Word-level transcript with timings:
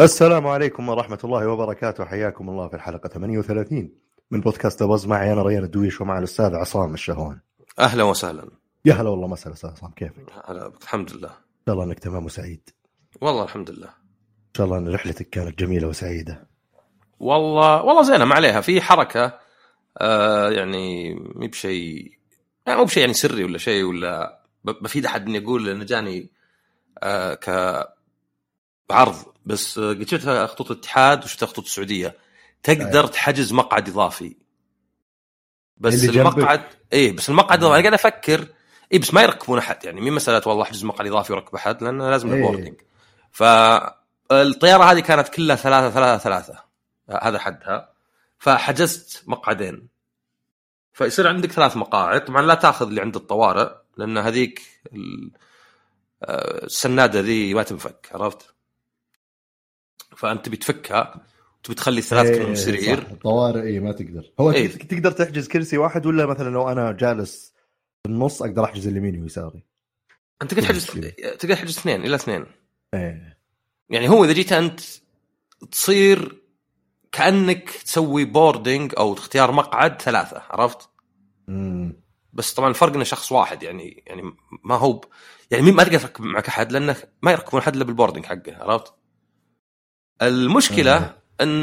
السلام 0.00 0.46
عليكم 0.46 0.88
ورحمة 0.88 1.18
الله 1.24 1.46
وبركاته. 1.46 2.04
حياكم 2.04 2.48
الله 2.48 2.68
في 2.68 2.74
الحلقة 2.76 3.08
38 3.08 3.92
من 4.30 4.40
بودكاست 4.40 4.82
بوز 4.82 5.06
معي 5.06 5.32
أنا 5.32 5.42
ريان 5.42 5.64
الدويش 5.64 6.00
ومع 6.00 6.18
الأستاذ 6.18 6.54
عصام 6.54 6.94
الشهوان. 6.94 7.40
أهلا 7.78 8.02
وسهلا. 8.02 8.50
يا 8.84 8.94
هلا 8.94 9.10
والله 9.10 9.28
مساء 9.28 9.52
أستاذ 9.52 9.70
عصام. 9.70 9.90
كيفك؟ 9.90 10.32
هلا 10.44 10.72
الحمد 10.82 11.12
لله. 11.12 11.28
إن 11.28 11.64
شاء 11.66 11.74
الله 11.74 11.84
أنك 11.84 11.98
تمام 11.98 12.24
وسعيد. 12.24 12.70
والله 13.20 13.44
الحمد 13.44 13.70
لله. 13.70 13.88
إن 13.88 14.54
شاء 14.56 14.66
الله 14.66 14.78
أن 14.78 14.88
رحلتك 14.88 15.28
كانت 15.30 15.58
جميلة 15.58 15.88
وسعيدة. 15.88 16.48
والله 17.18 17.82
والله 17.82 18.02
زينة 18.02 18.24
ما 18.24 18.34
عليها. 18.34 18.60
في 18.60 18.80
حركة 18.80 19.38
آه 19.98 20.50
يعني 20.50 21.14
مي 21.14 21.48
بشيء 21.48 22.19
يعني 22.70 22.80
مو 22.80 22.86
بشيء 22.86 23.00
يعني 23.00 23.14
سري 23.14 23.44
ولا 23.44 23.58
شيء 23.58 23.84
ولا 23.84 24.40
بفيد 24.64 25.06
أحد 25.06 25.26
إني 25.26 25.38
أقول 25.38 25.68
إنه 25.68 25.84
جاني 25.84 26.30
آه 27.02 27.34
ك 27.34 27.48
بعرض 28.88 29.16
بس 29.46 29.78
آه، 29.78 29.92
قد 29.92 30.08
شفت 30.08 30.28
خطوط 30.28 30.70
الاتحاد 30.70 31.24
وشفت 31.24 31.44
خطوط 31.44 31.64
السعودية. 31.64 32.16
تقدر 32.62 33.06
تحجز 33.06 33.52
مقعد 33.52 33.88
إضافي. 33.88 34.36
بس. 35.76 36.04
المقعد 36.04 36.62
إيه 36.92 37.12
بس 37.12 37.28
المقعد 37.28 37.64
أنا 37.64 37.72
قاعد 37.72 37.86
أفكر. 37.86 38.46
اي 38.92 38.98
بس 38.98 39.14
ما 39.14 39.22
يركبون 39.22 39.58
أحد. 39.58 39.84
يعني 39.84 40.00
مي 40.00 40.10
مسألة 40.10 40.42
والله 40.46 40.62
أحجز 40.62 40.84
مقعد 40.84 41.06
إضافي 41.06 41.32
وركب 41.32 41.54
أحد؟ 41.54 41.82
لأن 41.82 42.10
لازم 42.10 42.32
إيه. 42.32 42.36
ال 42.36 42.40
boarding 42.40 42.74
فالطياره 43.32 44.84
هذه 44.84 45.00
كانت 45.00 45.28
كلها 45.28 45.56
ثلاثة 45.56 45.90
ثلاثة 45.90 46.24
ثلاثة. 46.24 46.64
هذا 47.22 47.38
حدها. 47.38 47.92
فحجزت 48.38 49.22
مقعدين. 49.26 49.88
فيصير 50.92 51.28
عندك 51.28 51.52
ثلاث 51.52 51.76
مقاعد. 51.76 52.24
طبعا 52.24 52.42
لا 52.42 52.54
تأخذ 52.54 52.86
اللي 52.86 53.00
عند 53.00 53.16
الطوارئ 53.16 53.70
لأن 53.96 54.18
هذيك 54.18 54.62
آه، 56.22 56.64
السنادة 56.64 57.20
ذي 57.20 57.54
ما 57.54 57.62
تنفك 57.62 58.08
عرفت؟ 58.12 58.54
فأنت 60.16 60.48
بتفكها 60.48 61.26
تبي 61.62 61.74
تخلي 61.74 62.02
ثلاث 62.02 62.26
إيه، 62.26 62.38
كلهم 62.38 62.54
سرير. 62.54 62.98
الطوارئ 62.98 63.62
إيه 63.62 63.80
ما 63.80 63.92
تقدر. 63.92 64.32
هو 64.40 64.52
إيه. 64.52 64.68
تقدر 64.68 65.10
تحجز 65.10 65.48
كرسي 65.48 65.78
واحد 65.78 66.06
ولا 66.06 66.26
مثلا 66.26 66.50
لو 66.50 66.68
أنا 66.68 66.92
جالس 66.92 67.54
في 68.02 68.10
النص 68.10 68.42
أقدر 68.42 68.64
أحجز 68.64 68.86
اليمين 68.86 69.22
ويساري؟ 69.22 69.62
أنت 70.42 70.54
تقدر 70.54 70.62
تحجز 70.62 70.86
تقدر 70.86 71.54
تحجز 71.54 71.78
اثنين 71.78 72.04
إلى 72.04 72.14
اثنين. 72.14 72.46
إيه. 72.94 73.38
يعني 73.90 74.08
هو 74.08 74.24
إذا 74.24 74.32
جيت 74.32 74.52
أنت 74.52 74.80
تصير 75.70 76.39
كأنك 77.24 77.70
تسوي 77.70 78.24
بوردنج 78.24 78.92
أو 78.98 79.12
اختيار 79.14 79.52
مقعد 79.52 80.02
ثلاثة 80.02 80.42
عرفت؟ 80.50 80.88
أمم. 81.48 82.02
بس 82.32 82.52
طبعا 82.54 82.68
الفرق 82.68 82.94
إنه 82.94 83.04
شخص 83.04 83.32
واحد 83.32 83.62
يعني 83.62 84.02
يعني 84.06 84.22
ما 84.64 84.74
هو 84.74 84.92
ب... 84.92 85.04
يعني 85.50 85.64
مين- 85.64 85.74
ما 85.74 85.84
تقدر 85.84 85.98
تركب 85.98 86.24
معك 86.24 86.48
أحد 86.48 86.72
لأنه 86.72 86.96
ما 87.22 87.32
يركبون 87.32 87.60
أحد 87.60 87.74
إلا 87.74 87.84
بال 87.84 87.92
boarding 87.92 88.26
حقه 88.26 88.56
عرفت؟ 88.60 88.94
المشكلة 90.22 90.96
آه. 90.96 91.14
إن 91.40 91.62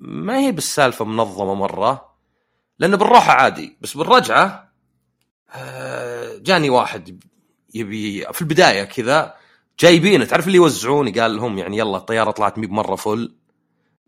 ما 0.00 0.38
هي 0.38 0.52
بالسالفة 0.52 1.04
منظمة 1.04 1.54
مرة 1.54 2.14
لأنه 2.78 2.96
بالروحه 2.96 3.32
عادي 3.32 3.78
بس 3.80 3.96
بالرجعة 3.96 4.72
آه، 5.50 6.36
جاني 6.38 6.70
واحد 6.70 7.24
يبي 7.74 8.26
في 8.32 8.42
البداية 8.42 8.84
كذا 8.84 9.34
جايبينه 9.80 10.24
تعرف 10.24 10.46
اللي 10.46 10.56
يوزعون 10.56 11.12
قال 11.12 11.36
لهم 11.36 11.58
يعني 11.58 11.78
يلا 11.78 11.96
الطيارة 11.96 12.30
طلعت 12.30 12.58
مي 12.58 12.66
بمره 12.66 12.94
full 12.96 13.37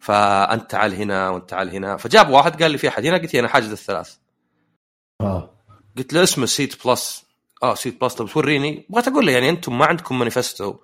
فأنت 0.01 0.71
تعال 0.71 0.95
هنا 0.95 1.29
وأنت 1.29 1.51
تعال 1.51 1.71
هنا. 1.71 1.97
فجاب 1.97 2.29
واحد 2.31 2.63
قال 2.63 2.71
لي 2.71 2.79
في 2.79 2.89
أحد. 2.89 3.07
هنا 3.07 3.17
قلت 3.17 3.35
له 3.35 3.41
أنا 3.41 3.49
حاجز 3.49 3.73
الثلاث. 3.73 4.17
آه. 5.21 5.51
قلت 5.99 6.13
له 6.13 6.23
اسمه 6.23 6.47
seat 6.47 6.87
plus. 6.87 7.25
آه 7.63 7.75
seat 7.75 8.01
plus. 8.01 8.15
طب 8.15 8.29
توريني 8.29 8.87
بغيت 8.89 9.09
أقول 9.09 9.27
له 9.27 9.33
يعني 9.33 9.49
أنتم 9.51 9.79
ما 9.79 9.87
عندكم 9.87 10.19
مانيفستو. 10.19 10.75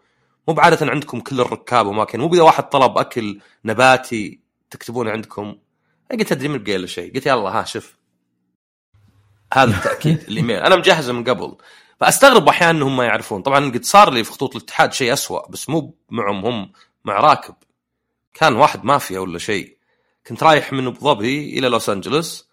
مو 0.48 0.54
بعادة 0.54 0.90
عندكم 0.90 1.20
كل 1.20 1.40
الركاب 1.40 1.86
واماكن 1.86 2.20
مو 2.20 2.34
اذا 2.34 2.42
واحد 2.42 2.68
طلب 2.68 2.98
أكل 2.98 3.40
نباتي 3.64 4.40
تكتبونه 4.70 5.10
عندكم. 5.10 5.56
قلت 6.10 6.32
أدري 6.32 6.48
من 6.48 6.58
بقى 6.58 6.78
له 6.78 6.86
شيء. 6.86 7.14
قلت 7.14 7.26
يلا 7.26 7.60
ها 7.60 7.64
شوف. 7.64 7.96
هذا 9.54 9.76
التأكيد 9.76 10.18
الإيميل. 10.28 10.56
أنا 10.56 10.76
مجهزه 10.76 11.12
من 11.12 11.24
قبل. 11.24 11.56
فأستغرب 12.00 12.48
أحيانا 12.48 12.78
إنهم 12.78 12.96
ما 12.96 13.04
يعرفون. 13.04 13.42
طبعا 13.42 13.70
قد 13.70 13.84
صار 13.84 14.10
لي 14.12 14.24
في 14.24 14.32
خطوط 14.32 14.56
الاتحاد 14.56 14.92
شيء 14.92 15.12
أسوأ 15.12 15.48
بس 15.48 15.68
مو 15.68 15.94
معهم 16.10 16.46
هم 16.46 16.72
مع 17.04 17.20
راكب. 17.20 17.54
كان 18.38 18.56
واحد 18.56 18.84
مافيا 18.84 19.18
ولا 19.18 19.38
شيء. 19.38 19.76
كنت 20.26 20.42
رايح 20.42 20.72
من 20.72 20.86
أبو 20.86 21.00
ظبي 21.00 21.58
إلى 21.58 21.68
لوس 21.68 21.88
أنجلوس 21.88 22.48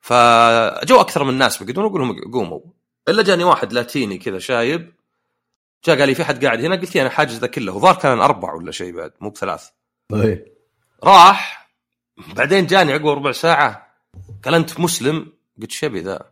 فجو 0.00 1.00
أكثر 1.00 1.24
من 1.24 1.34
ناس 1.34 1.62
بقدرون 1.62 1.86
أقول 1.86 2.00
لهم 2.00 2.32
قوموا. 2.32 2.60
إلا 3.08 3.22
جاني 3.22 3.44
واحد 3.44 3.72
لاتيني 3.72 4.18
كذا 4.18 4.38
شايب 4.38 4.94
جاء 5.84 5.98
قال 5.98 6.08
لي 6.08 6.14
في 6.14 6.24
حد 6.24 6.44
قاعد 6.44 6.64
هنا؟ 6.64 6.76
قلت 6.76 6.94
له 6.94 7.02
أنا 7.02 7.10
حاجز 7.10 7.38
ذا 7.38 7.46
كله. 7.46 7.72
وظهر 7.72 7.94
كان 7.94 8.20
أربع 8.20 8.54
ولا 8.54 8.72
شيء 8.72 8.92
بعد 8.92 9.12
مو 9.20 9.30
بثلاث. 9.30 9.68
إيه 10.12 10.52
راح 11.04 11.70
بعدين 12.18 12.66
جاني 12.66 12.92
عقب 12.92 13.06
ربع 13.06 13.32
ساعة 13.32 13.94
قال 14.44 14.54
أنت 14.54 14.80
مسلم؟ 14.80 15.32
قلت 15.60 15.70
شبي 15.70 16.00
ذا. 16.00 16.30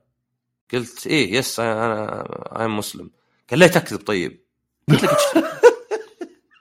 قلت 0.72 1.06
إيه 1.06 1.32
yes 1.32 1.60
أنا 1.60 2.56
أنا 2.56 2.68
مسلم. 2.68 3.10
قال 3.50 3.58
ليه 3.58 3.66
تكذب 3.66 4.00
طيب. 4.00 4.40
قلت 4.90 5.04
لك 5.04 5.45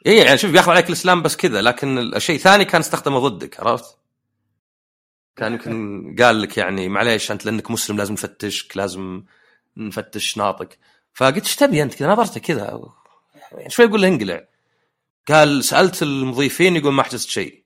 إيه 0.06 0.24
يعني 0.24 0.38
شوف 0.38 0.52
بياخذ 0.52 0.72
عليك 0.72 0.88
الإسلام 0.88 1.22
بس 1.22 1.36
كذا 1.36 1.62
لكن 1.62 1.98
الشيء 1.98 2.38
ثاني 2.38 2.66
كان 2.66 2.82
استخدمه 2.82 3.20
ضدك 3.20 3.60
عرفت؟ 3.60 3.98
كان 5.36 5.54
يمكن 5.54 6.16
قال 6.20 6.42
لك 6.42 6.58
يعني 6.58 6.90
معليش 6.90 7.32
أنت 7.32 7.46
لأنك 7.46 7.72
مسلم 7.72 7.98
لازم 7.98 8.14
نفتشك 8.14 8.78
لازم 8.78 9.24
نفتش 9.78 10.38
ناطق. 10.38 10.70
فقلت 11.14 11.44
إيش 11.44 11.56
تبي 11.56 11.84
أنت 11.84 11.94
كذا؟ 11.94 12.08
نظرته 12.08 12.40
كذا. 12.40 12.82
يعني 13.52 13.70
شوي 13.70 13.86
يقول 13.86 14.02
له 14.02 14.08
انقلع. 14.08 14.48
قال 15.28 15.64
سألت 15.64 16.04
المضيفين 16.04 16.76
يقول 16.76 16.94
ما 16.94 17.04
حجزت 17.04 17.30
شيء. 17.30 17.64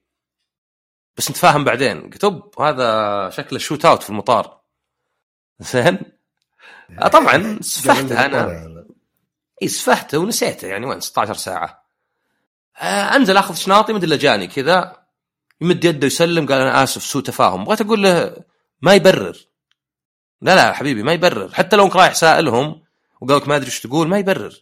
بس 1.16 1.30
نتفاهم 1.30 1.64
بعدين. 1.64 2.00
قلت 2.00 2.24
أوب 2.24 2.60
هذا 2.60 3.30
شكله 3.30 3.58
شوت 3.58 3.84
اوت 3.84 4.02
في 4.02 4.10
المطار. 4.10 4.60
زين؟ 5.60 5.98
آه 6.98 7.08
طبعا 7.08 7.58
سفحته 7.62 8.26
أنا. 8.26 8.86
إي 9.62 9.68
سفحته 9.68 10.18
ونسيته 10.18 10.68
يعني 10.68 10.86
وين؟ 10.86 11.00
16 11.00 11.34
ساعة. 11.34 11.79
أنزل 12.80 13.36
أخذ 13.36 13.54
شناطي 13.54 13.92
مدري 13.92 14.16
جاني 14.16 14.46
كذا 14.46 14.96
يمد 15.60 15.84
يده 15.84 16.06
يسلم 16.06 16.46
قال 16.46 16.60
أنا 16.60 16.82
آسف 16.82 17.02
سوء 17.02 17.22
تفاهم. 17.22 17.64
بغيت 17.64 17.80
أقول 17.80 18.02
له 18.02 18.36
ما 18.82 18.94
يبرر. 18.94 19.36
لا 20.42 20.54
لا 20.54 20.72
حبيبي 20.72 21.02
ما 21.02 21.12
يبرر. 21.12 21.54
حتى 21.54 21.76
لو 21.76 21.84
أنك 21.84 21.96
رايح 21.96 22.14
سائلهم 22.14 22.82
وقال 23.20 23.36
لك 23.36 23.48
ما 23.48 23.56
أدري 23.56 23.66
إيش 23.66 23.80
تقول 23.80 24.08
ما 24.08 24.18
يبرر. 24.18 24.54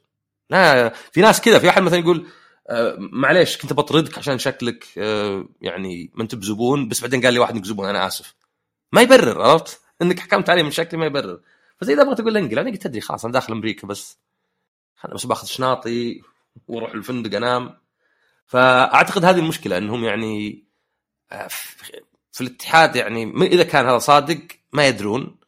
لا 0.51 0.89
في 0.89 1.21
ناس 1.21 1.41
كذا 1.41 1.59
في 1.59 1.69
أحد 1.69 1.83
مثلا 1.83 1.99
يقول 1.99 2.27
آه 2.71 2.97
معليش 2.99 3.59
كنت 3.59 3.73
بطردك 3.73 4.19
عشان 4.19 4.39
شكلك 4.39 4.85
آه 4.99 5.49
يعني 5.61 6.11
ما 6.15 6.23
انت 6.23 6.35
بزبون 6.35 6.89
بس 6.89 7.01
بعدين 7.01 7.23
قال 7.25 7.35
لي 7.35 7.39
واحد 7.39 7.55
انك 7.55 7.65
زبون 7.65 7.89
أنا 7.89 8.07
آسف. 8.07 8.35
ما 8.93 9.01
يبرر 9.01 9.43
عرفت؟ 9.43 9.81
إنك 10.03 10.21
حكمت 10.21 10.51
عليه 10.51 10.63
من 10.63 10.71
شكلي 10.71 11.01
ما 11.01 11.07
يبرر. 11.07 11.41
فزي 11.81 11.95
إذا 11.95 12.03
بغيت 12.05 12.21
أقول 12.21 12.35
له 12.35 12.41
انقل 12.41 12.59
أنا 12.59 12.71
قلت 12.71 12.83
تدري 12.83 13.01
خلاص 13.01 13.25
أنا 13.25 13.33
داخل 13.33 13.53
أمريكا 13.53 13.87
بس. 13.87 14.19
أنا 15.05 15.15
بس 15.15 15.27
باخذ 15.27 15.47
شناطي 15.47 16.23
وأروح 16.69 16.95
الفندق 16.95 17.37
أنام. 17.37 17.79
فأعتقد 18.49 19.25
هذه 19.25 19.39
المشكلة 19.39 19.79
إنهم 19.79 20.05
يعني 20.05 20.65
آه، 21.33 21.49
في 22.33 22.41
الاتحاد 22.41 22.97
يعني 22.97 23.33
إذا 23.47 23.65
كان 23.65 23.87
هذا 23.87 23.99
صادق 23.99 24.39
ما 24.73 24.87
يدرون. 24.87 25.39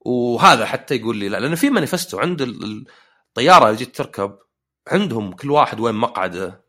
وهذا 0.00 0.66
حتى 0.66 0.94
يقول 0.96 1.16
لي 1.16 1.28
لا 1.28 1.40
لأنه 1.40 1.54
في 1.54 1.70
مانيفستو 1.70 2.18
عند 2.18 2.42
ال- 2.42 2.64
ال- 2.64 2.84
الطياره 3.28 3.66
اللي 3.66 3.76
جيت 3.78 3.96
تركب 3.96 4.38
عندهم 4.88 5.32
كل 5.32 5.50
واحد 5.50 5.80
وين 5.80 5.94
مقعده. 5.94 6.64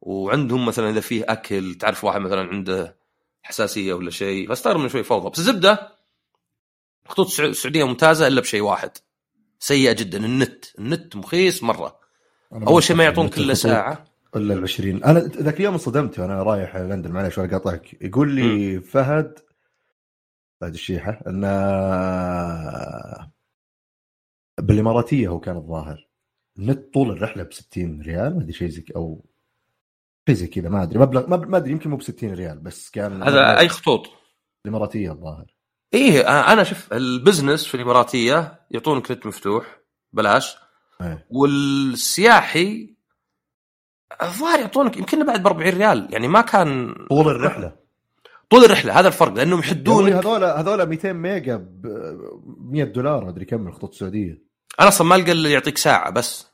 وعندهم 0.00 0.66
مثلا 0.66 0.90
إذا 0.90 1.00
فيه 1.00 1.24
أكل 1.28 1.74
تعرف 1.74 2.04
واحد 2.04 2.20
مثلا 2.20 2.48
عنده 2.48 2.96
حساسية 3.42 3.92
ولا 3.94 4.10
شيء 4.10 4.48
فاستغرب 4.48 4.80
من 4.80 4.88
شوي 4.88 5.02
فوضى. 5.04 5.30
بس 5.30 5.38
الزبده 5.38 5.92
خطوط 7.08 7.26
السع- 7.26 7.44
السعوديه 7.44 7.84
ممتازة 7.84 8.26
إلا 8.26 8.40
بشيء 8.40 8.60
واحد. 8.62 8.90
سيئة 9.58 9.92
جدا 9.92 10.18
النت. 10.26 10.64
النت 10.78 11.16
مخيس 11.16 11.62
مرة. 11.62 11.98
أول 12.52 12.82
شيء 12.82 12.96
ما 12.96 13.04
يعطونك 13.04 13.38
الا 13.38 13.54
ساعة. 13.54 14.04
إلا 14.36 14.54
ال 14.54 14.62
20 14.62 15.04
أنا 15.04 15.20
ذاك 15.20 15.60
اليوم 15.60 15.72
انصدمت 15.74 16.18
وأنا 16.18 16.42
رايح 16.42 16.76
لندن 16.76 17.12
معليش 17.12 17.38
ولا 17.38 17.50
قاطعك. 17.50 18.02
يقول 18.02 18.34
لي 18.34 18.80
فهد 18.80 19.38
فهد 20.60 20.72
الشيحة 20.72 21.20
انه 21.26 21.48
بالإماراتية 24.60 25.28
هو 25.28 25.40
كان 25.40 25.56
الظاهر. 25.56 26.08
النت 26.58 26.94
طول 26.94 27.10
الرحلة 27.10 27.42
ب 27.42 27.52
60 27.52 28.02
ريال 28.02 28.36
ما 28.36 28.42
أدري 28.42 28.52
شيء 28.52 28.68
زي 28.68 28.84
أو 28.96 29.24
شيء 30.28 30.36
زي 30.36 30.46
كذا 30.46 30.68
ما 30.68 30.82
أدري. 30.82 30.98
مبلغ 30.98 31.46
ما 31.48 31.56
أدري 31.56 31.72
يمكن 31.72 31.90
مو 31.90 31.96
ب 31.96 32.02
60 32.02 32.34
ريال 32.34 32.58
بس 32.58 32.90
كان 32.90 33.22
هذا 33.22 33.58
أي 33.58 33.68
خطوط؟ 33.68 34.10
الإماراتية 34.66 35.12
الظاهر. 35.12 35.56
إيه 35.94 36.20
أنا 36.52 36.64
شوف 36.64 36.92
ال 36.92 37.00
business 37.00 37.66
في 37.66 37.74
الإماراتية 37.74 38.66
يعطونك 38.70 39.10
نت 39.10 39.26
مفتوح 39.26 39.80
بلاش. 40.12 40.56
إيه. 41.00 41.26
والسياحي 41.30 42.93
الظاهر 44.22 44.60
يعطونك 44.60 44.96
يمكن 44.96 45.26
بعد 45.26 45.42
ب 45.42 45.46
40 45.46 45.70
ريال. 45.76 46.08
يعني 46.10 46.28
ما 46.28 46.40
كان 46.40 46.94
طول 47.08 47.28
الرحلة. 47.28 47.72
طول 48.50 48.64
الرحلة 48.64 48.98
هذا 49.00 49.08
الفرق 49.08 49.32
لأنهم 49.34 49.58
يحدون 49.60 50.12
هذول 50.12 50.44
هذول 50.44 50.86
200 50.86 51.12
ميجا 51.12 51.56
ب 51.56 51.86
100 52.70 52.84
دولار 52.84 53.28
أدري 53.28 53.44
كم 53.44 53.68
الخطوط 53.68 53.90
السعودية. 53.92 54.42
أنا 54.80 54.88
أصلا 54.88 55.06
ما 55.06 55.16
القى 55.16 55.32
اللي 55.32 55.52
يعطيك 55.52 55.78
ساعة 55.78 56.10
بس. 56.10 56.46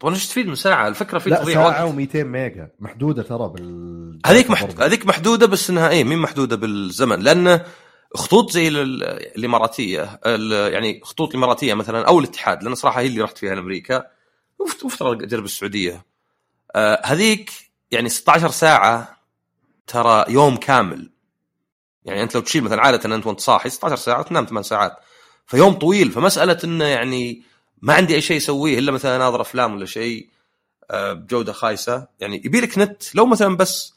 طبعا 0.00 0.14
إيش 0.14 0.26
تفيد 0.28 0.46
من 0.46 0.54
ساعه 0.54 0.88
الفكرة 0.88 1.18
في 1.18 1.30
تضييع 1.30 1.70
ساعة 1.70 1.84
وقت. 1.86 1.94
و200 2.10 2.16
ميجا. 2.16 2.68
محدودة 2.80 3.22
ترى 3.22 3.48
بال 3.48 4.18
هذيك 4.26 4.50
محد... 4.50 4.82
هذيك 4.82 5.06
محدودة 5.06 5.46
بس 5.46 5.70
إنها 5.70 5.88
إيه 5.88 6.04
مين 6.04 6.18
محدودة 6.18 6.56
بالزمن؟ 6.56 7.20
لأن 7.20 7.60
خطوط 8.14 8.50
زي 8.50 8.68
ال- 8.68 9.02
الإماراتية 9.38 10.20
ال- 10.26 10.72
يعني 10.72 11.00
خطوط 11.04 11.28
الاماراتيه 11.28 11.74
مثلا 11.74 12.06
أو 12.08 12.18
الاتحاد 12.18 12.62
لأن 12.62 12.74
صراحة 12.74 13.00
هي 13.00 13.06
اللي 13.06 13.20
رحت 13.20 13.38
فيها 13.38 13.54
لأمريكا. 13.54 14.06
وفت- 14.58 14.84
وافترض 14.84 15.22
اجرب 15.22 15.44
السعودية. 15.44 16.04
آه 16.74 17.02
هذيك 17.04 17.50
يعني 17.90 18.08
16 18.08 18.50
ساعة 18.50 19.16
ترى 19.86 20.24
يوم 20.28 20.56
كامل. 20.56 21.10
يعني 22.04 22.22
أنت 22.22 22.34
لو 22.34 22.40
تشيل 22.40 22.64
مثلا 22.64 22.82
عادة 22.82 23.14
أنت 23.14 23.26
وأنت 23.26 23.40
صاحي 23.40 23.70
16 23.70 23.96
ساعة 23.96 24.20
وتنام 24.20 24.46
8 24.46 24.62
ساعات. 24.62 24.96
فيوم 25.46 25.72
طويل 25.74 26.12
فمسألة 26.12 26.58
إنه 26.64 26.84
يعني 26.84 27.42
ما 27.82 27.94
عندي 27.94 28.14
أي 28.14 28.20
شيء 28.20 28.36
اسويه 28.36 28.78
إلا 28.78 28.92
مثلا 28.92 29.16
أناظر 29.16 29.40
أفلام 29.40 29.74
ولا 29.74 29.86
شيء 29.86 30.28
آه، 30.90 31.12
بجودة 31.12 31.52
خايسة. 31.52 32.06
يعني 32.20 32.36
يبي 32.44 32.60
لك 32.60 32.78
نت 32.78 33.14
لو 33.14 33.26
مثلا 33.26 33.56
بس 33.56 33.94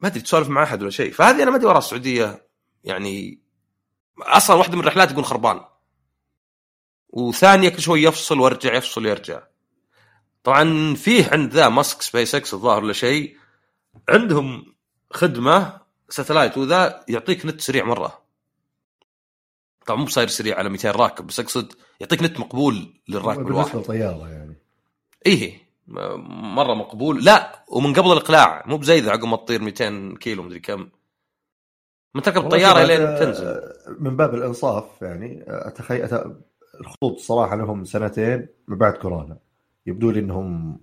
ما 0.00 0.08
أدري 0.08 0.20
تسولف 0.20 0.48
مع 0.48 0.62
أحد 0.62 0.82
ولا 0.82 0.90
شيء. 0.90 1.12
فهذه 1.12 1.42
أنا 1.42 1.50
ما 1.50 1.56
أدري 1.56 1.66
ورا 1.66 1.78
السعودية. 1.78 2.46
يعني 2.84 3.38
أصلا 4.18 4.56
واحدة 4.56 4.74
من 4.74 4.80
الرحلات 4.80 5.10
يكون 5.10 5.24
خربان. 5.24 5.60
وثانية 7.08 7.68
كل 7.68 7.80
شوي 7.82 8.02
يفصل 8.02 8.40
ويرجع 8.40 8.74
يفصل 8.74 9.06
ويرجع. 9.06 9.42
طبعا 10.44 10.94
فيه 10.94 11.28
عند 11.32 11.52
ذا 11.52 11.68
ماسك 11.68 12.02
سبيس 12.02 12.34
إكس 12.34 12.54
الظاهر 12.54 12.84
ولا 12.84 12.92
شيء 12.92 13.36
عندهم 14.08 14.74
خدمة 15.10 15.80
satellite 16.08 16.58
وذا 16.58 17.04
يعطيك 17.08 17.46
نت 17.46 17.60
سريع 17.60 17.84
مرة. 17.84 18.20
طبعا 19.86 19.98
مو 19.98 20.04
بصاير 20.04 20.28
سريع 20.28 20.58
على 20.58 20.68
200 20.68 20.90
راكب 20.90 21.26
بس 21.26 21.40
أقصد 21.40 21.72
يعطيك 22.00 22.22
نت 22.22 22.40
مقبول 22.40 23.00
للراكب 23.08 23.46
الواحد. 23.46 23.72
بالنسبة 23.72 23.94
للطياره 23.94 24.28
يعني. 24.28 24.56
إيه 25.26 25.70
مرة 26.56 26.74
مقبول. 26.74 27.24
لا 27.24 27.64
ومن 27.68 27.92
قبل 27.92 28.12
الإقلاع 28.12 28.64
مو 28.66 28.76
بزي 28.76 29.00
ذا 29.00 29.10
عقب 29.10 29.24
ما 29.24 29.36
تطير 29.36 29.62
200 29.62 30.14
كيلو 30.20 30.42
مدري 30.42 30.60
كم. 30.60 30.88
من 32.14 32.22
تركب 32.22 32.44
الطيارة 32.44 32.84
لين 32.84 32.98
تنزل. 32.98 33.60
من 33.98 34.16
باب 34.16 34.34
الإنصاف 34.34 35.02
يعني 35.02 35.44
اتخيل 35.48 36.02
أت... 36.02 36.26
الخطوط 36.80 37.18
صراحة 37.18 37.56
لهم 37.56 37.84
سنتين 37.84 38.48
من 38.68 38.78
بعد 38.78 38.92
كورونا. 38.92 39.38
يبدو 39.90 40.10
لي 40.10 40.20
إنهم 40.20 40.78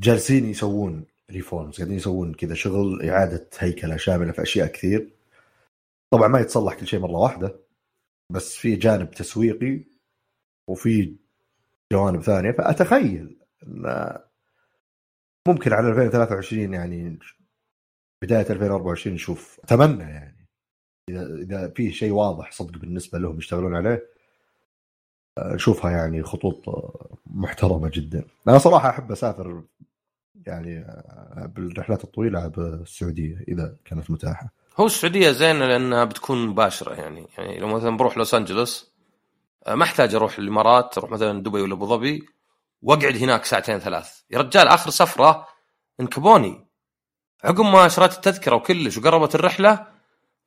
جالسين 0.00 0.44
يسوون 0.44 1.04
reforms 1.30 1.76
قاعدين 1.76 1.96
يسوون 1.96 2.34
كذا 2.34 2.54
شغل 2.54 3.08
إعادة 3.10 3.48
هيكلة 3.58 3.96
شاملة 3.96 4.32
في 4.32 4.42
أشياء 4.42 4.66
كثير. 4.66 5.10
طبعا 6.10 6.28
ما 6.28 6.40
يتصلح 6.40 6.74
كل 6.74 6.86
شيء 6.86 7.00
مرة 7.00 7.18
واحدة 7.18 7.56
بس 8.32 8.54
في 8.56 8.76
جانب 8.76 9.10
تسويقي 9.10 9.84
وفي 10.68 11.16
جوانب 11.92 12.22
ثانية. 12.22 12.52
فأتخيل 12.52 13.36
إن 13.66 14.18
ممكن 15.48 15.72
على 15.72 15.88
2023 15.88 16.74
يعني 16.74 17.18
بداية 18.22 18.46
2024 18.50 19.14
نشوف 19.14 19.60
أتمنى 19.64 20.02
يعني 20.02 20.46
إذا 21.10 21.36
إذا 21.36 21.68
في 21.68 21.92
شيء 21.92 22.12
واضح 22.12 22.52
صدق 22.52 22.78
بالنسبة 22.78 23.18
لهم 23.18 23.38
يشتغلون 23.38 23.74
عليه. 23.76 24.19
نشوفها 25.54 25.90
يعني 25.90 26.22
خطوط 26.22 26.64
محترمة 27.26 27.90
جدا. 27.94 28.24
أنا 28.48 28.58
صراحة 28.58 28.90
أحب 28.90 29.12
أسافر 29.12 29.62
يعني 30.46 30.78
آه، 30.78 31.52
بالرحلات 31.56 32.04
الطويلة 32.04 32.48
بالسعودية 32.48 33.44
إذا 33.48 33.76
كانت 33.84 34.10
متاحة. 34.10 34.52
هو 34.80 34.86
السعودية 34.86 35.30
زينة 35.30 35.66
لأنها 35.66 36.04
بتكون 36.04 36.46
مباشرة 36.46 36.94
يعني. 36.94 37.26
يعني 37.38 37.58
لو 37.58 37.68
مثلا 37.68 37.96
بروح 37.96 38.16
لوس 38.18 38.34
أنجلوس 38.34 38.90
آه، 39.66 39.74
ما 39.74 39.84
أحتاج 39.84 40.14
أروح 40.14 40.38
الإمارات 40.38 40.98
أروح 40.98 41.10
مثلا 41.10 41.42
دبي 41.42 41.60
ولا 41.60 41.74
أبو 41.74 41.86
ظبي 41.86 42.28
وأقعد 42.82 43.16
هناك 43.16 43.44
ساعتين 43.44 43.78
ثلاث. 43.78 44.20
يا 44.30 44.38
رجال 44.38 44.68
آخر 44.68 44.90
سفرة 44.90 45.46
انكبوني. 46.00 46.66
عقب 47.44 47.60
ما 47.60 47.88
شريت 47.88 48.12
التذكرة 48.12 48.54
وكلش 48.54 48.98
وقربت 48.98 49.34
الرحلة 49.34 49.86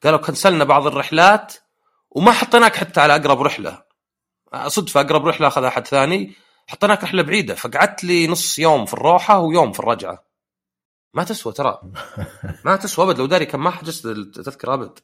قالوا 0.03 0.19
كنسلنا 0.19 0.63
بعض 0.63 0.87
الرحلات 0.87 1.53
وما 2.11 2.31
حطيناك 2.31 2.75
حتى 2.75 3.01
على 3.01 3.15
أقرب 3.15 3.41
رحلة. 3.41 3.82
صدفه 4.67 5.01
أقرب 5.01 5.27
رحلة 5.27 5.47
اخذها 5.47 5.67
أحد 5.67 5.87
ثاني 5.87 6.35
حطيناك 6.67 7.03
رحلة 7.03 7.21
بعيدة 7.21 7.55
فقعدت 7.55 8.03
لي 8.03 8.27
نص 8.27 8.59
يوم 8.59 8.85
في 8.85 8.93
الروحه 8.93 9.39
ويوم 9.39 9.71
في 9.71 9.79
الرجعة. 9.79 10.25
ما 11.13 11.23
تسوى 11.23 11.53
ترى. 11.53 11.81
ما 12.65 12.75
تسوى 12.75 13.05
أبد 13.05 13.19
لو 13.19 13.25
داري 13.25 13.45
كان 13.45 13.61
ما 13.61 13.69
حجزت 13.69 14.05
التذكرة 14.05 14.73
أبد. 14.73 14.99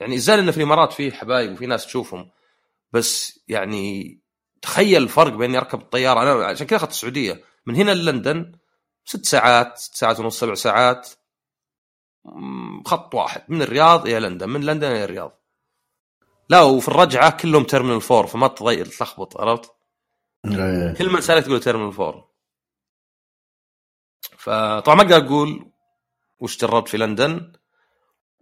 يعني 0.00 0.18
زال 0.18 0.38
انه 0.38 0.50
في 0.52 0.56
الإمارات 0.56 0.92
في 0.92 1.12
حبايب 1.12 1.52
وفي 1.52 1.66
ناس 1.66 1.86
تشوفهم. 1.86 2.30
بس 2.92 3.40
يعني 3.48 4.18
تخيل 4.62 5.02
الفرق 5.02 5.32
بين 5.32 5.50
إني 5.50 5.58
أركب 5.58 5.80
الطيارة. 5.80 6.22
أنا 6.22 6.46
عشان 6.46 6.66
كذا 6.66 6.76
أخذت 6.76 6.90
السعودية. 6.90 7.44
من 7.66 7.76
هنا 7.76 7.90
للندن 7.90 8.52
ست 9.04 9.26
ساعات 9.26 9.78
ست 9.78 9.94
ساعات 9.94 10.20
ونص 10.20 10.40
سبع 10.40 10.54
ساعات. 10.54 11.08
خط 12.86 13.14
واحد. 13.14 13.42
من 13.48 13.62
الرياض 13.62 14.06
إلى 14.06 14.20
لندن. 14.20 14.48
من 14.48 14.60
لندن 14.60 14.90
إلى 14.90 15.04
الرياض. 15.04 15.39
لا 16.50 16.62
وفي 16.62 16.88
الرجعة 16.88 17.36
كلهم 17.36 17.64
تيرمينال 17.64 18.02
4 18.10 18.26
فما 18.26 18.48
تضيع 18.48 18.84
تلخبط 18.84 19.40
عرفت؟ 19.40 19.70
كل 20.98 21.10
من 21.12 21.20
سالك 21.20 21.44
تقول 21.44 21.60
terminal 21.60 21.94
4 21.94 22.30
فطبعا 24.38 24.94
ما 24.96 25.02
أقدر 25.02 25.16
أقول 25.26 25.72
وش 26.40 26.58
جربت 26.58 26.88
في 26.88 26.96
لندن 26.96 27.52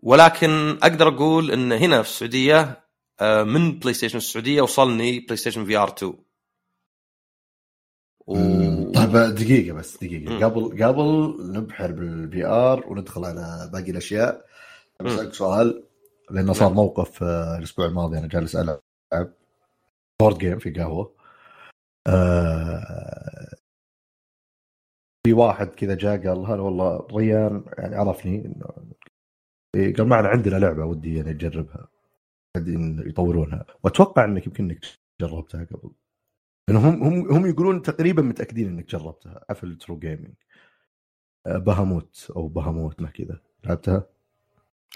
ولكن 0.02 0.78
أقدر 0.82 1.08
أقول 1.08 1.50
إن 1.50 1.72
هنا 1.72 2.02
في 2.02 2.08
السعودية 2.08 2.84
آه، 3.20 3.42
من 3.42 3.78
بلاي 3.78 3.94
ستيشن 3.94 4.18
السعودية 4.18 4.62
وصلني 4.62 5.20
بلاي 5.20 5.36
ستيشن 5.36 5.64
VR 5.64 5.88
2 5.88 6.14
و... 8.26 8.34
طيب 8.92 9.12
دقيقة 9.34 9.74
بس 9.74 9.96
دقيقة 9.96 10.32
مم. 10.32 10.44
قبل 10.44 10.84
قبل 10.84 11.36
نبحر 11.52 11.92
بال 11.92 12.46
VR 12.46 12.86
وندخل 12.86 13.24
على 13.24 13.70
باقي 13.72 13.90
الأشياء. 13.90 14.46
بسالك 15.00 15.34
سؤال 15.34 15.87
لأنه 16.30 16.52
صار. 16.52 16.72
موقف 16.72 17.22
آه، 17.22 17.58
الأسبوع 17.58 17.86
الماضي 17.86 18.18
أنا 18.18 18.28
جالس 18.28 18.56
ألعب 18.56 18.80
board 20.20 20.38
game 20.38 20.58
في 20.58 20.70
قهوة. 20.70 21.14
آه، 22.06 23.56
في 25.26 25.32
واحد 25.32 25.66
كذا 25.66 25.94
جاء 25.94 26.28
قال 26.28 26.46
هلا 26.46 26.60
والله 26.60 27.06
ريان 27.12 27.64
يعني 27.78 27.96
عرفني 27.96 28.54
إيه، 29.74 29.94
قال 29.94 30.08
معنا 30.08 30.28
عندنا 30.28 30.56
لعبة 30.56 30.84
ودي 30.84 31.16
يعني 31.16 31.30
اجربها 31.30 31.88
قاعدين 32.54 33.08
يطورونها. 33.08 33.66
وأتوقع 33.84 34.24
إنك 34.24 34.46
يمكن 34.46 34.64
إنك 34.64 34.80
جربتها 35.20 35.64
قبل. 35.64 35.90
لانهم 36.68 37.02
هم 37.02 37.32
هم 37.32 37.46
يقولون 37.46 37.82
تقريبا 37.82 38.22
متأكدين 38.22 38.68
إنك 38.68 38.86
جربتها 38.86 39.44
حفل 39.50 39.78
True 39.78 39.98
Gaming 39.98 40.34
بهاموت 41.46 42.32
أو 42.36 42.48
بهاموت 42.48 43.02
ما 43.02 43.10
كذا. 43.10 43.40
لعبتها؟ 43.64 44.06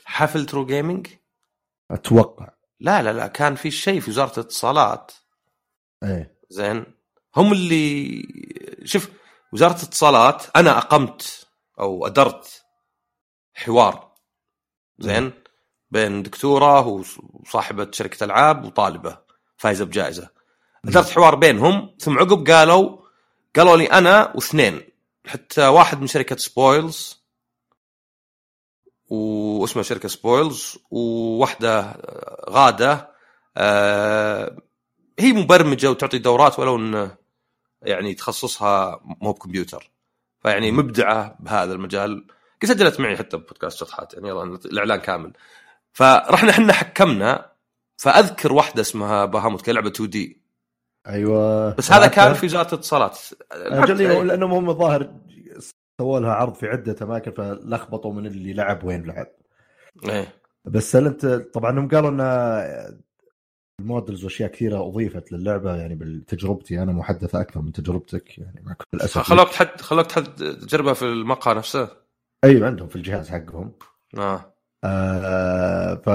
حفل 0.05 0.47
True 0.47 0.67
Gaming 0.67 1.07
أتوقع. 1.91 2.49
لا 2.81 3.03
لا 3.03 3.13
لا 3.13 3.27
كان 3.27 3.55
في 3.55 3.71
شيء 3.71 4.01
في 4.01 4.11
وزارة 4.11 4.33
الاتصالات. 4.33 5.13
إيه. 6.03 6.39
زين. 6.51 6.85
هم 7.37 7.53
اللي 7.53 8.23
شوف 8.85 9.11
وزارة 9.53 9.77
الاتصالات 9.77 10.43
أنا 10.57 10.79
أقمت 10.79 11.47
أو 11.81 12.07
أدرت 12.07 12.65
حوار 13.55 14.13
زين 14.99 15.33
بين 15.91 16.23
دكتوره 16.23 17.03
وصاحبة 17.33 17.91
شركة 17.93 18.25
ألعاب 18.25 18.65
وطالبة 18.65 19.19
فايزه 19.57 19.85
بجائزة. 19.85 20.29
أدرت 20.85 21.11
حوار 21.11 21.35
بينهم 21.35 21.97
ثم 22.01 22.19
عقب 22.19 22.51
قالوا 22.51 22.99
قالوا 23.57 23.77
لي 23.77 23.87
أنا 23.87 24.33
واثنين 24.35 24.81
حتى 25.27 25.67
واحد 25.67 26.01
من 26.01 26.07
شركة 26.07 26.37
سبويلز 26.37 27.22
واسمها 29.13 29.83
شركة 29.83 30.09
سبويلز 30.09 30.79
وواحده 30.91 31.97
غادة 32.51 33.13
آه، 33.57 34.57
هي 35.19 35.33
مبرمجة 35.33 35.91
وتعطي 35.91 36.19
دورات 36.19 36.59
ولو 36.59 36.77
انه 36.77 37.17
يعني 37.83 38.15
تخصصها 38.15 39.01
مو 39.05 39.33
بكمبيوتر. 39.33 39.91
فيعني 40.43 40.73
مبدعة 40.73 41.37
بهذا 41.41 41.73
المجال. 41.73 42.27
قد 42.63 42.69
سجلت 42.69 43.01
معي 43.01 43.17
حتى 43.17 43.37
بودكاست 43.37 43.79
شطحات 43.79 44.15
يعني 44.15 44.29
يلا 44.29 44.43
الإعلان 44.43 45.01
كامل. 45.01 45.33
فرحنا 45.93 46.51
إحنا 46.51 46.73
حكمنا 46.73 47.53
فأذكر 47.97 48.53
واحدة 48.53 48.81
اسمها 48.81 49.25
بهاموت 49.25 49.63
كلعبة 49.63 49.89
2 49.89 50.11
دي. 50.11 50.43
أيوه. 51.09 51.75
بس 51.75 51.93
هذا 51.93 52.07
كان؟ 52.07 52.35
في 52.35 52.47
وزاره 52.47 52.69
الاتصالات 52.69 53.19
لأنهم 53.51 54.53
هم 54.53 54.71
الظاهر 54.71 55.11
سووا 56.03 56.21
لها 56.21 56.33
عرض 56.33 56.55
في 56.55 56.67
عدة 56.67 56.97
أماكن 57.03 57.31
فلخبطوا 57.31 58.13
من 58.13 58.27
اللي 58.27 58.53
لعب 58.53 58.85
وين 58.85 59.07
لعب. 59.07 59.27
إيه. 60.09 60.35
بس 60.65 60.97
هل 60.97 61.07
أنت 61.07 61.27
طبعا 61.27 61.79
هم 61.79 61.89
قالوا 61.89 62.11
إن 62.11 62.21
المودلز 63.81 64.25
وأشياء 64.25 64.51
كثيرة 64.51 64.89
أضيفت 64.89 65.33
للعبة 65.33 65.77
يعني 65.77 65.95
بتجربتي 65.95 66.83
أنا 66.83 66.93
محدثة 66.93 67.41
أكثر 67.41 67.61
من 67.61 67.73
تجربتك 67.73 68.39
يعني 68.39 68.63
مع 68.65 68.73
كل 68.73 68.85
الاسف 68.95 69.19
خلوك 69.19 69.49
تحد 69.49 69.81
خلوك 69.81 70.07
تحد 70.07 70.25
تجربها 70.35 70.95
في 70.95 71.03
المقهى 71.03 71.55
نفسه. 71.55 71.89
أيوه 72.45 72.67
عندهم 72.67 72.89
في 72.89 72.97
الجهاز 72.97 73.31
حقهم. 73.31 73.73
آه. 74.19 74.55
آه 74.85 75.95
ف 75.95 76.09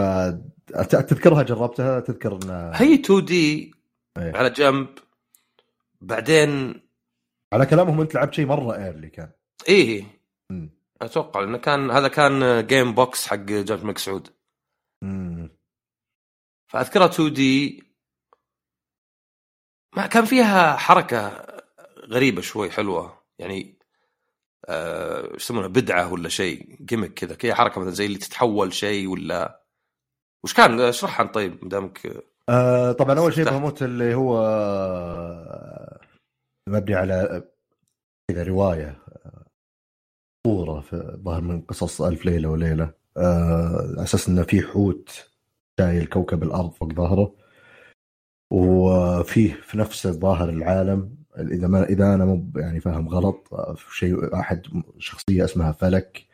تذكرها 0.89 1.43
جربتها 1.43 1.99
تذكر 1.99 2.39
انها 2.43 2.81
هي 2.81 2.93
2 2.93 3.25
دي 3.25 3.71
إيه. 4.17 4.35
على 4.35 4.49
جنب. 4.49 4.87
بعدين 6.01 6.81
على 7.53 7.65
كلامهم 7.65 8.01
أنت 8.01 8.15
لعبت 8.15 8.33
شيء 8.33 8.45
مرة 8.45 8.75
early 8.75 9.09
كان. 9.09 9.29
إيه. 9.67 10.05
مم. 10.51 10.69
أتوقع 11.01 11.43
إنه 11.43 11.57
كان 11.57 11.91
هذا 11.91 12.07
كان 12.07 12.67
Game 12.67 12.93
Box 12.95 13.27
حق 13.27 13.35
جامعة 13.35 13.83
الملك 13.83 13.97
سعود 13.97 14.29
مم. 15.03 15.49
فاذكرها 16.71 17.05
2D 17.05 17.83
ما 19.95 20.07
كان 20.07 20.25
فيها 20.25 20.75
حركة 20.77 21.45
غريبة 21.99 22.41
شوي 22.41 22.71
حلوة. 22.71 23.23
يعني 23.39 23.77
آه، 24.69 25.33
إيش 25.33 25.43
يسمونها 25.43 25.67
بدعة 25.67 26.13
ولا 26.13 26.29
شيء 26.29 26.77
gimmick 26.81 27.13
كذا 27.13 27.35
كذا 27.35 27.55
حركة 27.55 27.81
مثلا 27.81 27.91
زي 27.93 28.05
اللي 28.05 28.17
تتحول 28.17 28.73
شيء 28.73 29.07
ولا. 29.07 29.63
وش 30.43 30.53
كان؟ 30.53 30.79
اشرحها 30.81 31.25
أنت 31.25 31.33
طيب 31.35 31.65
مدامك 31.65 32.23
آه 32.49 32.91
طبعا 32.91 33.19
أول 33.19 33.33
شيء. 33.33 33.45
بهموت 33.45 33.81
اللي 33.83 34.15
هو 34.15 34.37
آه، 34.39 35.99
مبني 36.69 36.95
على 36.95 37.43
كذا 38.31 38.43
رواية. 38.43 39.03
آه، 40.47 40.55
صوره 40.55 40.81
في 40.81 41.17
ظهر 41.23 41.41
من 41.41 41.61
قصص 41.61 42.01
ألف 42.01 42.25
ليلة 42.25 42.49
وليلة. 42.49 42.93
آه، 43.17 43.93
على 43.95 44.03
أساس 44.03 44.29
إنه 44.29 44.43
في 44.43 44.61
حوت 44.61 45.29
شايل 45.79 46.05
كوكب 46.05 46.43
الأرض 46.43 46.71
فوق 46.71 46.93
ظهره. 46.93 47.35
وفيه 48.51 49.53
في 49.53 49.77
نفس 49.77 50.05
الظاهر 50.05 50.49
العالم 50.49 51.17
إذا 51.37 51.67
ما 51.67 51.83
إذا 51.83 52.13
أنا 52.13 52.25
مو 52.25 52.51
يعني 52.55 52.79
فاهم 52.79 53.09
غلط 53.09 53.53
آه، 53.53 53.73
في 53.73 53.97
شيء 53.97 54.35
أحد 54.39 54.61
شخصية 54.99 55.43
اسمها 55.45 55.71
فلك. 55.71 56.27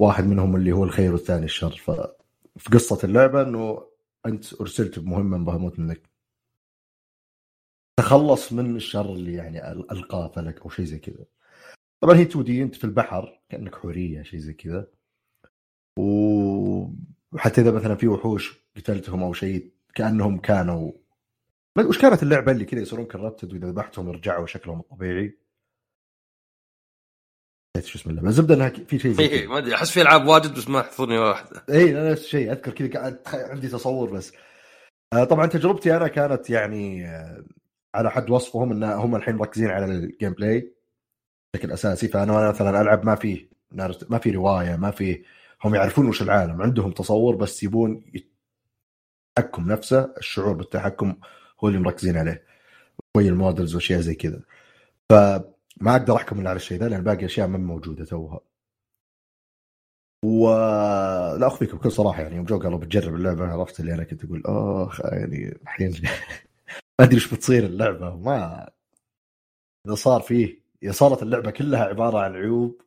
واحد 0.00 0.24
منهم 0.26 0.56
اللي 0.56 0.72
هو 0.72 0.84
الخير 0.84 1.12
والثاني 1.12 1.44
الشر. 1.44 1.70
ففي 1.76 2.70
قصة 2.72 2.98
اللعبة 3.04 3.42
إنه 3.42 3.82
أنت 4.26 4.60
أرسلت 4.60 4.98
بمهمه 4.98 5.38
من 5.38 5.44
بهموت 5.44 5.78
انك 5.78 6.00
تخلص 7.96 8.52
من 8.52 8.76
الشر 8.76 9.12
اللي 9.12 9.34
يعني 9.34 9.60
أل- 9.60 9.92
ألقاه 9.92 10.28
فلك 10.28 10.60
أو 10.62 10.70
شيء 10.70 10.84
زي 10.84 10.98
كذا. 10.98 11.24
طبعا 12.02 12.16
هي 12.16 12.22
2 12.22 12.44
دي 12.44 12.62
أنت 12.62 12.74
في 12.74 12.84
البحر 12.84 13.40
كأنك 13.48 13.74
حورية 13.74 14.22
شيء 14.22 14.40
زي 14.40 14.52
كذا. 14.52 14.86
وحتى 15.98 17.60
إذا 17.60 17.70
مثلا 17.72 17.94
في 17.94 18.08
وحوش 18.08 18.64
قتلتهم 18.76 19.22
أو 19.22 19.32
شيء 19.32 19.72
كأنهم 19.94 20.38
كانوا 20.38 20.92
ما- 21.76 21.86
وش 21.86 21.98
كانت 21.98 22.22
اللعبة 22.22 22.52
اللي 22.52 22.64
كذا 22.64 22.80
يصيرون 22.80 23.06
كربتد 23.06 23.52
وإذا 23.52 23.66
ذبحتهم 23.68 24.08
يرجعوا 24.08 24.46
شكلهم 24.46 24.80
الطبيعي 24.80 25.38
نسيت 27.76 27.88
شو 27.90 27.98
اسم 27.98 28.10
اللعبة. 28.10 28.28
الزبدة 28.28 28.54
إنها 28.54 28.68
في 28.68 28.98
شيء 28.98 29.12
زي 29.12 29.24
إيه، 29.24 29.46
ما 29.46 29.58
أدري 29.58 29.74
أحس 29.74 29.90
في 29.90 30.02
ألعاب 30.02 30.26
واجد 30.26 30.54
بس 30.54 30.68
ما 30.68 30.78
يحضرني 30.80 31.18
واحدة. 31.18 31.64
اي 31.70 31.90
أنا 31.90 32.12
نفس 32.12 32.24
الشيء 32.24 32.52
أذكر 32.52 32.72
كذا 32.72 32.88
قاعد 33.00 33.20
عندي 33.34 33.68
تصور 33.68 34.10
بس. 34.12 34.32
آه، 35.12 35.24
طبعا 35.24 35.46
تجربتي 35.46 35.96
أنا 35.96 36.08
كانت 36.08 36.50
يعني 36.50 37.06
آه، 37.06 37.44
على 37.94 38.10
حد 38.10 38.30
وصفهم 38.30 38.72
إن 38.72 38.82
هم 38.84 39.16
الحين 39.16 39.36
مركزين 39.36 39.70
على 39.70 39.84
ال 39.84 40.32
gameplay 40.32 40.74
بشكل 41.54 41.72
أساسي 41.72 42.08
فأنا 42.08 42.48
مثلا 42.50 42.80
ألعب 42.80 43.06
ما 43.06 43.14
فيه 43.14 43.50
ما 44.10 44.18
في 44.18 44.30
رواية 44.30 44.76
ما 44.76 44.90
في 44.90 45.24
هم 45.64 45.74
يعرفون 45.74 46.08
وش 46.08 46.22
العالم 46.22 46.62
عندهم 46.62 46.92
تصور 46.92 47.36
بس 47.36 47.62
يبون 47.62 48.04
التحكم 49.38 49.72
نفسه 49.72 50.14
الشعور 50.18 50.52
بالتحكم 50.52 51.16
هو 51.64 51.68
اللي 51.68 51.80
مركزين 51.80 52.16
عليه. 52.16 52.44
شوي 53.16 53.28
ال 53.28 53.35
models 53.35 53.74
وأشياء 53.74 54.00
زي 54.00 54.14
كذا. 54.14 54.42
فما 55.10 55.96
أقدر 55.96 56.16
أحكم 56.16 56.40
إلا 56.40 56.50
على 56.50 56.56
الشيء 56.56 56.78
ذا 56.78 56.88
لأن 56.88 57.04
باقي 57.04 57.24
أشياء 57.24 57.48
ما 57.48 57.58
موجودة 57.58 58.04
توها. 58.04 58.40
ولا 60.24 61.46
اخفيك 61.46 61.74
بكل 61.74 61.92
صراحة 61.92 62.22
يعني 62.22 62.36
يوم 62.36 62.44
جو 62.44 62.58
قالوا 62.58 62.78
بتجرب 62.78 63.14
اللعبة 63.14 63.46
عرفت 63.46 63.80
اللي 63.80 63.94
أنا 63.94 64.04
كنت 64.04 64.24
أقول 64.24 64.42
آخ 64.46 65.00
يعني 65.04 65.58
الحين 65.62 65.92
ما 66.98 67.04
أدري 67.04 67.14
إيش 67.14 67.34
بتصير 67.34 67.64
اللعبة 67.66 68.16
ما 68.16 68.70
إذا 69.86 69.94
صار 69.94 70.20
فيه 70.20 70.61
صارت 70.90 71.22
اللعبة 71.22 71.50
كلها 71.50 71.84
عبارة 71.84 72.18
عن 72.18 72.36
عيوب 72.36 72.82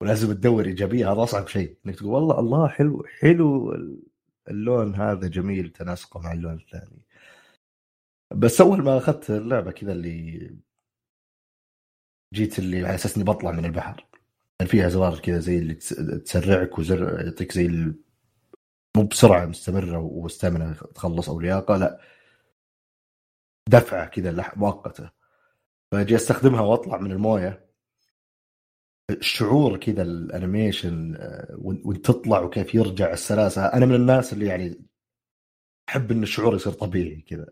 ولازم 0.00 0.32
تدور 0.32 0.64
إيجابية 0.64 1.12
هذا 1.12 1.22
أصعب 1.22 1.48
شيء 1.48 1.78
إنك 1.86 1.96
تقول 1.96 2.10
والله 2.12 2.38
الله 2.40 2.68
حلو 2.68 3.04
حلو 3.20 3.72
اللون 4.48 4.94
هذا 4.94 5.28
جميل 5.28 5.70
تناسقه 5.70 6.20
مع 6.20 6.32
اللون 6.32 6.54
الثاني. 6.54 7.02
بس 8.34 8.60
أول 8.60 8.82
ما 8.82 8.98
أخذت 8.98 9.30
اللعبة 9.30 9.70
كذا 9.70 9.92
اللي 9.92 10.50
جيت 12.34 12.58
اللي 12.58 12.78
على 12.86 12.94
أساس 12.94 13.16
إني 13.16 13.24
بطلع 13.24 13.50
من 13.52 13.64
البحر. 13.64 14.06
كان 14.58 14.68
فيها 14.68 14.88
زرار 14.88 15.18
كذا 15.18 15.38
زي 15.38 15.58
اللي 15.58 15.74
تس- 15.74 16.22
تسرعك 16.24 16.78
وزر 16.78 17.24
يعطيك 17.26 17.52
زي. 17.52 17.68
مو 18.96 19.02
بسرعة 19.10 19.46
مستمرة 19.46 19.98
و 19.98 20.07
stamina 20.07 20.74
تخلص 20.74 21.28
أو 21.28 21.40
لياقة 21.40 21.76
لا. 21.76 22.00
دفعة 23.68 24.06
كذا 24.08 24.52
مؤقتة. 24.56 25.19
فأجي 25.92 26.16
أستخدمها 26.16 26.60
وأطلع 26.60 26.98
من 26.98 27.12
الموية. 27.12 27.70
الشعور 29.10 29.76
كذا 29.76 30.02
ال 30.02 30.13
animation 30.13 31.16
آه، 31.16 31.56
وان 31.58 31.82
وإن 31.84 32.02
تطلع 32.02 32.40
وكيف 32.40 32.74
يرجع 32.74 33.12
السلاسة. 33.12 33.66
أنا 33.66 33.86
من 33.86 33.94
الناس 33.94 34.32
اللي 34.32 34.46
يعني 34.46 34.84
أحب 35.88 36.10
إن 36.10 36.22
الشعور 36.22 36.54
يصير 36.54 36.72
طبيعي 36.72 37.20
كذا. 37.20 37.46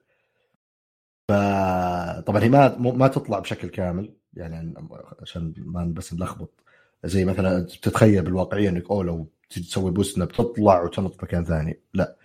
فطبعا 1.29 2.43
هي 2.43 2.49
ما 2.49 2.79
ما 2.79 3.09
تطلع 3.09 3.39
بشكل 3.39 3.69
كامل 3.69 4.17
يعني 4.35 4.75
عشان 5.23 5.55
ما 5.59 5.85
بس 5.85 6.15
نلخبط. 6.15 6.61
زي 7.05 7.25
مثلا 7.25 7.61
تتخيل 7.61 8.23
بالواقعية 8.25 8.69
إنك 8.69 8.91
اوه 8.91 9.05
لو 9.05 9.33
تسوي 9.51 9.91
بوست 9.91 10.17
انها 10.17 10.27
بتطلع 10.27 10.83
وتنط 10.83 11.23
مكان 11.25 11.45
ثاني. 11.45 11.81
لا. 11.95 12.17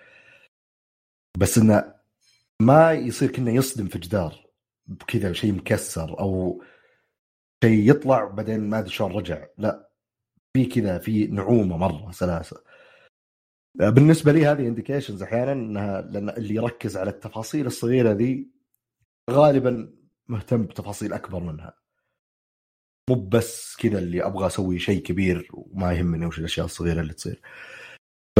بس 1.38 1.58
إنه 1.58 1.96
ما 2.62 2.92
يصير 2.94 3.32
كأنه 3.32 3.52
يصدم 3.52 3.88
في 3.88 4.00
جدار. 4.00 4.44
بكذا 4.88 5.34
شيء 5.34 5.54
مكسر 5.54 6.20
أو 6.20 6.64
شيء 7.64 7.90
يطلع 7.90 8.26
بعدين 8.26 8.70
ما 8.70 8.80
أدري 8.80 8.90
شلون 8.90 9.12
رجع. 9.12 9.48
لا 9.58 9.90
في 10.54 10.66
كذا 10.66 10.98
في 10.98 11.28
نعومة 11.28 11.78
مرة 11.78 12.12
سلاسة. 12.12 12.64
بالنسبة 13.76 14.32
لي 14.32 14.46
هذه 14.46 14.68
indications 14.68 15.24
أحيانا 15.24 15.52
إنها 15.52 16.02
لأن 16.02 16.30
اللي 16.30 16.56
يركز 16.56 16.98
على 16.98 17.10
التفاصيل 17.10 17.66
الصغيرة 17.66 18.12
ذي 18.12 18.50
غالبا 19.30 19.94
مهتم 20.28 20.64
بتفاصيل 20.64 21.14
أكبر 21.14 21.40
منها. 21.40 21.74
مو 23.10 23.16
بس 23.16 23.76
كذا 23.76 24.00
اللي 24.00 24.26
أبغى 24.26 24.48
أسوي 24.48 24.80
شيء 24.80 25.02
كبير 25.02 25.50
وما 25.54 25.94
يهمني 25.94 26.26
وش 26.26 26.40
الأشياء 26.40 26.66
الصغيرة 26.66 27.02
اللي 27.02 27.14
تصير. 27.14 27.42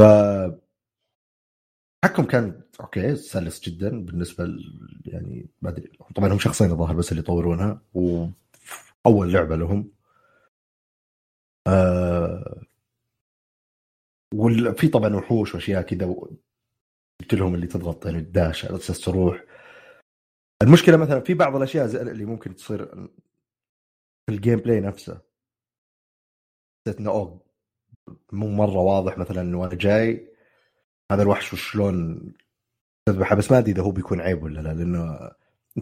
التحكم 2.04 2.24
كان 2.24 2.62
okay 2.80 3.16
سلس 3.16 3.60
جدا 3.60 4.04
بالنسبة 4.04 4.44
ل... 4.44 4.74
يعني 5.06 5.46
ما 5.62 5.70
أدري. 5.70 5.92
طبعا 6.14 6.32
هم 6.32 6.38
شخصين 6.38 6.70
الظاهر 6.70 6.94
بس 6.94 7.12
اللي 7.12 7.20
يطورونها. 7.22 7.82
واول 7.94 9.32
لعبة 9.32 9.56
لهم. 9.56 9.90
آه... 11.66 12.60
وفي 14.34 14.88
طبعا 14.88 15.14
وحوش 15.14 15.54
وأشياء 15.54 15.82
كذا 15.82 16.14
قلت 17.20 17.34
لهم 17.34 17.54
اللي 17.54 17.66
تضغط 17.66 18.06
يعني 18.06 18.18
ال 18.18 18.27
dash 18.27 18.64
على 18.64 18.76
أساس 18.76 19.00
تروح. 19.00 19.44
المشكلة 20.62 20.96
مثلا 20.96 21.20
في 21.20 21.34
بعض 21.34 21.56
الأشياء 21.56 21.86
اللي 21.86 22.24
ممكن 22.24 22.54
تصير 22.54 22.86
في 24.26 24.34
ال 24.34 24.58
gameplay 24.58 24.80
نفسه. 24.80 25.20
حسيت 26.86 27.00
انه 27.00 27.40
مو 28.32 28.48
مرة 28.48 28.78
واضح 28.78 29.18
مثلا 29.18 29.40
إنه 29.40 29.64
أنا 29.64 29.74
جاي. 29.74 30.33
هذا 31.12 31.22
الوحش 31.22 31.52
وشلون 31.52 32.32
تذبحه 33.08 33.36
بس 33.36 33.50
ما 33.52 33.58
أدري 33.58 33.72
إذا 33.72 33.82
هو 33.82 33.90
بيكون 33.90 34.20
عيب 34.20 34.42
ولا 34.42 34.60
لا 34.60 34.74
لأنه 34.74 35.30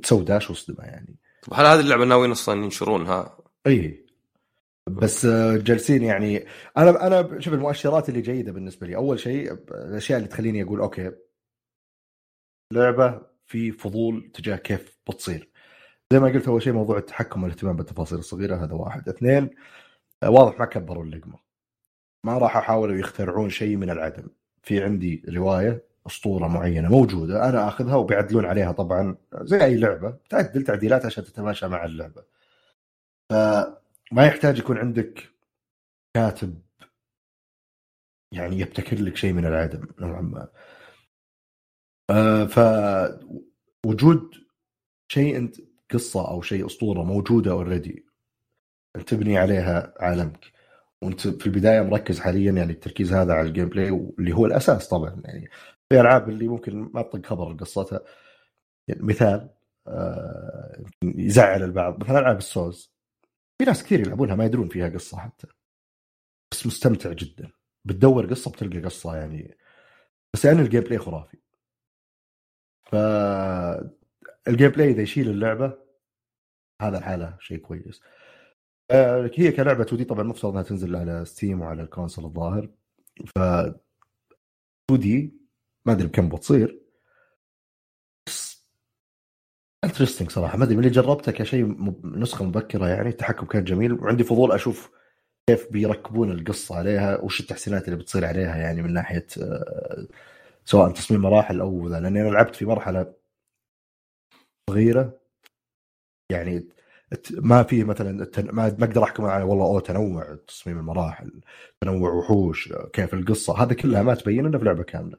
تسوي 0.03 0.25
dash 0.25 0.51
واصدمه 0.51 0.85
يعني. 0.85 1.17
طب 1.43 1.55
هل 1.55 1.67
هذه 1.67 1.81
اللعبة 1.81 2.05
ناويين 2.05 2.31
أصلا 2.31 2.65
ينشرونها؟ 2.65 3.39
إي. 3.67 4.07
بس 4.91 5.25
آه، 5.25 5.57
جالسين 5.57 6.03
يعني. 6.03 6.47
أنا 6.77 7.07
أنا 7.07 7.41
شوف 7.41 7.55
المؤشرات 7.55 8.09
اللي 8.09 8.21
جيدة 8.21 8.53
بالنسبة 8.53 8.87
لي. 8.87 8.97
أول 8.97 9.21
شيء 9.21 9.53
الأشياء 9.71 10.19
اللي 10.19 10.29
تخليني 10.29 10.63
أقول 10.63 10.81
أوكي 10.81 11.13
لعبة 12.73 13.23
في 13.47 13.73
فضول 13.73 14.31
تجاه 14.35 14.57
كيف 14.57 14.99
بتصير. 15.09 15.51
زي 16.13 16.21
ما 16.21 16.29
قلت 16.29 16.49
أول 16.49 16.63
شيء 16.63 16.73
موضوع 16.73 16.99
التحكم 16.99 17.43
والاهتمام 17.43 17.77
بالتفاصيل 17.77 18.19
الصغيرة 18.19 18.65
هذا 18.65 18.75
واحد. 18.75 19.09
اثنين 19.09 19.51
واضح 20.25 20.59
ما 20.59 20.65
كبروا 20.67 21.05
اللقمة. 21.05 21.39
ما 22.25 22.39
راح 22.39 22.57
يحاولوا 22.57 22.97
يخترعون 22.97 23.51
شيء 23.51 23.77
من 23.77 23.91
العدم. 23.91 24.29
في 24.63 24.83
عندي 24.85 25.23
رواية 25.29 25.85
أسطورة 26.07 26.49
معينة 26.49 26.89
موجودة 26.89 27.49
أنا 27.49 27.69
آخذها 27.69 27.95
وبيعدلون 27.97 28.47
عليها 28.47 28.73
طبعا 28.73 29.17
زي 29.35 29.65
أي 29.65 29.77
لعبة 29.77 30.19
تعدل 30.31 30.65
تعديلات 30.65 31.07
عشان 31.07 31.25
تتماشى 31.25 31.69
مع 31.69 31.85
اللعبة. 31.85 32.25
فما 33.31 34.27
يحتاج 34.27 34.59
يكون 34.59 34.79
عندك 34.79 35.29
كاتب 36.15 36.63
يعني 38.33 38.59
يبتكر 38.61 38.97
لك 39.03 39.17
شيء 39.17 39.33
من 39.33 39.47
العدم 39.47 39.87
نوعا 39.99 40.21
ما. 40.21 40.49
آه، 42.11 42.45
فوجود 43.85 44.31
شيء 45.09 45.37
أنت 45.37 45.57
قصة 45.93 46.29
أو 46.31 46.43
شيء 46.43 46.67
أسطورة 46.67 47.03
موجودة 47.03 47.51
already 47.51 48.07
تبني 49.07 49.39
عليها 49.39 49.95
عالمك. 50.01 50.53
وانت 51.03 51.29
في 51.29 51.47
البداية 51.47 51.81
مركز 51.81 52.21
حاليا 52.21 52.53
يعني 52.53 52.73
التركيز 52.73 53.13
هذا 53.13 53.33
على 53.35 53.49
ال 53.49 53.69
gameplay 53.69 53.91
واللي 53.91 54.33
هو 54.33 54.47
الأساس 54.47 54.89
طبعا. 54.89 55.23
يعني 55.25 55.51
في 55.91 56.01
ألعاب 56.01 56.29
اللي 56.29 56.49
ممكن 56.49 56.91
ما 56.95 57.03
تطق 57.03 57.27
خبر 57.27 57.53
قصتها. 57.53 58.01
يعني 58.89 59.03
مثال 59.03 59.51
آه 59.87 60.85
يزعل 61.05 61.63
البعض. 61.63 62.01
مثلا 62.05 62.19
ألعاب 62.19 62.39
السوز 62.39 62.93
في 63.59 63.65
ناس 63.67 63.85
كثير 63.85 64.01
يلعبونها 64.01 64.35
ما 64.37 64.45
يدرون 64.45 64.69
فيها 64.69 64.89
قصة 64.89 65.19
حتى. 65.19 65.47
بس 66.53 66.67
مستمتع 66.67 67.13
جدا. 67.13 67.51
بتدور 67.85 68.27
قصة 68.27 68.51
بتلقى 68.51 68.81
قصة 68.81 69.17
يعني. 69.17 69.59
بس 70.35 70.45
يعني 70.45 70.61
ال 70.63 70.83
gameplay 70.83 70.99
خرافي. 70.99 71.39
ف 72.85 72.95
ال 74.49 74.71
gameplay 74.71 74.91
إذا 74.91 75.03
يشيل 75.03 75.31
اللعبة 75.31 75.79
هذا 76.83 76.99
الحالة 76.99 77.37
شيء 77.41 77.59
كويس. 77.59 78.01
هي 79.35 79.53
كلعبة 79.53 79.83
2D 79.83 80.05
طبعا 80.05 80.23
المفترض 80.23 80.53
إنها 80.53 80.63
تنزل 80.63 80.97
على 80.97 81.25
Steam 81.25 81.61
وعلى 81.61 81.83
ال 81.83 81.88
console 81.88 82.25
الظاهر. 82.25 82.69
ف 83.27 83.39
2D 83.39 85.35
ما 85.87 85.93
أدري 85.93 86.07
بكم 86.09 86.29
بتصير. 86.29 86.83
بس 88.29 88.67
انترستنج 89.85 90.31
صراحة. 90.31 90.59
ما 90.59 90.65
أدري 90.65 90.77
من 90.77 90.85
اللي 90.85 90.95
جربته 90.95 91.33
كشيء 91.33 91.77
نسخة 92.05 92.45
مبكرة 92.45 92.89
يعني. 92.89 93.09
التحكم 93.09 93.47
كان 93.47 93.65
جميل. 93.65 93.93
وعندي 93.93 94.25
فضول 94.25 94.53
أشوف 94.53 94.91
كيف 95.49 95.73
بيركبون 95.73 96.33
القصة 96.33 96.77
عليها. 96.77 97.21
وش 97.21 97.41
التحسينات 97.41 97.85
اللي 97.89 97.97
بتصير 97.99 98.25
عليها 98.25 98.57
يعني 98.57 98.83
من 98.83 98.93
ناحية 98.93 99.27
آه، 99.43 100.07
سواء 100.65 100.93
تصميم 100.93 101.23
مراحل 101.23 101.61
أو 101.61 101.89
لأني 101.89 102.23
أنا 102.23 102.29
لعبت 102.31 102.57
في 102.57 102.65
مرحلة 102.65 103.15
صغيرة. 104.71 105.21
يعني 106.33 106.69
ما 107.33 107.63
في 107.63 107.85
مثلا 107.85 108.29
ما 108.53 108.67
أقدر 108.67 109.03
أحكم 109.05 109.25
على 109.25 109.45
والله 109.45 109.65
أوه 109.65 109.81
تنوع 109.81 110.39
تصميم 110.49 110.79
المراحل 110.79 111.41
تنوع 111.81 112.13
وحوش 112.13 112.73
كيف 112.93 113.15
القصة 113.15 113.63
هذا 113.63 113.75
كلها 113.75 114.03
ما 114.03 114.15
تبين 114.15 114.47
إلا 114.47 114.59
في 114.59 114.65
لعبة 114.65 114.83
كاملة. 114.83 115.19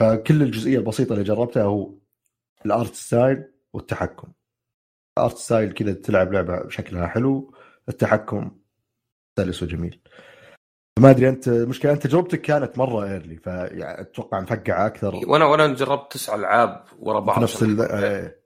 فكل 0.00 0.42
الجزئية 0.42 0.78
البسيطة 0.78 1.12
اللي 1.12 1.24
جربتها 1.24 1.62
هو 1.62 1.94
ال 2.66 2.73
art 2.73 2.94
style 2.94 3.44
والتحكم. 3.72 4.32
ال 5.18 5.23
art 5.23 5.36
style 5.36 5.72
كذا 5.72 5.92
تلعب 5.92 6.32
لعبة 6.32 6.68
شكلها 6.68 7.06
حلو 7.06 7.54
التحكم 7.88 8.58
سلس 9.38 9.62
وجميل 9.62 10.00
ما 10.98 11.10
أدري 11.10 11.28
أنت 11.28 11.48
المشكلة 11.48 11.92
أنت 11.92 12.06
تجربتك 12.06 12.40
كانت 12.40 12.78
مرة 12.78 13.04
early 13.04 13.36
فاتوقع 13.36 14.40
مفقعة 14.40 14.86
أكثر. 14.86 15.14
وأنا 15.26 15.44
وأنا 15.44 15.74
جربت 15.74 16.12
تسع 16.12 16.34
ألعاب 16.34 16.84
ورا 16.98 17.20
بعض 17.20 17.42
نفس 17.42 17.62
ال 17.62 18.37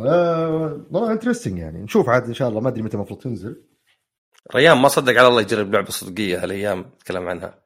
والله 0.00 1.12
interesting 1.12 1.58
يعني. 1.58 1.82
نشوف 1.82 2.08
عاد 2.08 2.24
إن 2.24 2.34
شاء 2.34 2.48
الله. 2.48 2.60
ما 2.60 2.68
أدري 2.68 2.82
متى 2.82 2.96
المفروض 2.96 3.20
تنزل. 3.20 3.62
ريان 4.54 4.78
ما 4.78 4.88
صدق 4.88 5.18
على 5.18 5.28
الله 5.28 5.40
يجرب 5.40 5.74
لعبة 5.74 5.90
صدقية. 5.90 6.42
هالايام 6.42 6.80
نتكلم 6.80 7.28
عنها؟ 7.28 7.58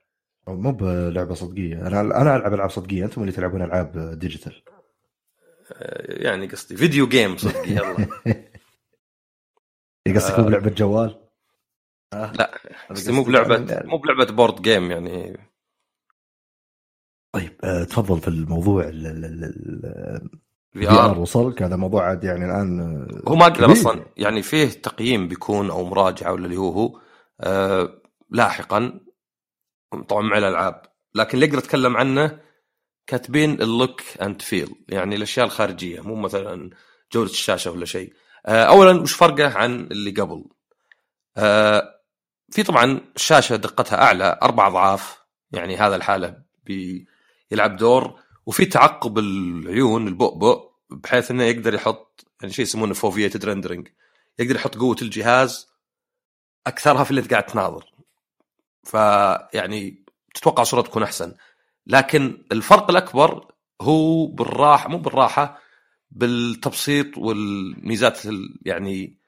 مو 0.48 0.72
بلعبة 0.72 1.34
صدقية. 1.34 1.86
أنا 1.86 2.00
أنا 2.00 2.36
ألعب 2.36 2.54
ألعاب 2.54 2.70
صدقية. 2.70 3.04
أنتم 3.04 3.20
اللي 3.20 3.32
تلعبون 3.32 3.62
ألعاب 3.62 4.18
digital 4.18 4.62
يعني 6.08 6.46
قصدي 6.46 6.76
video 6.76 7.08
game 7.08 7.36
صدقي 7.36 7.70
يلا. 7.70 8.06
قصدك 10.16 10.38
مو 10.38 10.44
بلعبة 10.46 10.70
جوال؟ 10.70 11.20
آه. 12.12 12.32
لا 12.32 12.60
قصدي 12.90 13.12
مو 13.12 13.22
بلعبه 13.22 13.72
يعني 13.72 13.88
مو 13.88 13.98
بلعبة 13.98 14.32
board 14.32 14.62
game 14.62 14.90
يعني. 14.90 15.36
طيب 17.32 17.52
آه 17.64 17.84
تفضل 17.84 18.20
في 18.20 18.28
الموضوع 18.28 18.90
VR 20.74 21.18
وصلك 21.18 21.62
هذا 21.62 21.76
موضوع 21.76 22.08
عاد 22.08 22.24
يعني 22.24 22.44
الآن 22.44 22.80
آه، 22.80 23.30
هو 23.30 23.36
ما 23.36 23.46
أقدر 23.46 23.72
أصلا 23.72 24.04
يعني 24.16 24.42
فيه 24.42 24.68
تقييم 24.68 25.28
بيكون 25.28 25.70
أو 25.70 25.84
مراجعة 25.84 26.32
ولا 26.32 26.44
اللي 26.44 26.56
هو 26.56 26.70
هو 26.70 27.00
آه 27.40 28.02
لاحقا 28.30 29.00
طبعا 30.08 30.22
مع 30.22 30.38
الألعاب. 30.38 30.82
لكن 31.14 31.34
اللي 31.34 31.46
أقدر 31.46 31.58
أتكلم 31.58 31.96
عنه 31.96 32.40
كاتبين 33.06 33.62
ال 33.62 33.70
look 33.70 34.02
and 34.22 34.42
feel 34.42 34.74
يعني 34.88 35.16
الأشياء 35.16 35.46
الخارجية 35.46 36.00
مو 36.00 36.14
مثلا 36.14 36.70
جودة 37.12 37.30
الشاشة 37.30 37.70
ولا 37.70 37.84
شيء. 37.84 38.12
آه 38.46 38.64
اولا 38.64 39.00
وش 39.00 39.12
فرقه 39.12 39.58
عن 39.58 39.80
اللي 39.80 40.10
قبل؟ 40.10 40.44
آه 41.36 42.00
في 42.50 42.62
طبعا 42.62 43.00
الشاشة 43.16 43.56
دقتها 43.56 44.02
أعلى 44.02 44.38
أربع 44.42 44.66
أضعاف 44.66 45.18
يعني 45.52 45.76
هذا 45.76 45.96
الحالة 45.96 46.36
بيلعب 46.64 47.76
دور. 47.76 48.24
وفي 48.46 48.66
تعقب 48.66 49.18
العيون 49.18 50.08
البؤبؤ. 50.08 50.73
بحيث 51.02 51.30
إنه 51.30 51.44
يقدر 51.44 51.74
يحط 51.74 52.26
يعني 52.40 52.52
شيء 52.52 52.62
يسمونه 52.62 52.94
foveated 52.94 53.44
rendering 53.44 53.88
يقدر 54.38 54.56
يحط 54.56 54.76
قوة 54.76 54.96
الجهاز 55.02 55.68
أكثرها 56.66 57.04
في 57.04 57.10
اللي 57.10 57.20
أنت 57.20 57.30
قاعد 57.30 57.46
تناظر. 57.46 57.90
فيعني 58.84 60.04
تتوقع 60.34 60.62
صورة 60.62 60.80
تكون 60.82 61.02
أحسن. 61.02 61.34
لكن 61.86 62.44
الفرق 62.52 62.90
الأكبر 62.90 63.52
هو 63.80 64.26
بالراحه 64.26 64.88
مو 64.88 64.98
بالراحة 64.98 65.60
بالتبسيط 66.10 67.18
والميزات 67.18 68.20
يعني 68.62 69.18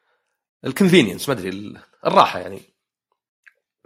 ال 0.64 0.70
convenience 0.70 1.28
ما 1.28 1.34
أدري 1.34 1.74
الراحة 2.06 2.38
يعني. 2.38 2.60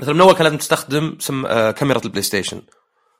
مثلا 0.01 0.15
من 0.15 0.21
أول 0.21 0.35
كان 0.35 0.45
لازم 0.45 0.57
تستخدم 0.57 1.17
سم... 1.19 1.47
آه 1.47 1.71
كاميرا 1.71 2.01
البلاي 2.05 2.23
ستيشن. 2.23 2.63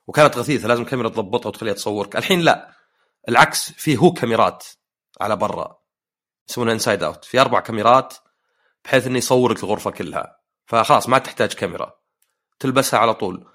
وكانت 0.07 0.37
غثيثة 0.37 0.67
لازم 0.67 0.83
كاميرا 0.83 1.09
تضبطها 1.09 1.47
وتخليها 1.47 1.73
تصورك. 1.73 2.15
الحين 2.15 2.41
لا. 2.41 2.80
العكس 3.29 3.71
فيه 3.71 3.97
هو 3.97 4.13
كاميرات 4.13 4.65
على 5.21 5.35
برا 5.35 5.81
يسمونها 6.49 6.73
inside 6.73 7.03
out 7.03 7.25
في 7.25 7.41
أربع 7.41 7.59
كاميرات 7.59 8.13
بحيث 8.85 9.07
إنه 9.07 9.17
يصورك 9.17 9.63
الغرفة 9.63 9.91
كلها. 9.91 10.39
فخلاص 10.65 11.09
ما 11.09 11.17
تحتاج 11.17 11.53
كاميرا. 11.53 11.93
تلبسها 12.59 12.99
على 12.99 13.13
طول. 13.13 13.45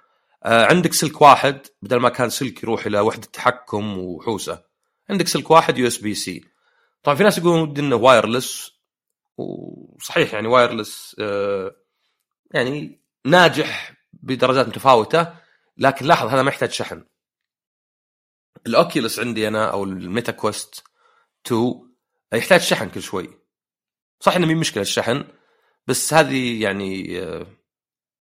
آه 0.45 0.65
عندك 0.65 0.93
سلك 0.93 1.21
واحد 1.21 1.67
بدل 1.83 1.97
ما 1.97 2.09
كان 2.09 2.31
سلك 2.31 2.63
يروح 2.63 2.87
إلى 2.87 3.01
وحدة 3.01 3.29
تحكم 3.33 3.99
وحوسة. 3.99 4.63
عندك 5.11 5.29
سلك 5.29 5.51
واحد 5.51 5.79
USB-C 5.79 6.45
طبعا 7.03 7.17
في 7.17 7.25
ناس 7.25 7.39
يقولون 7.39 7.61
ودي 7.61 7.81
إنه 7.81 7.97
wireless 7.97 8.73
وصحيح 9.37 10.35
يعني 10.35 10.49
wireless 10.49 11.17
آه 11.21 11.77
يعني 12.51 13.01
ناجح 13.25 13.93
بدرجات 14.13 14.69
متفاوتة 14.69 15.35
لكن 15.77 16.07
لاحظ 16.07 16.27
هذا 16.27 16.43
ما 16.43 16.49
يحتاج 16.51 16.71
شحن. 16.71 17.05
ال 18.67 18.74
Oculus 18.74 19.21
عندي 19.21 19.49
أنا 19.49 19.71
أو 19.71 19.85
ال 19.85 19.94
Meta 19.94 20.33
Quest 20.33 20.85
2 21.47 21.75
يحتاج 22.35 22.61
شحن 22.61 22.89
كل 22.89 23.03
شوي. 23.03 23.31
صح 24.21 24.37
إنه 24.37 24.47
مي 24.47 24.55
مشكلة 24.55 24.83
الشحن 24.83 25.25
بس 25.87 26.15
هذه 26.15 26.63
يعني 26.63 27.21
آه، 27.23 27.47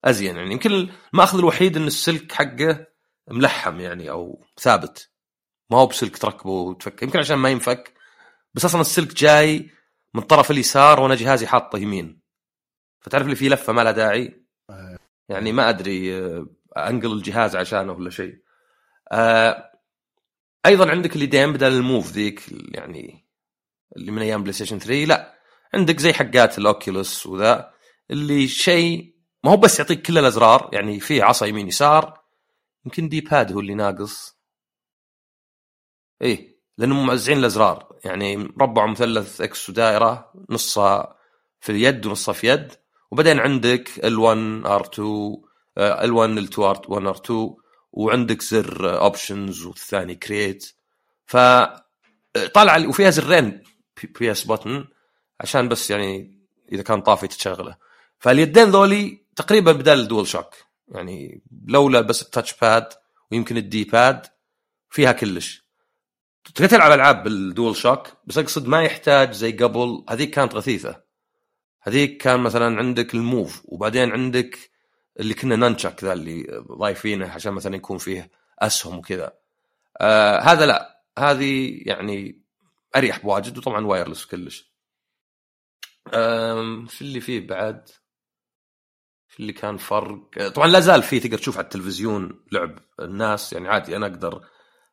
أزين 0.06 0.36
يعني. 0.36 0.52
يمكن 0.52 0.90
المأخذ 1.14 1.38
الوحيد 1.38 1.78
إن 1.78 1.88
السلك 1.88 2.32
حقه 2.32 2.88
ملحم 3.32 3.80
يعني 3.80 4.10
أو 4.10 4.46
ثابت. 4.60 5.10
ما 5.70 5.78
هو 5.78 5.88
بسلك 5.88 6.18
تركبه 6.18 6.52
وتفك. 6.52 7.04
يمكن 7.04 7.20
عشان 7.20 7.38
ما 7.38 7.50
ينفك 7.50 7.94
بس 8.54 8.66
أصلا 8.66 8.82
السلك 8.82 9.14
جاي 9.14 9.72
من 10.14 10.22
طرف 10.22 10.52
اليسار 10.52 11.00
وأنا 11.00 11.16
جهازي 11.16 11.48
حاطه 11.48 11.78
يمين. 11.78 12.22
فتعرف 13.02 13.26
اللي 13.26 13.36
فيه 13.36 13.50
لفة 13.50 13.74
ما 13.74 13.82
لها 13.82 13.92
داعي؟ 13.92 14.44
يعني 15.30 15.52
ما 15.52 15.70
أدري 15.70 16.18
آه، 16.18 16.48
أنقل 16.78 17.12
الجهاز 17.12 17.56
عشانه 17.56 17.94
ولا 17.94 18.10
شيء. 18.10 18.44
آه 19.12 19.73
أيضا 20.66 20.90
عندك 20.92 21.16
اليدين 21.16 21.54
بدل 21.54 21.68
ال 21.74 21.81
Move 21.81 22.12
ذيك 22.12 22.44
يعني 22.52 23.28
اللي 23.98 24.12
من 24.12 24.22
أيام 24.22 24.42
PlayStation 24.42 24.80
3 24.80 25.06
لا. 25.06 25.34
عندك 25.74 26.00
زي 26.00 26.14
حقات 26.14 26.58
ال 26.58 26.67
Oculus 26.67 27.26
وذا 27.26 27.74
اللي 28.12 28.48
شيء 28.48 29.16
ما 29.44 29.52
هو 29.52 29.58
بس 29.58 29.80
يعطيك 29.80 30.02
كل 30.02 30.18
الأزرار 30.18 30.70
يعني 30.74 31.00
في 31.00 31.22
عصا 31.22 31.46
يمين 31.46 31.68
يسار 31.68 32.24
يمكن 32.86 33.10
D-pad 33.10 33.52
هو 33.52 33.60
اللي 33.60 33.74
ناقص. 33.74 34.38
إيه 36.22 36.60
لأنهم 36.78 37.06
موزعين 37.06 37.38
الأزرار 37.38 38.00
يعني 38.06 38.38
مربع 38.38 38.84
ومثلث 38.84 39.42
X 39.42 39.70
ودائرة 39.70 40.32
نصها 40.50 41.18
في 41.60 41.72
اليد 41.72 42.06
ونصها 42.06 42.34
في 42.34 42.48
يد. 42.48 42.74
وبعدين 43.12 43.40
عندك 43.40 43.90
L1 43.90 44.66
R2 44.68 45.00
L1 45.80 46.40
L2 46.40 46.76
R1 46.76 47.16
R2 47.16 47.63
وعندك 47.94 48.42
زر 48.42 49.02
options 49.02 49.66
والثاني 49.66 50.16
create 50.16 50.72
ف 51.26 51.38
طالع 52.54 52.88
وفيها 52.88 53.10
زرين 53.10 53.64
PS 54.20 54.52
button 54.52 54.86
عشان 55.40 55.68
بس 55.68 55.92
يعني 55.92 56.40
إذا 56.72 56.84
كان 56.84 57.02
طافي 57.02 57.28
تشغله. 57.28 57.76
فاليدين 58.20 58.64
ذولي 58.64 59.26
تقريبا 59.36 59.72
بدال 59.72 60.00
ال 60.00 60.28
DualShock 60.28 60.56
يعني 60.88 61.42
لولا 61.68 62.02
بس 62.02 62.22
ال 62.22 62.54
touchpad 62.62 62.88
ويمكن 63.32 63.58
ال 63.58 63.84
D-pad 63.84 64.26
فيها 64.90 65.12
كلش. 65.12 65.64
تقدر 66.44 66.68
تلعب 66.70 66.92
ألعاب 66.92 67.24
بال 67.24 67.76
DualShock 67.76 68.08
بس 68.26 68.38
أقصد 68.38 68.68
ما 68.68 68.84
يحتاج 68.84 69.32
زي 69.32 69.52
قبل. 69.52 70.06
هذيك 70.10 70.30
كانت 70.30 70.56
غثيثة. 70.56 71.04
هذيك 71.82 72.18
كان 72.18 72.40
مثلا 72.40 72.78
عندك 72.78 73.14
ال 73.14 73.23
Move 73.23 73.62
وبعدين 73.66 74.12
عندك 74.12 74.73
اللي 75.20 75.34
كنا 75.34 75.56
nunchuk 75.56 76.04
ذا 76.04 76.14
اللي 76.14 76.64
ضايفينه 76.72 77.32
عشان 77.32 77.54
مثلا 77.54 77.76
يكون 77.76 77.98
فيه 77.98 78.32
أسهم 78.60 78.98
وكذا. 78.98 79.34
آه 80.02 80.40
هذا 80.40 80.66
لا. 80.66 81.04
هذه 81.20 81.82
يعني 81.86 82.44
أريح 82.96 83.20
بواجد 83.20 83.58
وطبعا 83.58 83.86
wireless 83.86 84.26
كلش. 84.26 84.74
في 86.88 87.02
اللي 87.02 87.22
فيه 87.22 87.48
بعد؟ 87.48 87.90
في 89.28 89.40
اللي 89.40 89.54
كان 89.54 89.78
فرق؟ 89.78 90.48
طبعا 90.48 90.68
لا 90.68 90.80
زال 90.80 91.04
في 91.04 91.20
تقدر 91.20 91.38
تشوف 91.38 91.58
على 91.58 91.64
التلفزيون 91.64 92.44
لعب 92.52 92.80
الناس. 93.00 93.54
يعني 93.54 93.68
عادي 93.68 93.96
أنا 93.96 94.06
أقدر 94.06 94.46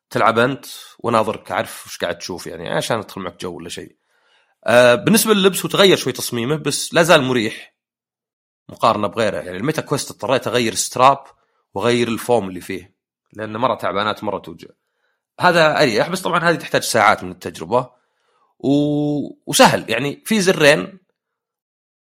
تلعب 0.09 0.39
أنت 0.39 0.65
وناظرك 0.99 1.51
اعرف 1.51 1.85
وش 1.85 1.97
قاعد 1.97 2.17
تشوف 2.17 2.47
يعني 2.47 2.69
عشان 2.69 2.97
أدخل 2.97 3.21
معك 3.21 3.41
جو 3.41 3.55
ولا 3.57 3.69
شيء. 3.69 3.95
آه 4.65 4.95
بالنسبة 4.95 5.33
لللبس 5.33 5.61
هو 5.61 5.69
تغير 5.69 5.97
شوي 5.97 6.13
تصميمه 6.13 6.55
بس 6.55 6.93
لا 6.93 7.03
زال 7.03 7.21
مريح. 7.21 7.70
مقارنة 8.69 9.07
بغيره. 9.07 9.37
يعني 9.37 9.57
الميتا 9.57 9.81
كويست 9.81 10.11
اضطريت 10.11 10.47
أغير 10.47 10.75
ستراب 10.75 11.23
وأغير 11.73 12.07
الفوم 12.07 12.49
اللي 12.49 12.61
فيه 12.61 12.95
لأن 13.33 13.57
مرة 13.57 13.75
تعبانات 13.75 14.23
مرة 14.23 14.39
توجع. 14.39 14.67
هذا 15.39 15.81
أريح 15.81 16.09
بس 16.09 16.21
طبعا 16.21 16.39
هذه 16.39 16.55
تحتاج 16.55 16.81
ساعات 16.81 17.23
من 17.23 17.31
التجربة. 17.31 17.89
و... 18.59 18.71
وسهل. 19.47 19.89
يعني 19.89 20.23
في 20.25 20.41
زرين 20.41 20.99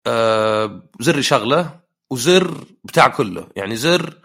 آه 0.08 0.90
زر 1.00 1.18
يشغله 1.18 1.80
وزر 2.10 2.66
بتاع 2.84 3.08
كله. 3.08 3.50
يعني 3.56 3.76
زر 3.76 4.20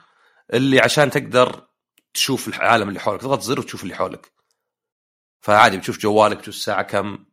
اللي 0.54 0.80
عشان 0.80 1.10
تقدر 1.10 1.68
تشوف 2.14 2.48
العالم 2.48 2.88
اللي 2.88 3.00
حولك 3.00 3.20
تضغط 3.20 3.40
زر 3.40 3.60
وتشوف 3.60 3.82
اللي 3.82 3.94
حولك. 3.94 4.32
فعادي 5.40 5.76
بتشوف 5.76 5.98
جوالك 5.98 6.36
بتشوف 6.36 6.54
الساعة 6.54 6.82
كم 6.82 7.24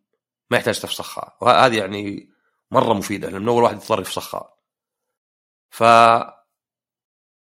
ما 0.52 0.58
يحتاج 0.58 0.80
تفسخها. 0.80 1.38
وهذه 1.42 1.78
يعني 1.78 2.30
مرة 2.72 2.94
مفيدة 2.94 3.30
لأن 3.30 3.48
أول 3.48 3.64
واحد 3.64 3.76
يضطر 3.76 4.02
يفسخها. 4.02 4.55
ف 5.76 5.84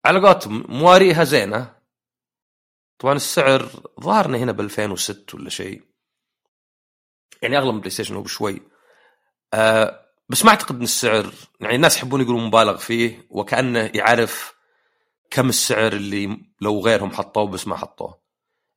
على 0.05 0.19
قولتهم 0.19 0.65
مواريها 0.69 1.23
زينة. 1.23 1.75
طبعا 2.99 3.13
السعر 3.13 3.69
ظهرنا 4.01 4.37
هنا 4.37 4.51
ب 4.51 4.61
2006 4.61 5.35
ولا 5.35 5.49
شيء. 5.49 5.83
يعني 7.41 7.57
أغلى 7.57 7.71
من 7.71 7.79
بلاي 7.79 7.89
ستيشن 7.89 8.15
هو 8.15 8.21
بشوي. 8.21 8.61
آه 9.53 10.05
بس 10.29 10.45
ما 10.45 10.49
أعتقد 10.49 10.75
إن 10.75 10.81
السعر 10.81 11.33
يعني 11.59 11.75
الناس 11.75 11.97
يحبون 11.97 12.21
يقولون 12.21 12.43
مبالغ 12.43 12.77
فيه 12.77 13.27
وكأنه 13.29 13.91
يعرف 13.95 14.55
كم 15.29 15.49
السعر 15.49 15.93
اللي 15.93 16.37
لو 16.61 16.79
غيرهم 16.79 17.11
حطوه 17.11 17.47
بس 17.47 17.67
ما 17.67 17.77
حطوه. 17.77 18.21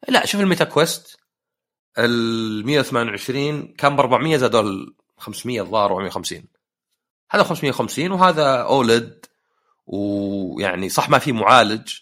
لا 0.09 0.26
شوف 0.26 0.40
الميتا 0.40 0.64
كويست. 0.64 1.20
ال 1.98 2.66
128 2.66 3.74
كان 3.74 3.96
ب 3.96 4.00
400 4.00 4.37
زادوا 4.37 4.61
ال 4.61 4.94
500 5.18 5.61
الظاهر 5.61 5.90
450 5.90 6.44
هذا 7.31 7.42
550 7.42 8.12
وهذا 8.12 8.62
أولد. 8.62 9.32
ويعني 9.87 10.88
صح 10.88 11.09
ما 11.11 11.18
في 11.18 11.33
معالج 11.33 11.99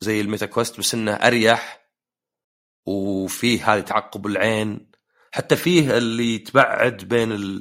زي 0.00 0.20
ال 0.20 0.25
Meta 0.25 0.46
Quest 0.46 0.78
بس 0.78 0.94
إنه 0.94 1.12
أريح 1.12 1.88
وفيه 2.86 3.74
هذه 3.74 3.80
تعقب 3.80 4.26
العين. 4.26 4.90
حتى 5.32 5.56
فيه 5.56 5.98
اللي 5.98 6.38
تبعد 6.38 7.04
بين 7.04 7.60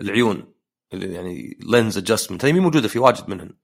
العيون 0.00 0.54
اللي 0.92 1.14
يعني 1.14 1.58
lens 1.60 1.98
adjustment 1.98 2.44
هذه 2.44 2.52
مي 2.52 2.60
موجودة 2.60 2.88
في 2.88 2.98
واجد 2.98 3.28
منهن. 3.28 3.56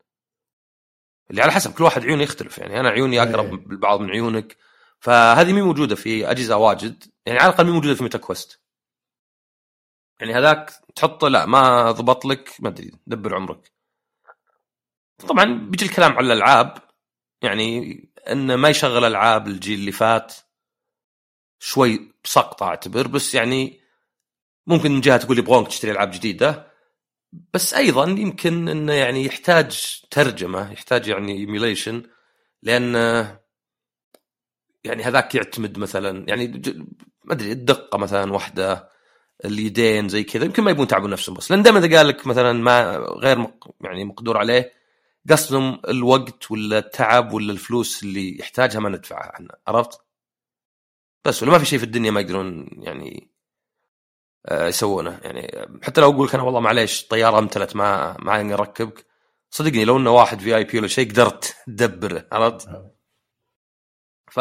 اللي 1.30 1.42
على 1.42 1.52
حسب 1.52 1.72
كل 1.74 1.84
واحد 1.84 2.04
عيونه 2.04 2.22
يختلف. 2.22 2.58
يعني 2.58 2.80
أنا 2.80 2.88
عيوني 2.88 3.22
أقرب 3.22 3.44
إيه. 3.44 3.66
بالبعض 3.66 4.00
من 4.00 4.10
عيونك. 4.10 4.56
فهذه 5.00 5.52
مي 5.52 5.62
موجودة 5.62 5.94
في 5.96 6.30
أجهزة 6.30 6.56
واجد. 6.56 7.04
يعني 7.26 7.38
على 7.38 7.48
الأقل 7.48 7.64
مي 7.64 7.72
موجودة 7.72 7.94
في 7.94 8.02
Meta 8.02 8.18
Quest 8.18 8.60
يعني 10.20 10.34
هذاك 10.34 10.70
تحطه 10.96 11.28
لا 11.28 11.46
ما 11.46 11.90
ضبط 11.90 12.24
لك 12.24 12.56
ما 12.60 12.68
أدري 12.68 12.92
دبر 13.06 13.34
عمرك. 13.34 13.72
طبعا 15.28 15.44
بيجي 15.44 15.84
الكلام 15.84 16.12
على 16.12 16.26
الألعاب 16.26 16.78
يعني 17.42 18.00
انه 18.30 18.56
ما 18.56 18.68
يشغل 18.68 19.04
ألعاب 19.04 19.46
الجيل 19.46 19.78
اللي 19.78 19.92
فات 19.92 20.34
شوي 21.58 22.14
سقطه 22.24 22.66
أعتبر 22.66 23.06
بس 23.06 23.34
يعني 23.34 23.80
ممكن 24.66 24.92
من 24.92 25.00
جهة 25.00 25.16
تقول 25.16 25.38
يبغونك 25.38 25.68
تشتري 25.68 25.90
ألعاب 25.90 26.10
جديدة 26.10 26.70
بس 27.54 27.74
أيضا 27.74 28.04
يمكن 28.04 28.68
إنه 28.68 28.92
يعني 28.92 29.24
يحتاج 29.24 30.00
ترجمة 30.10 30.72
يحتاج 30.72 31.08
يعني 31.08 31.32
ايميليشن 31.32 32.02
لأن 32.62 32.94
يعني 34.84 35.02
هذاك 35.02 35.34
يعتمد 35.34 35.78
مثلا 35.78 36.28
يعني 36.28 36.46
ما 37.24 37.32
أدري 37.32 37.52
الدقة 37.52 37.98
مثلا 37.98 38.32
واحدة 38.32 38.90
اليدين 39.44 40.08
زي 40.08 40.24
كذا 40.24 40.44
يمكن 40.44 40.62
ما 40.62 40.70
يبون 40.70 40.84
يتعبون 40.84 41.10
نفسهم 41.10 41.34
بس 41.34 41.50
لأن 41.50 41.62
دائما 41.62 41.78
إذا 41.78 41.96
قال 41.96 42.08
لك 42.08 42.26
مثلا 42.26 42.52
ما 42.52 42.96
غير 42.96 43.46
يعني 43.80 44.04
مقدور 44.04 44.38
عليه 44.38 44.79
قصدهم 45.30 45.80
الوقت 45.88 46.50
ولا 46.50 46.78
التعب 46.78 47.32
ولا 47.32 47.52
الفلوس 47.52 48.02
اللي 48.02 48.38
يحتاجها 48.38 48.80
ما 48.80 48.88
ندفعها 48.88 49.34
إحنا 49.34 49.56
عرفت؟ 49.66 50.00
بس 51.24 51.42
ولا 51.42 51.52
ما 51.52 51.58
في 51.58 51.64
شيء 51.64 51.78
في 51.78 51.84
الدنيا 51.84 52.10
ما 52.10 52.20
يقدرون 52.20 52.68
يعني 52.72 53.30
آه، 54.46 54.66
يسوونه 54.68 55.20
يعني 55.22 55.68
حتى 55.82 56.00
لو 56.00 56.10
أقول 56.10 56.26
لك 56.26 56.34
أنا 56.34 56.42
والله 56.42 56.60
معليش 56.60 57.06
طيارة 57.06 57.38
أمتلت 57.38 57.76
ما 57.76 58.16
ما 58.18 58.42
نركبك 58.42 59.06
صدقني 59.50 59.84
لو 59.84 59.96
إنه 59.96 60.10
واحد 60.10 60.40
في 60.40 60.56
اي 60.56 60.64
بي 60.64 60.78
ولا 60.78 60.88
شيء 60.88 61.10
قدرت 61.10 61.56
تدبره 61.66 62.26
عرفت؟ 62.32 62.68
ف 64.30 64.40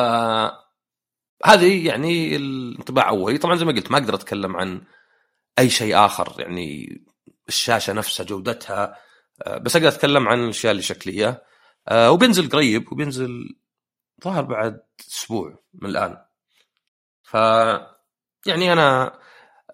هذه 1.46 1.88
يعني 1.88 2.36
الانطباع 2.36 3.10
اولي 3.10 3.38
طبعا 3.38 3.56
زي 3.56 3.65
ما 3.65 3.72
قلت 3.72 3.92
ما 3.92 3.98
أقدر 3.98 4.15
أتكلم 4.15 4.58
عن 4.58 4.82
أي 5.60 5.70
شيء 5.70 6.06
آخر 6.06 6.36
يعني 6.39 7.02
الشاشة 7.48 7.94
نفسها 7.94 8.26
جودتها 8.26 8.84
آه، 8.84 8.98
بس 9.47 9.75
أقدر 9.75 9.88
أتكلم 9.88 10.28
عن 10.28 10.43
الأشياء 10.43 10.71
اللي 10.71 10.84
شكليه 10.84 11.43
آه، 11.88 12.12
وبينزل 12.12 12.49
قريب 12.49 12.91
وبينزل 12.91 13.58
ظهر 14.23 14.43
بعد 14.43 14.82
أسبوع 14.99 15.63
من 15.73 15.89
الآن. 15.89 16.17
ف 17.23 17.34
يعني 18.45 18.73
أنا 18.73 19.19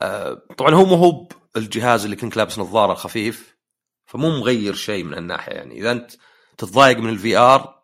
آه، 0.01 0.33
طبعا 0.57 0.75
هو 0.75 0.85
مو 0.85 0.95
هو 0.95 1.27
الجهاز 1.57 2.03
اللي 2.03 2.15
كنت 2.15 2.37
لابس 2.37 2.59
نظارة 2.59 2.93
خفيف 2.93 3.57
فمو 4.05 4.29
مغير 4.29 4.73
شيء 4.73 5.03
من 5.03 5.13
الناحية. 5.17 5.53
يعني 5.53 5.75
إذا 5.79 5.91
أنت 5.91 6.11
تتضايق 6.57 6.97
من 6.97 7.09
ال 7.09 7.37
VR 7.37 7.83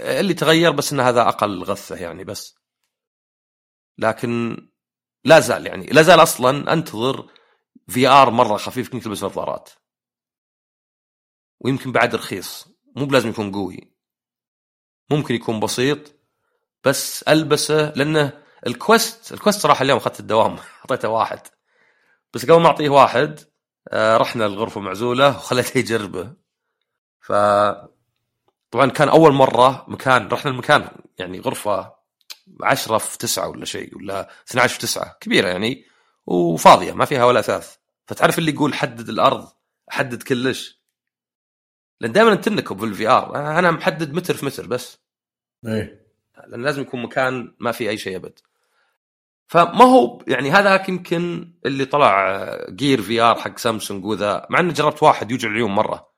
اللي 0.00 0.34
تغير 0.34 0.70
بس 0.72 0.92
إن 0.92 1.00
هذا 1.00 1.22
أقل 1.28 1.62
غثة 1.62 1.96
يعني 1.96 2.24
بس. 2.24 2.58
لكن 3.98 4.56
لا 5.24 5.40
زال 5.40 5.66
يعني 5.66 5.86
لا 5.86 6.02
زال 6.02 6.22
أصلا 6.22 6.72
أنتظر 6.72 7.30
VR 7.88 8.30
مرة 8.30 8.56
خفيف 8.56 8.88
كنك 8.88 9.04
تلبس 9.04 9.24
نظارات. 9.24 9.70
ويمكن 11.62 11.92
بعد 11.92 12.14
رخيص. 12.14 12.68
مو 12.96 13.04
بلازم 13.04 13.28
يكون 13.28 13.52
قوي. 13.52 13.92
ممكن 15.10 15.34
يكون 15.34 15.60
بسيط 15.60 15.98
بس 16.84 17.22
ألبسه 17.22 17.92
لأنه 17.96 18.42
ال 18.66 18.77
Quest 18.77 19.32
ال 19.32 19.37
Quest 19.37 19.60
صراحة 19.60 19.82
اليوم 19.82 19.98
أخذت 19.98 20.20
الدوام 20.20 20.56
أعطيته 20.80 21.08
واحد. 21.08 21.40
بس 22.34 22.44
قبل 22.46 22.60
ما 22.60 22.66
أعطيه 22.66 22.88
واحد 22.88 23.40
آه، 23.88 24.16
رحنا 24.16 24.46
الغرفه 24.46 24.80
معزولة 24.80 25.28
وخليته 25.28 25.78
يجربه. 25.78 26.32
ف 27.20 27.32
طبعا 28.70 28.90
كان 28.90 29.08
أول 29.08 29.32
مرة 29.32 29.84
مكان 29.88 30.28
رحنا 30.28 30.50
المكان 30.50 30.88
يعني 31.18 31.40
غرفة 31.40 31.94
10 32.62 32.98
في 32.98 33.18
9 33.18 33.48
ولا 33.48 33.64
شيء 33.64 33.96
ولا 33.96 34.30
12 34.50 34.74
في 34.74 34.78
9 34.80 35.16
كبيرة 35.20 35.48
يعني 35.48 35.86
وفاضية 36.26 36.92
ما 36.92 37.04
فيها 37.04 37.24
ولا 37.24 37.40
أثاث. 37.40 37.76
فتعرف 38.06 38.38
اللي 38.38 38.52
يقول 38.52 38.74
حدد 38.74 39.08
الأرض 39.08 39.48
حدد 39.88 40.22
كلش. 40.22 40.81
لأن 42.02 42.12
دائما 42.12 42.34
تنكب 42.34 42.78
في 42.78 42.84
ال 42.84 43.08
VR. 43.08 43.36
أنا 43.58 43.70
محدد 43.70 44.14
متر 44.14 44.34
في 44.34 44.46
متر 44.46 44.66
بس. 44.66 44.98
إيه. 45.66 46.06
لأن 46.46 46.62
لازم 46.62 46.82
يكون 46.82 47.02
مكان 47.02 47.54
ما 47.60 47.72
في 47.72 47.90
أي 47.90 47.98
شيء 47.98 48.16
أبد. 48.16 48.38
فما 49.46 49.84
هو 49.84 50.22
يعني 50.28 50.50
هذاك 50.50 50.88
يمكن 50.88 51.52
اللي 51.66 51.84
طلع 51.84 52.48
Gear 52.70 53.02
VR 53.02 53.34
حق 53.34 53.58
سامسونج 53.58 54.04
وذا 54.04 54.46
مع 54.50 54.60
إني 54.60 54.72
جربت 54.72 55.02
واحد 55.02 55.30
يوجع 55.30 55.48
العيون 55.48 55.70
مرة. 55.70 56.08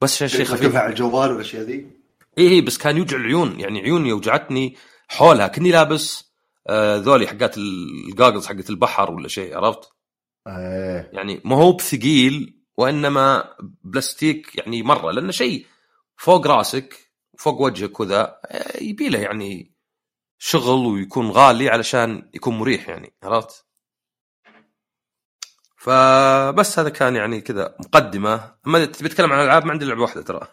بس 0.00 0.14
عشان 0.14 0.28
شيء 0.28 0.44
خفيف. 0.44 0.76
على 0.76 0.90
الجوال 0.90 1.32
والاشياء 1.32 1.62
ذي 1.62 1.90
إي 2.38 2.48
إي 2.48 2.60
بس 2.60 2.78
كان 2.78 2.96
يوجع 2.96 3.16
العيون. 3.16 3.60
يعني 3.60 3.80
عيوني 3.80 4.12
وجعتني 4.12 4.76
حولها. 5.08 5.46
كني 5.46 5.70
لابس 5.70 6.34
آه 6.66 6.96
ذولي 6.96 7.26
حقات 7.26 7.58
ال 7.58 7.69
goggles 7.69 8.46
حقت 8.46 8.70
البحر 8.70 9.12
ولا 9.12 9.28
شيء 9.28 9.56
عرفت؟ 9.56 9.92
إيه. 10.46 11.10
يعني 11.12 11.40
ما 11.44 11.56
هو 11.56 11.72
بثقيل. 11.72 12.63
وإنما 12.76 13.54
بلاستيك 13.84 14.56
يعني 14.58 14.82
مرة 14.82 15.10
لأنه 15.10 15.32
شيء 15.32 15.66
فوق 16.16 16.46
راسك 16.46 17.12
فوق 17.38 17.60
وجهك 17.60 18.00
وذا 18.00 18.40
آه، 18.44 18.82
يبي 18.82 19.08
له 19.08 19.18
يعني 19.18 19.74
شغل 20.38 20.86
ويكون 20.86 21.30
غالي 21.30 21.68
علشان 21.68 22.30
يكون 22.34 22.58
مريح 22.58 22.88
يعني 22.88 23.14
عرفت؟ 23.22 23.64
فبس 25.76 26.78
هذا 26.78 26.88
كان 26.88 27.16
يعني 27.16 27.40
كذا 27.40 27.76
مقدمة. 27.80 28.54
اما 28.66 28.84
تبي 28.84 29.08
تتكلم 29.08 29.32
عن 29.32 29.40
الألعاب؟ 29.40 29.64
ما 29.64 29.72
عندي 29.72 29.84
لعبة 29.84 30.02
واحدة 30.02 30.22
ترى. 30.22 30.48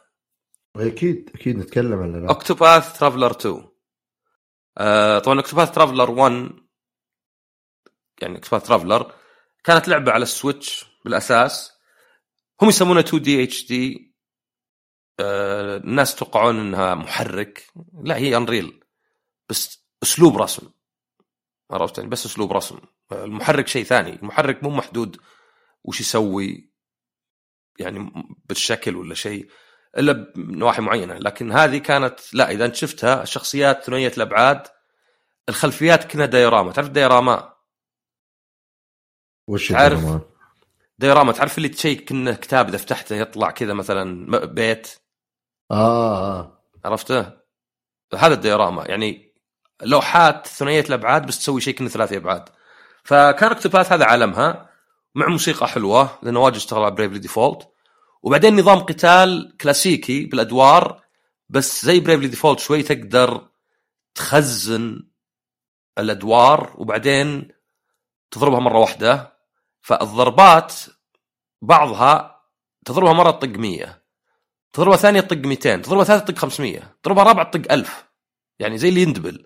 أكيد 0.76 1.32
أكيد 1.36 1.58
نتكلم 1.58 2.00
عن 2.00 2.10
الألعاب. 2.10 2.30
Octopath 2.30 3.00
Traveler 3.00 3.32
2 3.32 3.68
آه 4.78 5.20
طبعا 5.20 5.38
Octopath 5.38 5.72
Traveler 5.72 6.12
1 6.12 6.50
يعني 8.22 8.36
Octopath 8.36 8.68
Traveler 8.68 9.14
كانت 9.64 9.88
لعبة 9.88 10.12
على 10.12 10.24
ال 10.24 10.33
Switch 10.33 10.86
بالأساس. 11.06 11.72
هم 12.62 12.70
يسمونها 12.70 13.02
2D 13.02 13.68
HD 13.68 14.14
الناس 15.20 16.16
توقعون 16.16 16.60
إنها 16.60 16.96
محرك. 16.96 17.68
لا 18.04 18.18
هي 18.18 18.38
انريل 18.38 18.84
بس 19.50 19.86
أسلوب 20.04 20.38
رسم. 20.38 20.70
عرفت 21.72 21.98
يعني؟ 21.98 22.10
بس 22.10 22.26
أسلوب 22.26 22.54
رسم. 22.54 22.80
المحرك 23.12 23.68
شيء 23.68 23.84
ثاني. 23.84 24.14
المحرك 24.14 24.64
مو 24.64 24.70
محدود 24.70 25.18
وش 25.84 26.02
يسوي 26.02 26.72
يعني 27.80 28.12
بالشكل 28.46 28.96
ولا 28.96 29.16
شيء 29.16 29.52
إلا 29.98 30.12
بنواحي 30.36 30.82
معينة. 30.82 31.14
لكن 31.18 31.52
هذه 31.52 31.78
كانت 31.78 32.20
لا 32.34 32.52
إذا 32.52 32.66
أنت 32.66 32.76
شفتها 32.76 33.24
الشخصيات 33.24 33.84
ثنائية 33.84 34.14
الأبعاد 34.18 34.68
الخلفيات 35.50 36.12
كنا 36.12 36.26
دايراما 36.26 36.72
تعرف 36.72 36.88
الدايراما 36.88 37.54
وش 39.48 39.72
عارف. 39.72 40.31
diorama 41.02 41.32
تعرف 41.32 41.58
اللي 41.58 41.70
تشيك 41.70 42.06
كأنه 42.06 42.34
كتاب 42.34 42.68
إذا 42.70 42.78
فتحته 42.78 43.16
يطلع 43.16 43.52
كذا 43.52 43.74
مثلا 43.74 44.38
بيت؟ 44.46 44.88
آه 45.72 46.40
آه. 46.40 46.64
عرفته؟ 46.86 47.32
هذا 48.18 48.34
ال 48.34 48.40
diorama 48.40 48.86
يعني 48.86 49.34
لوحات 49.82 50.48
ثنائية 50.48 50.82
الأبعاد 50.82 51.26
بس 51.26 51.40
تسوي 51.40 51.62
شيء 51.62 51.74
كأنه 51.74 51.90
ثلاثي 51.90 52.18
أبعاد. 52.18 52.50
فكان 53.04 53.52
Octopath 53.52 53.92
هذا 53.92 54.06
عالمها 54.06 54.70
مع 55.16 55.28
موسيقى 55.28 55.68
حلوة 55.68 56.20
لأنه 56.24 56.40
واجد 56.40 56.56
اشتغل 56.56 56.84
على 56.84 56.96
Bravely 56.96 57.20
Default 57.20 57.68
وبعدين 58.24 58.60
نظام 58.60 58.80
قتال 58.80 59.58
كلاسيكي 59.62 60.26
بالأدوار 60.26 61.02
بس 61.50 61.86
زي 61.86 62.00
Bravely 62.00 62.28
Default 62.28 62.60
شوي 62.60 62.84
تقدر 62.84 63.48
تخزن 64.16 65.04
الأدوار 65.98 66.74
وبعدين 66.78 67.52
تضربها 68.32 68.60
مرة 68.60 68.80
واحدة. 68.80 69.41
فالضربات 69.82 70.74
بعضها 71.62 72.42
تضربها 72.86 73.14
مرة 73.14 73.32
تطق 73.32 73.58
100 73.58 74.02
تضربها 74.74 74.98
ثانية 74.98 75.22
تطق 75.22 75.38
200 75.38 75.76
تضربها 75.76 76.04
ثالثة 76.04 76.26
تطق 76.26 76.40
500 76.40 76.96
تضربها 77.04 77.24
رابعة 77.24 77.52
تطق 77.52 77.72
1000 77.72 78.06
يعني 78.60 78.78
زي 78.78 78.90
اللي 78.90 79.02
يندبل. 79.02 79.46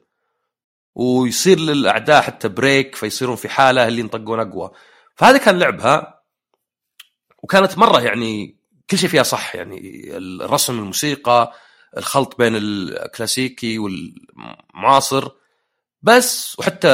ويصير 0.95 1.59
للأعداء 1.59 2.21
حتى 2.21 2.47
بريك 2.47 2.95
فيصيرون 2.95 3.35
في 3.35 3.49
حالة 3.49 3.87
اللي 3.87 3.99
ينطقون 3.99 4.39
أقوى. 4.39 4.71
فهذا 5.15 5.37
كان 5.37 5.59
لعبها 5.59 6.23
وكانت 7.43 7.77
مرة 7.77 8.01
يعني 8.01 8.57
كل 8.89 8.97
شيء 8.97 9.09
فيها 9.09 9.23
صح 9.23 9.55
يعني 9.55 10.07
الرسم 10.17 10.79
الموسيقى 10.79 11.53
الخلط 11.97 12.37
بين 12.37 12.55
الكلاسيكي 12.55 13.79
والمعاصر. 13.79 15.31
بس 16.05 16.59
وحتى 16.59 16.87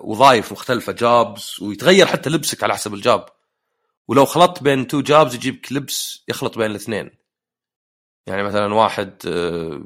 وظائف 0.00 0.52
مختلفة 0.52 0.92
jobs 0.92 1.56
ويتغير 1.62 2.06
حتى 2.06 2.30
لبسك 2.30 2.62
على 2.64 2.74
حسب 2.74 2.94
ال 2.94 3.00
job. 3.00 3.26
ولو 4.08 4.24
خلطت 4.24 4.62
بين 4.62 4.86
two 4.86 5.00
jobs 5.00 5.34
يجيبك 5.34 5.72
لبس 5.72 6.24
يخلط 6.28 6.58
بين 6.58 6.70
الاثنين. 6.70 7.10
يعني 8.26 8.42
مثلا 8.42 8.74
واحد 8.74 9.22
آه، 9.26 9.84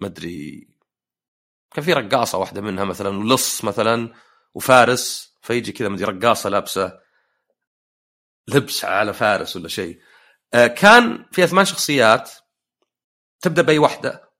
ما 0.00 0.06
أدري 0.06 0.68
كان 1.74 1.84
في 1.84 1.92
رقاصة 1.92 2.38
واحدة 2.38 2.60
منها 2.60 2.84
مثلا 2.84 3.18
ولص 3.18 3.64
مثلا 3.64 4.14
وفارس 4.54 5.34
فيجي 5.42 5.72
كذا 5.72 5.88
مدري 5.88 6.04
رقاصة 6.04 6.50
لابسة 6.50 7.00
لبس 8.48 8.84
على 8.84 9.12
فارس 9.12 9.56
ولا 9.56 9.68
شيء. 9.68 10.00
آه، 10.54 10.66
كان 10.66 11.26
فيها 11.32 11.46
ثمان 11.46 11.64
شخصيات 11.64 12.30
تبدأ 13.40 13.62
بأي 13.62 13.78
واحدة 13.78 14.30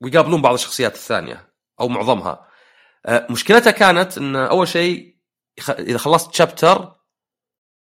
ويقابلون 0.00 0.42
بعض 0.42 0.54
الشخصيات 0.54 0.94
الثانية 0.94 1.52
أو 1.80 1.88
معظمها. 1.88 2.49
مشكلتها 3.08 3.70
كانت 3.70 4.18
إن 4.18 4.36
أول 4.36 4.68
شيء 4.68 5.16
إذا 5.68 5.98
خلصت 5.98 6.34
شابتر 6.34 6.96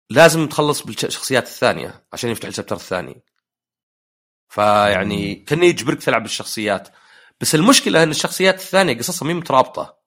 لازم 0.09 0.47
تخلص 0.47 0.81
بالشخصيات 0.81 1.43
الثانية 1.43 2.07
عشان 2.13 2.29
يفتح 2.29 2.47
الشابتر 2.47 2.75
الثاني. 2.75 3.23
فيعني 4.49 5.35
كان 5.35 5.63
يجبرك 5.63 6.03
تلعب 6.03 6.21
بالشخصيات. 6.21 6.89
بس 7.41 7.55
المشكلة 7.55 8.03
إن 8.03 8.09
الشخصيات 8.09 8.55
الثانية 8.55 8.97
قصصها 8.97 9.25
مي 9.25 9.33
مترابطة. 9.33 9.97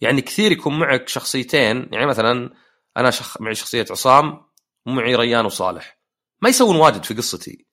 يعني 0.00 0.22
كثير 0.22 0.52
يكون 0.52 0.78
معك 0.78 1.08
شخصيتين 1.08 1.88
يعني 1.92 2.06
مثلا 2.06 2.50
أنا 2.96 3.10
شخ... 3.10 3.40
معي 3.40 3.54
شخصية 3.54 3.86
عصام 3.90 4.40
ومعي 4.86 5.14
ريان 5.14 5.44
وصالح. 5.44 5.98
ما 6.42 6.48
يسوون 6.48 6.76
واجد 6.76 7.04
في 7.04 7.14
قصتي. 7.14 7.66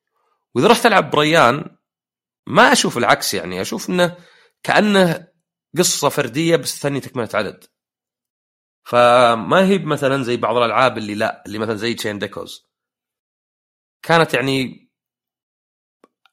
وإذا 0.56 0.68
رحت 0.68 0.86
ألعب 0.86 1.12
بريان 1.12 1.78
ما 2.48 2.72
أشوف 2.72 2.98
العكس 2.98 3.34
يعني 3.34 3.62
أشوف 3.62 3.90
إنه 3.90 4.18
كأنه 4.64 5.28
قصة 5.78 6.10
فردية 6.10 6.56
بس 6.56 6.76
الثانية 6.76 7.00
تكملة 7.00 7.30
عدد. 7.34 7.64
فما 8.84 9.68
هي 9.68 9.78
مثلا 9.78 10.24
زي 10.24 10.38
بعض 10.38 10.58
الألعاب 10.58 10.98
اللي 10.98 11.16
لا 11.16 11.44
اللي 11.46 11.60
مثلا 11.60 11.76
زي 11.76 11.94
Chained 11.94 12.20
Echoes 12.20 12.70
كانت 14.02 14.34
يعني 14.34 14.90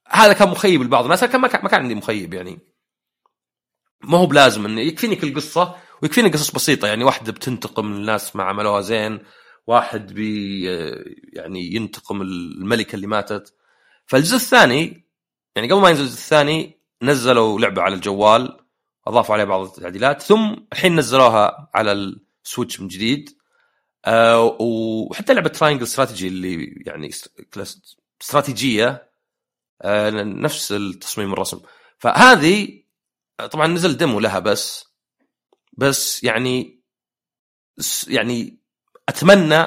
هذا 0.09 0.33
كان 0.33 0.49
مخيب 0.49 0.83
لبعض 0.83 1.05
الناس 1.05 1.25
كان 1.25 1.41
ما 1.41 1.49
كان 1.49 1.75
عندي 1.75 1.95
مخيب 1.95 2.35
يعني. 2.35 2.59
ما 4.05 4.19
هو 4.19 4.27
بلازم 4.27 4.67
إنه 4.67 4.81
يكفيني 4.81 5.17
كل 5.17 5.35
قصة 5.35 5.77
ويكفيني 6.03 6.29
قصص 6.31 6.51
بسيطة. 6.51 6.89
يعني 6.89 7.05
واحدة 7.05 7.33
بتنتقم 7.33 7.93
الناس 7.93 8.37
ما 8.37 8.45
عملوها 8.45 8.81
زين 8.81 9.21
واحد 9.67 10.13
بي 10.15 10.65
يعني 11.33 11.75
ينتقم 11.75 12.23
الملكة 12.23 12.97
اللي 12.97 13.07
ماتت. 13.07 13.55
فالجزء 14.07 14.37
الثاني 14.37 15.11
يعني 15.57 15.73
قبل 15.73 15.81
ما 15.81 15.89
ينزل 15.89 16.03
الجزء 16.03 16.19
الثاني 16.19 16.81
نزلوا 17.03 17.61
لعبة 17.61 17.83
على 17.83 17.95
الجوال. 17.95 18.66
أضافوا 19.07 19.35
عليها 19.35 19.47
بعض 19.47 19.61
التعديلات. 19.61 20.23
ثم 20.23 20.57
الحين 20.73 20.97
نزلوها 20.97 21.71
على 21.75 21.93
ال 21.93 22.05
Switch 22.05 22.81
من 22.81 22.89
جديد. 22.89 23.37
آه 24.05 24.57
وحتى 24.61 25.35
لعبة 25.35 25.49
Triangle 25.49 25.83
Strategy 25.83 26.29
اللي 26.29 26.83
يعني 26.87 27.11
استراتيجية 28.21 29.11
آه 29.83 30.11
نفس 30.11 30.73
التصميم 30.73 31.33
الرسم. 31.33 31.61
فهذه 31.99 32.83
طبعا 33.51 33.67
نزل 33.67 33.97
ديمو 33.97 34.21
لها 34.21 34.39
بس. 34.39 34.85
بس 35.73 36.25
يعني 36.25 36.83
يعني 38.09 38.59
أتمنى 39.09 39.67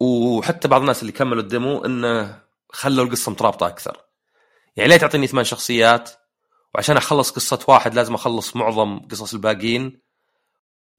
وحتى 0.00 0.68
بعض 0.68 0.80
الناس 0.80 1.02
اللي 1.02 1.12
كملوا 1.12 1.42
الديمو 1.42 1.84
إنه 1.84 2.42
خلوا 2.72 3.04
القصة 3.04 3.32
مترابطة 3.32 3.66
أكثر. 3.66 4.04
يعني 4.76 4.88
ليه 4.88 4.96
تعطيني 4.96 5.26
ثمان 5.26 5.44
شخصيات 5.44 6.10
وعشان 6.74 6.96
أخلص 6.96 7.30
قصة 7.30 7.64
واحد 7.68 7.94
لازم 7.94 8.14
أخلص 8.14 8.56
معظم 8.56 8.98
قصص 8.98 9.34
الباقيين 9.34 10.00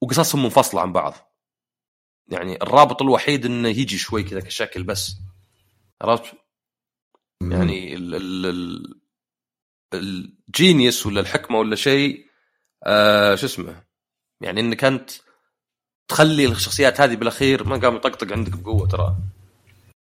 وقصصهم 0.01 0.43
منفصلة 0.43 0.81
عن 0.81 0.93
بعض. 0.93 1.13
يعني 2.27 2.61
الرابط 2.61 3.01
الوحيد 3.01 3.45
إنه 3.45 3.69
يجي 3.69 3.97
شوي 3.97 4.23
كذا 4.23 4.39
كشكل 4.39 4.83
بس. 4.83 5.15
عرفت؟ 6.01 6.35
يعني 7.41 7.95
ال 7.95 8.15
ال 8.15 8.45
ال 8.45 9.03
الجينيوس 9.93 11.05
ولا 11.05 11.21
الحكمة 11.21 11.59
ولا 11.59 11.75
شيء 11.75 12.25
آه 12.83 13.35
شو 13.35 13.45
اسمه؟ 13.45 13.83
يعني 14.41 14.59
إنك 14.59 14.83
أنت 14.83 15.11
تخلي 16.07 16.45
الشخصيات 16.45 17.01
هذه 17.01 17.15
بالأخير 17.15 17.63
ما 17.63 17.77
قام 17.77 17.95
يطقطق 17.95 18.31
عندك 18.31 18.51
بقوة 18.57 18.87
ترى. 18.87 19.15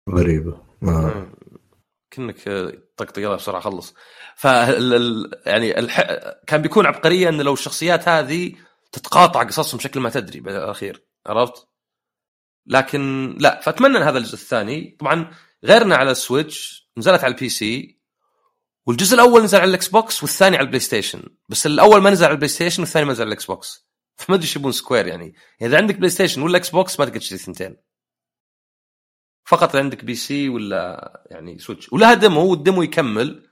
غريبة. 0.10 0.62
ما 0.82 1.32
كأنك 2.13 2.47
آه، 2.47 2.73
طقطق 2.97 3.19
يلا 3.19 3.36
بسرعة 3.36 3.62
خلص. 3.62 3.93
ف 4.36 4.43
يعني 5.45 5.80
الح... 5.80 6.02
كان 6.47 6.62
بيكون 6.62 6.86
عبقرية 6.86 7.30
إن 7.30 7.41
لو 7.41 7.54
الشخصيات 7.54 8.10
هذه 8.10 8.54
تتقاطع 8.91 9.43
قصصهم 9.43 9.78
بشكل 9.78 9.99
ما 9.99 10.10
تدري 10.10 10.39
بالأخير 10.39 11.06
عرفت؟ 11.28 11.67
لكن 12.67 13.36
لا 13.39 13.60
فأتمنى 13.62 13.97
إن 13.97 14.04
هذا 14.04 14.17
الجزء 14.17 14.34
الثاني. 14.34 14.97
طبعا 14.99 15.32
غير 15.63 15.83
إنه 15.83 15.96
على 15.95 16.12
ال 16.12 16.23
Switch 16.23 16.89
نزلت 16.97 17.23
على 17.23 17.34
ال 17.34 17.50
PC 17.50 18.00
والجزء 18.86 19.15
الأول 19.15 19.43
نزل 19.43 19.58
على 19.58 19.69
ال 19.69 19.88
Xbox 19.88 20.24
والثاني 20.23 20.58
على 20.58 20.63
ال 20.63 20.80
PlayStation 20.80 21.24
بس 21.49 21.65
الأول 21.65 22.02
ما 22.02 22.10
نزل 22.10 22.26
على 22.26 22.32
ال 22.32 22.50
PlayStation 22.50 22.82
والثاني 22.82 23.06
ما 23.06 23.12
نزل 23.12 23.21
على 23.21 23.28
ال 23.28 23.46
Xbox. 23.46 23.88
فما 24.17 24.36
أدري 24.36 24.47
إيش 24.47 24.56
يبون 24.56 24.71
Square. 24.72 25.08
يعني. 25.08 25.34
إذا 25.62 25.78
عندك 25.78 25.95
PlayStation 25.96 26.41
ولا 26.41 26.58
Xbox 26.58 27.00
ما 26.99 27.06
تقدر 27.06 27.19
تشتري 27.19 27.38
ثنتين. 27.38 27.78
فقط 29.45 29.75
عندك 29.75 30.06
PC 30.06 30.50
ولا 30.49 31.23
يعني 31.32 31.60
Switch. 31.60 31.93
ولها 31.93 32.13
demo 32.13 32.52
وال 32.52 32.62
demo 32.62 32.84
يكمل 32.84 33.49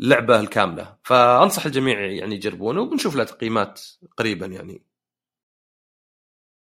اللعبه 0.00 0.40
الكامله 0.40 0.96
فأنصح 1.04 1.66
الجميع 1.66 2.00
يعني 2.00 2.34
يجربونه 2.34 2.80
وبنشوف 2.80 3.16
لها 3.16 3.24
تقييمات 3.24 3.80
قريبا 4.16 4.46
يعني. 4.46 4.86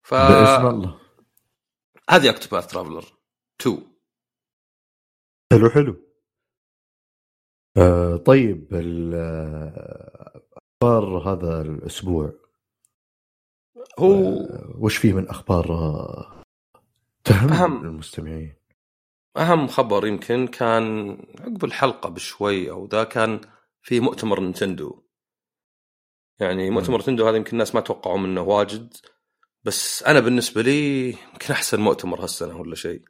ف 0.03 0.15
بإذن 0.15 0.67
الله. 0.67 1.01
هذه 2.11 2.31
أكتوباث 2.31 2.67
ترافلر 2.67 3.05
2 3.61 3.99
حلو 5.53 5.71
حلو. 5.71 5.97
آه 7.77 8.17
طيب 8.17 8.69
آه، 9.15 10.43
أخبار 10.83 11.19
هذا 11.19 11.63
الأسبوع. 11.63 12.33
هو 13.99 14.13
آه، 14.13 14.75
وش 14.79 14.97
فيه 14.97 15.13
من 15.13 15.29
أخبار 15.29 15.73
آه، 15.73 16.43
تهم 17.25 17.53
أهم. 17.53 17.85
المستمعين 17.85 18.58
أهم 19.39 19.67
خبر 19.67 20.07
يمكن 20.07 20.47
كان 20.47 21.11
عقب 21.41 21.65
الحلقة 21.65 22.11
بشوي 22.11 22.71
أو 22.71 22.87
ذا 22.87 23.05
كان 23.05 23.41
في 23.83 24.01
مؤتمر 24.01 24.41
Nintendo 24.41 25.03
يعني 26.41 26.71
مؤتمر 26.71 26.97
Nintendo 26.97 27.29
هذا 27.29 27.37
يمكن 27.37 27.53
الناس 27.53 27.75
ما 27.75 27.81
توقعوا 27.81 28.19
منه 28.19 28.41
واجد 28.41 28.95
بس 29.65 30.03
أنا 30.03 30.21
بالنسبة 30.21 30.63
لي 30.63 31.09
يمكن 31.09 31.53
أحسن 31.53 31.81
مؤتمر 31.81 32.23
هالسنة 32.23 32.61
ولا 32.61 32.75
شيء. 32.75 33.03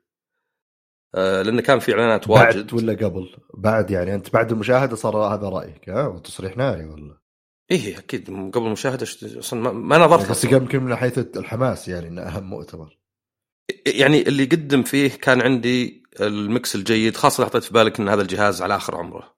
آه 1.15 1.43
لأنه 1.43 1.63
كان 1.63 1.79
في 1.79 1.93
إعلانات 1.93 2.29
واجد. 2.29 2.57
بعد 2.57 2.75
ولا 2.75 2.93
قبل؟ 2.93 3.37
بعد 3.55 3.91
يعني 3.91 4.15
أنت 4.15 4.33
بعد 4.33 4.53
المشاهدة 4.53 4.97
صار 4.97 5.17
هذا 5.17 5.49
رأيك 5.49 5.89
ها؟ 5.89 6.07
وتصريح 6.07 6.57
ناري 6.57 6.85
ولا؟ 6.85 7.19
إيه 7.71 7.99
أكيد. 7.99 8.31
قبل 8.31 8.67
المشاهدة 8.67 9.07
أصلا 9.39 9.73
ما, 9.73 9.99
نظرت 9.99 10.31
بس 10.31 10.45
يمكن 10.45 10.83
من 10.83 10.97
حيث 10.97 11.19
الحماس 11.19 11.89
يعني 11.89 12.09
إنه 12.09 12.23
أهم 12.23 12.51
مؤتمر. 12.51 12.98
يعني 13.87 14.23
اللي 14.23 14.45
قدم 14.45 14.83
فيه 14.83 15.11
كان 15.11 15.43
عندي 15.43 16.03
ال 16.21 16.34
mix 16.34 16.75
الجيد 16.75 17.17
خاصة 17.17 17.45
حطيت 17.45 17.65
في 17.65 17.73
بالك 17.73 18.01
إن 18.01 18.09
هذا 18.09 18.23
الجهاز 18.23 18.63
على 18.63 18.77
آخر 18.77 18.97
عمره. 18.97 19.35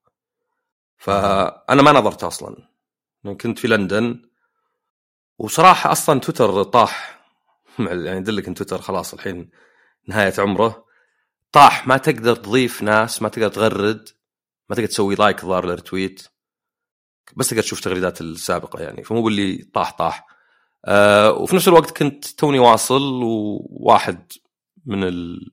فأنا 0.98 1.82
ما 1.82 1.92
نظرت 1.92 2.24
أصلا. 2.24 2.68
كنت 3.40 3.58
في 3.58 3.68
لندن. 3.68 4.22
وصراحة 5.38 5.92
أصلا 5.92 6.20
تويتر 6.20 6.62
طاح. 6.62 7.24
يعني 7.78 8.16
يدلك 8.16 8.48
إن 8.48 8.54
تويتر 8.54 8.80
خلاص 8.80 9.14
الحين 9.14 9.50
نهاية 10.08 10.32
عمره. 10.38 10.84
طاح. 11.52 11.86
ما 11.86 11.96
تقدر 11.96 12.36
تضيف 12.36 12.82
ناس 12.82 13.22
ما 13.22 13.28
تقدر 13.28 13.48
تغرد 13.48 14.08
ما 14.68 14.76
تقدر 14.76 14.88
تسوي 14.88 15.14
لايك 15.14 15.40
ظهر 15.40 15.66
للرتويت 15.66 16.28
بس 17.36 17.48
تقدر 17.48 17.62
تشوف 17.62 17.78
التغريدات 17.78 18.20
السابقة 18.20 18.82
يعني. 18.82 19.04
فمو 19.04 19.28
اللي 19.28 19.56
طاح 19.74 19.96
طاح. 19.96 20.26
أه 20.84 21.32
وفي 21.32 21.56
نفس 21.56 21.68
الوقت 21.68 21.98
كنت 21.98 22.26
توني 22.26 22.58
واصل 22.58 23.22
وواحد 23.22 24.32
من 24.86 25.04
ال... 25.04 25.50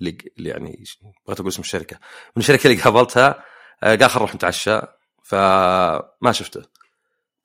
اللي 0.00 0.18
يعني 0.38 0.84
بغيت 1.26 1.40
أقول 1.40 1.48
اسم 1.48 1.62
الشركة. 1.62 1.96
من 2.36 2.42
الشركة 2.42 2.66
اللي 2.66 2.82
قابلتها 2.82 3.44
أه 3.82 3.96
قال 3.96 4.10
خل 4.10 4.18
نروح 4.18 4.34
نتعشى. 4.34 4.80
فما 5.22 6.32
شفته. 6.32 6.62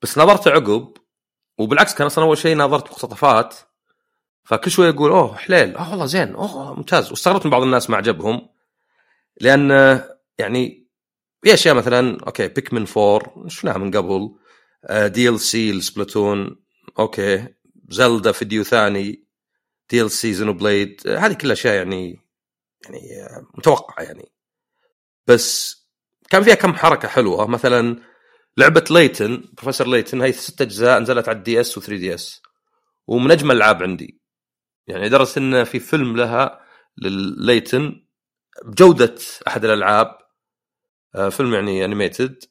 بس 0.02 0.18
نظرت 0.18 0.48
عقب 0.48 0.92
وبالعكس 1.58 1.94
كان 1.94 2.06
أصلا 2.06 2.24
أول 2.24 2.38
شيء 2.38 2.56
نظرت 2.56 2.90
مقتطفات. 2.90 3.54
فكل 4.44 4.70
شوي 4.70 4.86
يقول 4.86 5.10
أوه 5.10 5.36
حليل. 5.36 5.76
آه 5.76 5.90
والله 5.90 6.06
زين. 6.06 6.34
أوه 6.34 6.74
ممتاز. 6.74 7.10
واستغربت 7.10 7.44
من 7.46 7.50
بعض 7.50 7.62
الناس 7.62 7.90
ما 7.90 7.96
عجبهم. 7.96 8.48
لأن 9.40 9.70
يعني 10.38 10.88
في 11.42 11.54
أشياء 11.54 11.74
مثلا 11.74 12.18
okay 12.26 12.48
Pikmin 12.48 12.86
4 12.96 13.48
شفناها 13.48 13.78
من 13.78 13.90
قبل. 13.90 14.34
DLC 14.90 15.40
Splatoon 15.40 16.61
okay. 16.98 17.46
Zelda 17.88 18.32
فيديو 18.32 18.64
ثاني 18.64 19.24
DLC 19.90 20.10
Xenoblade 20.10 21.08
هذه 21.08 21.32
كلها 21.32 21.52
أشياء 21.52 21.74
يعني 21.74 22.20
يعني 22.84 23.46
متوقعة 23.54 24.02
يعني. 24.04 24.32
بس 25.26 25.76
كان 26.30 26.42
فيها 26.42 26.54
كم 26.54 26.74
حركة 26.74 27.08
حلوة. 27.08 27.46
مثلا 27.46 28.02
لعبة 28.56 28.84
Layton 28.90 29.44
Professor 29.52 29.88
Layton 29.88 30.22
هي 30.22 30.32
ست 30.32 30.60
أجزاء 30.62 31.00
نزلت 31.00 31.28
على 31.28 31.38
ال 31.38 31.60
DS 31.60 31.78
و 31.78 31.88
3DS. 31.88 32.42
ومن 33.06 33.30
أجمل 33.30 33.50
الألعاب 33.56 33.82
عندي. 33.82 34.20
يعني 34.86 35.06
لدرجة 35.06 35.38
إن 35.38 35.64
في 35.64 35.80
فيلم 35.80 36.16
لها 36.16 36.60
ل 36.98 37.13
Layton 37.13 38.06
بجودة 38.64 39.14
أحد 39.48 39.64
الألعاب. 39.64 40.18
آه، 41.14 41.28
فيلم 41.28 41.54
يعني 41.54 41.84
animated 41.84 42.44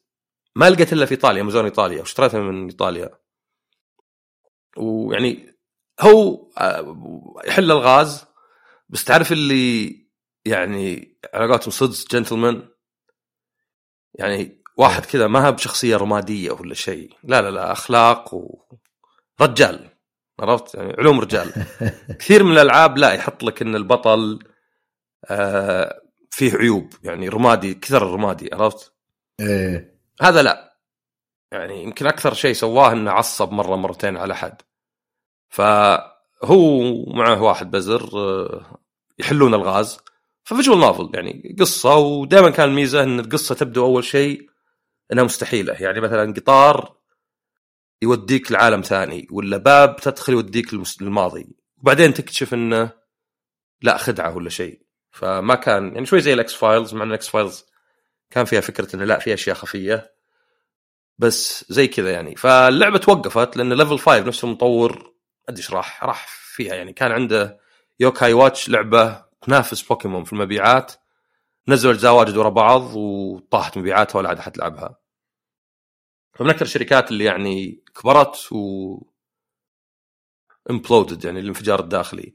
ما 0.56 0.70
لقيت 0.70 0.92
إلا 0.92 1.06
في 1.06 1.12
إيطاليا 1.12 1.42
امازون 1.42 1.64
إيطاليا. 1.64 2.00
واشتريتها 2.00 2.40
من 2.40 2.64
إيطاليا. 2.64 3.21
ويعني 4.76 5.56
هو 6.00 6.48
آه، 6.58 7.40
يحل 7.44 7.70
الغاز 7.70 8.24
بس 8.88 9.04
تعرف 9.04 9.32
اللي 9.32 9.96
يعني 10.44 11.16
على 11.34 11.46
قولتهم 11.46 11.70
صدق 11.70 12.12
جنتلمان 12.12 12.68
يعني 14.14 14.62
واحد 14.76 15.06
كذا 15.06 15.26
ما 15.26 15.46
هو 15.46 15.52
بشخصية 15.52 15.96
رمادية 15.96 16.50
ولا 16.50 16.74
شيء. 16.74 17.12
لا 17.24 17.42
لا 17.42 17.50
لا 17.50 17.72
أخلاق 17.72 18.34
ورجال 19.40 19.88
عرفت؟ 20.40 20.74
يعني 20.74 20.94
علوم 20.98 21.20
رجال. 21.20 21.52
كثير 22.20 22.44
من 22.44 22.52
الألعاب 22.52 22.98
لا 22.98 23.12
يحط 23.12 23.42
لك 23.42 23.62
إن 23.62 23.76
البطل 23.76 24.38
آه 25.30 26.02
فيه 26.30 26.52
عيوب. 26.52 26.94
يعني 27.02 27.28
رمادي 27.28 27.74
كثر 27.74 28.02
الرمادي 28.06 28.50
عرفت؟ 28.52 28.92
إيه. 29.40 29.98
هذا 30.20 30.42
لا. 30.42 30.71
يعني 31.52 31.82
يمكن 31.82 32.06
أكثر 32.06 32.34
شيء 32.34 32.52
سواه 32.52 32.92
إنه 32.92 33.10
عصب 33.10 33.52
مرة 33.52 33.76
مرتين 33.76 34.16
على 34.16 34.36
حد. 34.36 34.62
فهو 35.48 37.04
معه 37.06 37.42
واحد 37.42 37.70
بزر 37.70 38.10
آه، 38.14 38.80
يحلون 39.18 39.54
الغاز. 39.54 39.98
ففيجوال 40.44 40.80
نوفل 40.80 41.10
يعني 41.14 41.56
قصة 41.60 41.96
ودائما 41.96 42.50
كان 42.50 42.68
الميزة 42.68 43.02
إن 43.02 43.20
القصة 43.20 43.54
تبدو 43.54 43.84
أول 43.84 44.04
شيء 44.04 44.50
إنها 45.12 45.24
مستحيلة. 45.24 45.74
يعني 45.74 46.00
مثلا 46.00 46.34
قطار 46.34 46.96
يوديك 48.02 48.52
لعالم 48.52 48.80
ثاني 48.80 49.28
ولا 49.30 49.56
باب 49.56 49.96
تدخل 49.96 50.32
يوديك 50.32 50.74
للماضي. 51.00 51.56
وبعدين 51.78 52.14
تكتشف 52.14 52.54
إنه 52.54 52.90
لا 53.82 53.96
خدعة 53.96 54.36
ولا 54.36 54.50
شيء. 54.50 54.82
فما 55.10 55.54
كان 55.54 55.94
يعني 55.94 56.06
شوي 56.06 56.20
زي 56.20 56.32
ال 56.32 56.54
X-Files 56.54 56.94
مع 56.94 57.02
إن 57.02 57.08
ال 57.08 57.28
X-Files 57.28 57.64
كان 58.30 58.44
فيها 58.44 58.60
فكرة 58.60 58.96
إنه 58.96 59.04
لا 59.04 59.18
في 59.18 59.34
أشياء 59.34 59.56
خفية. 59.56 60.12
بس 61.22 61.64
زي 61.68 61.88
كذا 61.88 62.10
يعني. 62.10 62.36
فاللعبة 62.36 62.98
توقفت 62.98 63.56
لأن 63.56 63.72
Level 63.72 63.98
5 63.98 64.20
نفس 64.20 64.44
المطور 64.44 65.12
أدري 65.48 65.64
راح 65.70 66.04
راح 66.04 66.26
فيها 66.28 66.74
يعني. 66.74 66.92
كان 66.92 67.12
عنده 67.12 67.60
Yo-kai 68.00 68.32
Watch 68.32 68.68
لعبة 68.68 69.24
تنافس 69.42 69.82
بوكيمون 69.82 70.24
في 70.24 70.32
المبيعات. 70.32 70.92
نزلوا 71.68 71.92
أجزاء 71.94 72.14
واجد 72.14 72.36
ورا 72.36 72.48
بعض 72.48 72.96
وطاحت 72.96 73.78
مبيعاتها 73.78 74.18
ولا 74.18 74.28
عاد 74.28 74.38
أحد 74.38 74.58
لعبها. 74.58 74.98
فمن 76.34 76.50
أكثر 76.50 76.64
الشركات 76.64 77.10
اللي 77.10 77.24
يعني 77.24 77.84
كبرت 77.94 78.52
و 78.52 78.98
imploded 80.70 81.24
يعني 81.24 81.40
الانفجار 81.40 81.80
الداخلي. 81.80 82.32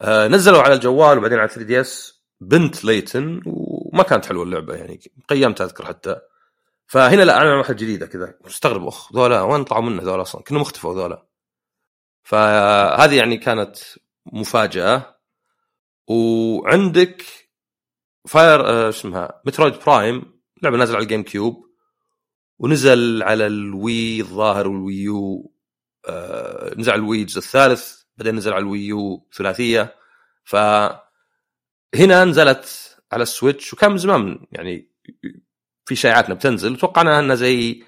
آه 0.00 0.28
نزلوا 0.28 0.62
على 0.62 0.74
الجوال 0.74 1.18
وبعدين 1.18 1.38
على 1.38 1.48
3DS 1.48 2.22
بنت 2.40 2.84
Layton 2.84 3.42
وما 3.46 4.02
كانت 4.02 4.26
حلوة 4.26 4.42
اللعبة 4.44 4.74
يعني. 4.74 5.00
قيمتها 5.28 5.64
أذكر 5.64 5.84
حتى. 5.86 6.20
فهنا 6.86 7.22
لا 7.22 7.42
أنا 7.42 7.56
واحد 7.56 7.76
جديده 7.76 8.06
كذا. 8.06 8.38
مستغرب 8.44 8.86
أخ 8.86 9.12
ذولا 9.12 9.42
وين 9.42 9.64
طلعوا 9.64 9.82
منه 9.82 10.02
ذولا 10.02 10.22
أصلا؟ 10.22 10.42
كانوا 10.42 10.60
مختفوا 10.60 10.94
ذولا. 10.94 11.26
فهذه 12.22 13.16
يعني 13.16 13.36
كانت 13.36 13.76
مفاجأة. 14.26 15.16
وعندك 16.06 17.24
fire 18.26 18.66
آه 18.66 18.88
اسمها 18.88 19.42
Metroid 19.44 19.74
Prime 19.86 20.40
لعبة 20.62 20.76
نازلة 20.76 20.96
على 20.96 21.02
ال 21.02 21.22
GameCube. 21.22 21.66
ونزل 22.58 23.22
على 23.22 23.46
ال 23.46 23.64
Wii 23.64 24.20
الظاهر 24.20 24.68
وال 24.68 24.96
Wii 24.96 25.38
U 25.38 25.52
آه 26.08 26.74
نزل 26.78 26.92
على 26.92 26.98
ال 26.98 27.03
Wii 27.03 27.20
الجزء 27.20 27.38
الثالث 27.38 28.02
بعدين 28.16 28.34
نزل 28.34 28.52
على 28.52 28.62
ال 28.62 28.75
Wii 28.75 29.15
U 29.15 29.28
ثلاثية. 29.34 29.94
ف 30.44 30.56
هنا 31.94 32.24
نزلت 32.24 32.96
على 33.12 33.22
ال 33.22 33.29
Switch 33.29 33.72
وكان 33.72 33.90
من 33.90 33.98
زمان 33.98 34.46
يعني 34.52 34.90
في 35.86 35.94
شائعات 35.96 36.24
انها 36.24 36.36
بتنزل 36.36 36.72
وتوقعنا 36.72 37.18
إنها 37.18 37.34
زي 37.34 37.84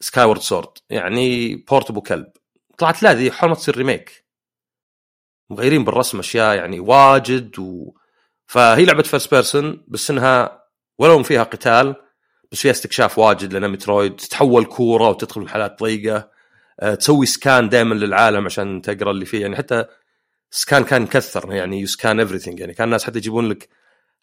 Skyward 0.00 0.40
Sword 0.40 0.68
يعني 0.90 1.56
بورتبو 1.56 2.00
كلب. 2.00 2.26
طلعت 2.78 3.02
لا 3.02 3.14
ذي 3.14 3.32
حول 3.32 3.50
ما 3.50 3.56
تصير 3.56 3.76
remake 3.76 4.26
مغيرين 5.50 5.84
بالرسم 5.84 6.18
أشياء 6.18 6.56
يعني 6.56 6.80
واجد 6.80 7.58
و... 7.58 7.92
فهي 8.46 8.84
لعبة 8.84 9.02
first 9.02 9.34
person 9.34 9.84
بس 9.88 10.10
إنها 10.10 10.62
ولو 10.98 11.22
فيها 11.22 11.42
قتال 11.42 11.94
بس 12.52 12.60
فيها 12.60 12.70
استكشاف 12.70 13.18
واجد 13.18 13.52
لأن 13.52 13.70
Metroid 13.70 14.16
تتحول 14.16 14.64
كورة 14.64 15.08
وتدخل 15.08 15.40
محلات 15.40 15.82
ضيقة. 15.82 16.30
أه 16.80 16.94
تسوي 16.94 17.26
scan 17.26 17.68
دائما 17.68 17.94
للعالم 17.94 18.44
عشان 18.44 18.82
تقرأ 18.82 19.10
اللي 19.10 19.24
فيه 19.24 19.42
يعني 19.42 19.56
حتى 19.56 19.84
scan 20.50 20.84
كان 20.84 21.02
مكثر 21.02 21.52
يعني 21.52 21.80
you 21.80 21.86
scan 21.86 22.20
everything 22.20 22.60
يعني 22.60 22.74
كان 22.74 22.84
الناس 22.84 23.04
حتى 23.04 23.18
يجيبون 23.18 23.48
لك 23.48 23.68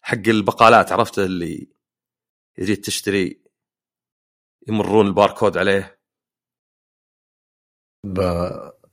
حق 0.02 0.28
البقالات 0.28 0.92
عرفت؟ 0.92 1.18
اللي 1.18 1.73
يجي 2.58 2.76
تشتري 2.76 3.44
يمرون 4.68 5.06
الباركود 5.06 5.58
عليه. 5.58 6.00
ب... 8.04 8.20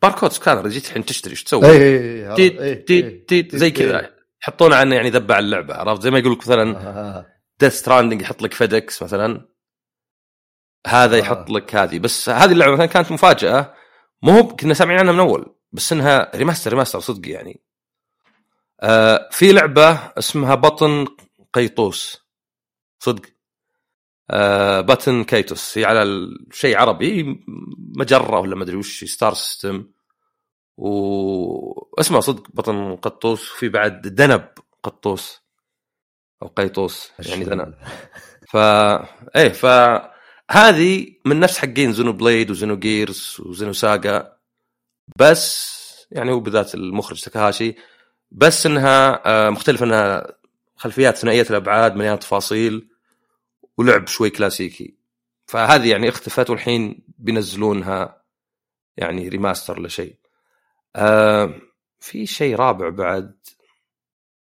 barcode 0.02 0.32
scanner 0.32 0.68
جيت 0.68 0.86
الحين 0.86 1.06
تشتري 1.06 1.32
إيش 1.32 1.44
تسوي؟ 1.44 1.68
اي 1.68 2.36
تيت 2.36 2.88
تيت 2.88 3.30
تيت 3.30 3.56
زي 3.56 3.72
كذا. 3.72 4.16
يحطونه 4.44 4.76
عنه 4.76 4.96
يعني 4.96 5.10
ذبع 5.10 5.40
اللعبة 5.40 5.76
عرفت؟ 5.76 6.02
زي 6.02 6.12
ما 6.12 6.20
يقول 6.20 6.32
لك 6.32 6.38
مثلا 6.38 7.26
Death 7.60 7.74
Stranding 7.74 8.22
يحط 8.22 8.42
لك 8.42 8.54
FedEx 8.54 9.04
مثلا. 9.04 9.48
هذا 10.88 11.18
يحط 11.18 11.50
لك 11.50 11.76
هذه. 11.76 12.00
بس 12.00 12.30
هذه 12.30 12.52
اللعبة 12.52 12.74
مثلا 12.74 12.86
كانت 12.86 13.12
مفاجأة. 13.12 13.76
مو 14.22 14.32
هو 14.32 14.48
كنا 14.56 14.74
سامعين 14.74 15.00
عنها 15.00 15.14
من 15.14 15.20
أول 15.20 15.56
بس 15.72 15.94
إنها 15.94 16.32
remaster 16.36 16.72
remaster 16.72 17.00
صدق 17.00 17.30
يعني. 17.30 17.64
آه 18.82 19.30
في 19.32 19.52
لعبة 19.52 19.92
اسمها 19.92 20.56
بطن 20.56 21.08
قيطوس. 21.54 22.28
صدق. 23.00 23.41
آه 24.32 24.82
Baten 24.82 25.24
Kaitos 25.24 25.78
هي 25.78 25.86
على 25.86 26.28
شيء 26.52 26.78
عربي 26.78 27.44
مجرة 27.98 28.40
ولا 28.40 28.56
ما 28.56 28.64
أدري 28.64 28.76
وش 28.76 29.04
star 29.04 29.34
system. 29.34 29.86
واسمها 30.78 32.22
صدق 32.22 32.48
بطن 32.54 32.96
قطوس 32.96 33.52
وفي 33.52 33.70
بعد 33.70 34.02
دنب 34.02 34.48
قطوس 34.84 35.42
أو 36.44 36.48
قيطوس 36.48 37.12
يعني 37.20 37.44
ذنب 37.44 37.74
ف 38.52 38.58
إيه 39.36 39.50
فهذه 39.50 41.08
من 41.26 41.40
نفس 41.40 41.58
حقين 41.58 41.94
زينو 41.94 42.14
بليد 42.14 42.52
وزينو 42.52 42.80
جيرز 42.80 43.38
وزينو 43.40 43.74
ساجا 43.74 44.38
بس 45.16 45.72
يعني 46.12 46.32
هو 46.32 46.40
بذات 46.40 46.76
المخرج 46.76 47.22
تكاهاشي 47.22 47.76
بس 48.32 48.66
إنها 48.66 49.22
آه، 49.26 49.50
مختلفة 49.50 49.86
إنها 49.86 50.28
خلفيات 50.76 51.18
ثنائية 51.18 51.46
الأبعاد 51.50 51.96
مليانه 51.96 52.16
تفاصيل. 52.16 52.91
ولعب 53.78 54.08
شوي 54.08 54.30
كلاسيكي. 54.30 54.98
فهذه 55.46 55.92
يعني 55.92 56.10
اختفت 56.10 56.50
والحين 56.50 57.04
بينزلونها 57.18 58.24
يعني 58.98 59.28
remaster 59.30 59.80
ولا 59.80 59.88
شيء 59.88 60.16
آه 60.96 61.62
في 62.00 62.26
شيء 62.26 62.56
رابع 62.56 62.90
بعد. 62.90 63.40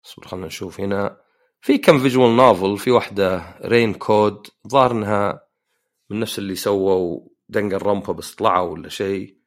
اصبر 0.06 0.28
خلينا 0.28 0.48
نشوف 0.48 0.80
هنا. 0.80 1.18
في 1.62 1.78
كم 1.78 2.00
visual 2.00 2.36
novel 2.36 2.78
في 2.78 2.92
واحدة 2.92 3.56
Rain 3.66 3.94
Code 3.94 4.48
ظاهر 4.68 4.92
انها 4.92 5.48
من 6.10 6.20
نفس 6.20 6.40
اللي 6.40 6.56
سووا 6.56 7.20
Danganronpa 7.50 8.14
بس 8.14 8.36
طلعوا 8.36 8.72
ولا 8.72 8.90
شيء. 8.90 9.38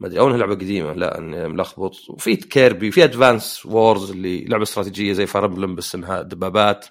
ما 0.00 0.06
أدري 0.06 0.20
أو 0.20 0.26
إنها 0.26 0.38
لعبة 0.38 0.54
قديمة 0.54 0.92
لا 0.92 1.18
إني 1.18 1.48
ملخبط. 1.48 2.10
وفي 2.10 2.36
Kirby 2.36 2.88
وفي 2.88 3.04
Advance 3.04 3.66
Wars 3.66 4.10
اللي 4.10 4.44
لعبة 4.44 4.62
استراتيجية 4.62 5.12
زي 5.12 5.26
Fire 5.26 5.45
Emblem 5.45 5.74
بس 5.74 5.94
إنها 5.94 6.22
دبابات. 6.22 6.86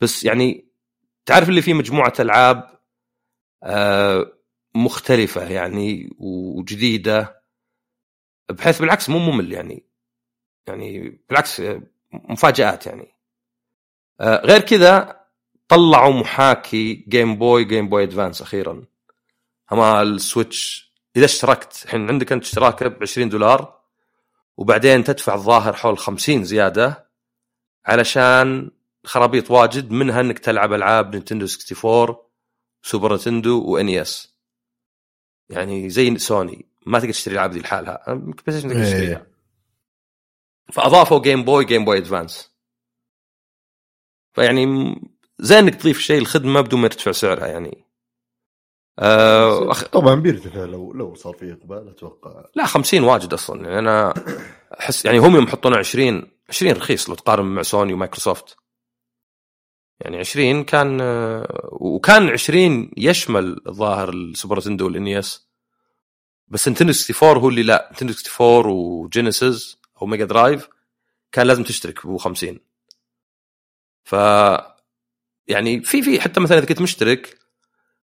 بس 0.00 0.24
يعني 0.24 0.65
تعرف 1.26 1.48
اللي 1.48 1.62
فيه 1.62 1.74
مجموعة 1.74 2.12
ألعاب 2.20 2.70
آه 3.62 4.32
مختلفة 4.74 5.48
يعني 5.48 6.10
وجديدة؟ 6.18 7.42
بحيث 8.50 8.80
بالعكس 8.80 9.10
مو 9.10 9.18
ممل 9.18 9.52
يعني 9.52 9.84
يعني 10.66 11.20
بالعكس 11.28 11.62
مفاجآت 12.12 12.86
يعني. 12.86 13.14
آه 14.20 14.46
غير 14.46 14.60
كذا 14.60 15.20
طلعوا 15.68 16.12
محاكي 16.12 16.94
Game 17.08 17.36
Boy 17.36 17.64
Game 17.64 17.88
Boy 17.88 18.02
Advance 18.04 18.42
أخيرا. 18.42 18.84
اما 19.72 20.02
ال 20.02 20.15
Switch 20.15 20.92
إذا 21.16 21.24
اشتركت 21.24 21.84
الحين 21.84 22.08
عندك 22.08 22.32
أنت 22.32 22.44
اشتراك 22.44 22.84
ب 22.84 23.02
20 23.02 23.28
دولار 23.28 23.80
وبعدين 24.56 25.04
تدفع 25.04 25.34
الظاهر 25.34 25.72
حول 25.72 25.98
50 25.98 26.44
زيادة 26.44 27.10
علشان 27.86 28.70
خرابيط 29.06 29.50
واجد 29.50 29.90
منها 29.90 30.20
إنك 30.20 30.38
تلعب 30.38 30.72
ألعاب 30.72 31.14
Nintendo 31.14 31.46
64 31.46 32.16
Super 32.82 33.14
Nintendo 33.14 33.64
و 33.64 33.88
NES. 33.88 34.36
يعني 35.50 35.90
زي 35.90 36.18
سوني 36.18 36.66
ما 36.86 36.98
تقدر 36.98 37.12
تشتري 37.12 37.34
العاب 37.34 37.52
ذي 37.52 37.60
لحالها. 37.60 38.14
PlayStation 38.14 38.68
تقدر 38.68 38.84
تشتريها 38.84 39.18
إيه. 39.18 39.32
فأضافوا 40.72 41.22
Game 41.22 41.44
Boy 41.44 41.64
Game 41.64 41.84
Boy 41.84 41.98
Advance 41.98 42.56
فيعني 44.34 44.66
زين 45.38 45.58
إنك 45.58 45.74
تضيف 45.74 45.98
شيء 45.98 46.18
للخدمه 46.18 46.60
بدون 46.60 46.80
ما 46.80 46.88
تدفع 46.88 47.12
سعرها 47.12 47.46
يعني. 47.46 47.84
آه 48.98 49.70
أخ... 49.70 49.84
طبعا 49.88 50.14
بيرتفع 50.14 50.64
لو 50.64 50.92
لو 50.92 51.14
صار 51.14 51.34
في 51.34 51.52
إقبال 51.52 51.88
أتوقع. 51.88 52.44
لا 52.54 52.66
50 52.66 53.02
واجد 53.02 53.32
أصلا. 53.32 53.62
يعني 53.62 53.78
أنا 53.78 54.14
احس 54.80 55.04
يعني 55.04 55.18
هم 55.18 55.34
يوم 55.34 55.44
يحطون 55.44 55.74
20 55.74 56.30
20 56.48 56.72
رخيص 56.72 57.08
لو 57.08 57.14
تقارن 57.14 57.44
مع 57.44 57.62
Sony 57.62 57.92
و 57.92 57.98
Microsoft. 57.98 58.56
يعني 60.00 60.18
20 60.18 60.64
كان 60.64 61.00
وكان 61.72 62.28
20 62.28 62.90
يشمل 62.96 63.60
الظاهر 63.66 64.08
ال 64.08 64.16
Super 64.16 64.58
Nintendo 64.58 64.84
وال 64.84 65.05
NES. 65.05 65.46
بس 66.48 66.68
Nintendo 66.68 66.92
64 66.92 67.42
هو 67.42 67.48
اللي 67.48 67.62
لا. 67.62 67.90
Nintendo 67.92 68.12
64 68.12 68.72
و 68.72 68.85
Genesis 68.85 69.78
أو 70.02 70.06
Mega 70.06 70.24
Drive 70.24 70.68
كان 71.32 71.46
لازم 71.46 71.62
تشترك 71.64 72.06
ب 72.06 72.16
50 72.16 72.58
ف 74.04 74.14
يعني 75.48 75.82
في 75.82 76.02
في 76.02 76.20
حتى 76.20 76.40
مثلا 76.40 76.58
إذا 76.58 76.66
كنت 76.66 76.80
مشترك 76.80 77.38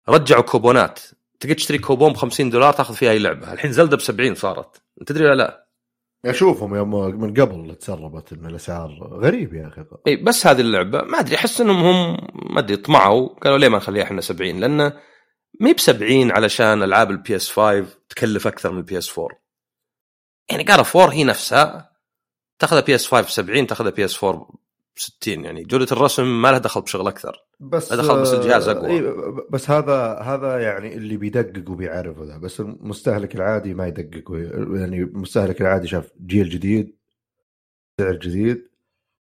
رجعوا 0.09 0.43
كوبونات. 0.43 1.01
تقدر 1.41 1.55
تشتري 1.55 1.78
كوبون 1.78 2.12
ب 2.12 2.16
50 2.16 2.51
دولار 2.51 2.72
تاخذ 2.72 2.95
فيها 2.95 3.11
أي 3.11 3.18
لعبة. 3.18 3.53
الحين 3.53 3.72
Zelda 3.73 3.97
ب 3.97 4.01
70 4.01 4.34
صارت. 4.34 4.82
تدري 5.07 5.24
ولا 5.24 5.34
لا؟ 5.34 5.66
أشوفهم 6.31 6.74
يوم 6.74 7.20
من 7.20 7.35
قبل 7.35 7.74
تسربت 7.74 8.33
إن 8.33 8.47
الأسعار 8.47 8.91
غريب 9.22 9.55
يا 9.55 9.68
أخي. 9.68 9.85
إي 10.07 10.16
بس 10.16 10.47
هذه 10.47 10.61
اللعبة 10.61 11.03
ما 11.03 11.20
أدري 11.20 11.37
أحس 11.37 11.61
إنهم 11.61 11.83
هم 11.83 12.16
ما 12.55 12.61
أدري 12.61 12.77
طمعوا 12.77 13.29
قالوا 13.29 13.59
ليه 13.59 13.68
ما 13.68 13.77
نخليها 13.77 14.05
إحنا 14.05 14.20
70 14.20 14.61
لأنه 14.61 14.93
ما 15.61 15.72
ب 15.72 15.81
70 15.81 16.31
علشان 16.31 16.83
ألعاب 16.83 17.11
ال 17.11 17.37
PS 17.37 17.51
5 17.51 17.87
تكلف 18.09 18.47
أكثر 18.47 18.72
من 18.72 18.79
ال 18.79 18.99
PS 18.99 19.19
4 19.18 19.39
يعني 20.51 20.62
قال 20.62 20.81
4 20.97 21.12
هي 21.12 21.24
نفسها 21.24 21.91
تاخذها 22.59 22.81
PS 22.81 23.07
5 23.09 23.27
ب 23.27 23.29
70 23.31 23.66
تاخذها 23.66 23.91
PS 23.91 24.25
4 24.24 24.43
ب 24.97 24.99
60 24.99 25.45
يعني 25.45 25.62
جودة 25.62 25.87
الرسم 25.93 26.43
ما 26.43 26.49
لها 26.49 26.59
دخل 26.59 26.81
بشغل 26.81 27.09
أكثر. 27.09 27.46
بس 27.61 27.93
دخل 27.93 28.21
بس 28.23 28.35
الجهاز 28.35 28.69
أقوى. 28.69 28.91
إيه 28.91 29.01
بس 29.51 29.71
هذا 29.71 30.19
هذا 30.19 30.61
يعني 30.61 30.95
اللي 30.95 31.17
بيدقق 31.17 31.71
وبيعرف 31.71 32.23
ذا 32.23 32.39
بس 32.39 32.61
المستهلك 32.61 33.35
العادي 33.35 33.75
ما 33.75 33.87
يدقق 33.87 34.33
يعني 34.75 35.03
المستهلك 35.03 35.61
العادي 35.61 35.87
شاف 35.89 36.13
جيل 36.27 36.49
جديد 36.49 36.97
سعر 38.01 38.17
جديد 38.17 38.69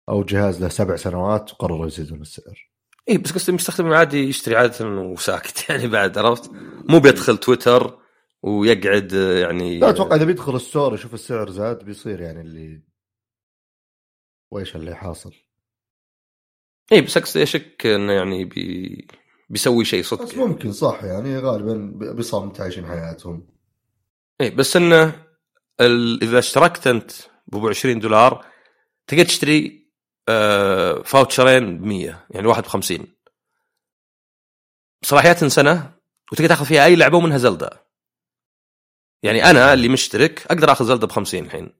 أو 0.09 0.22
جهاز 0.22 0.62
له 0.62 0.68
سبع 0.68 0.97
سنوات 0.97 1.53
وقرروا 1.53 1.87
يزيدون 1.87 2.20
السعر. 2.20 2.70
اي 3.09 3.18
بس 3.18 3.33
قصدي 3.33 3.49
المستخدم 3.51 3.87
العادي 3.87 4.29
يشتري 4.29 4.57
عادة 4.57 4.87
وساكت 4.87 5.64
يعني 5.70 5.87
بعد 5.87 6.18
عرفت؟ 6.18 6.51
مو 6.89 7.01
بيدخل 7.01 7.37
تويتر 7.37 7.99
ويقعد 8.43 9.12
يعني 9.12 9.79
لا 9.79 9.91
أتوقع 9.91 10.16
إذا 10.16 10.25
بيدخل 10.25 10.57
ال 10.57 10.63
store 10.63 10.95
يشوف 10.95 11.14
السعر 11.14 11.51
زاد 11.51 11.85
بيصير 11.85 12.20
يعني 12.20 12.41
اللي 12.41 12.83
وإيش 14.51 14.77
اللي 14.77 14.95
حاصل. 14.95 15.35
اي 16.93 17.01
بس 17.01 17.16
أقصد 17.16 17.41
اشك 17.41 17.87
إنه 17.87 18.12
يعني 18.12 18.45
بي... 18.45 19.09
بيسوي 19.51 19.85
شيء 19.85 20.03
صدق 20.03 20.22
بس 20.22 20.35
ممكن 20.35 20.72
صح 20.72 21.05
يعني 21.05 21.39
غالبا 21.39 21.93
بيصاب 22.12 22.53
عايشين 22.61 22.87
حياتهم. 22.87 23.47
اي 24.41 24.51
بس 24.51 24.76
إنه 24.76 25.26
ال... 25.80 26.22
إذا 26.22 26.39
اشتركت 26.39 26.87
أنت 26.87 27.12
ب 27.47 27.66
20 27.66 27.99
دولار 27.99 28.47
تقدر 29.07 29.24
تشتري 29.24 29.91
آه 30.28 31.03
فاوتشرين 31.03 31.78
ب 31.78 31.82
100 31.82 32.26
يعني 32.30 32.47
واحد 32.47 32.62
ب 32.62 32.66
50 32.66 33.07
صلاحيات 35.03 35.45
سنة 35.45 35.95
وتقدر 36.32 36.49
تاخذ 36.49 36.64
فيها 36.64 36.85
أي 36.85 36.97
لعبة 36.97 37.16
ومنها 37.16 37.39
زلدة. 37.39 37.85
يعني 39.22 39.51
أنا 39.51 39.72
اللي 39.72 39.89
مشترك 39.89 40.47
أقدر 40.47 40.72
أخذ 40.72 40.85
زلدة 40.85 41.07
ب 41.07 41.12
50 41.12 41.45
الحين. 41.45 41.72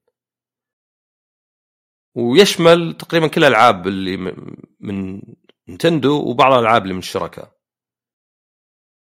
ويشمل 2.14 2.96
تقريبا 2.96 3.26
كل 3.26 3.40
الالعاب 3.44 3.88
اللي 3.88 4.36
من 4.85 5.22
نتندو 5.68 6.30
وبعض 6.30 6.53
الألعاب 6.53 6.82
اللي 6.82 6.95
من 6.95 6.99
الشركاء 6.99 7.53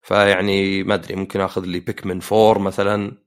فيعني 0.01 0.83
ما 0.83 0.93
أدري 0.93 1.15
ممكن 1.15 1.41
آخذ 1.41 1.65
لي 1.65 1.79
Pikmin 1.79 2.21
4 2.31 2.59
مثلا 2.59 3.17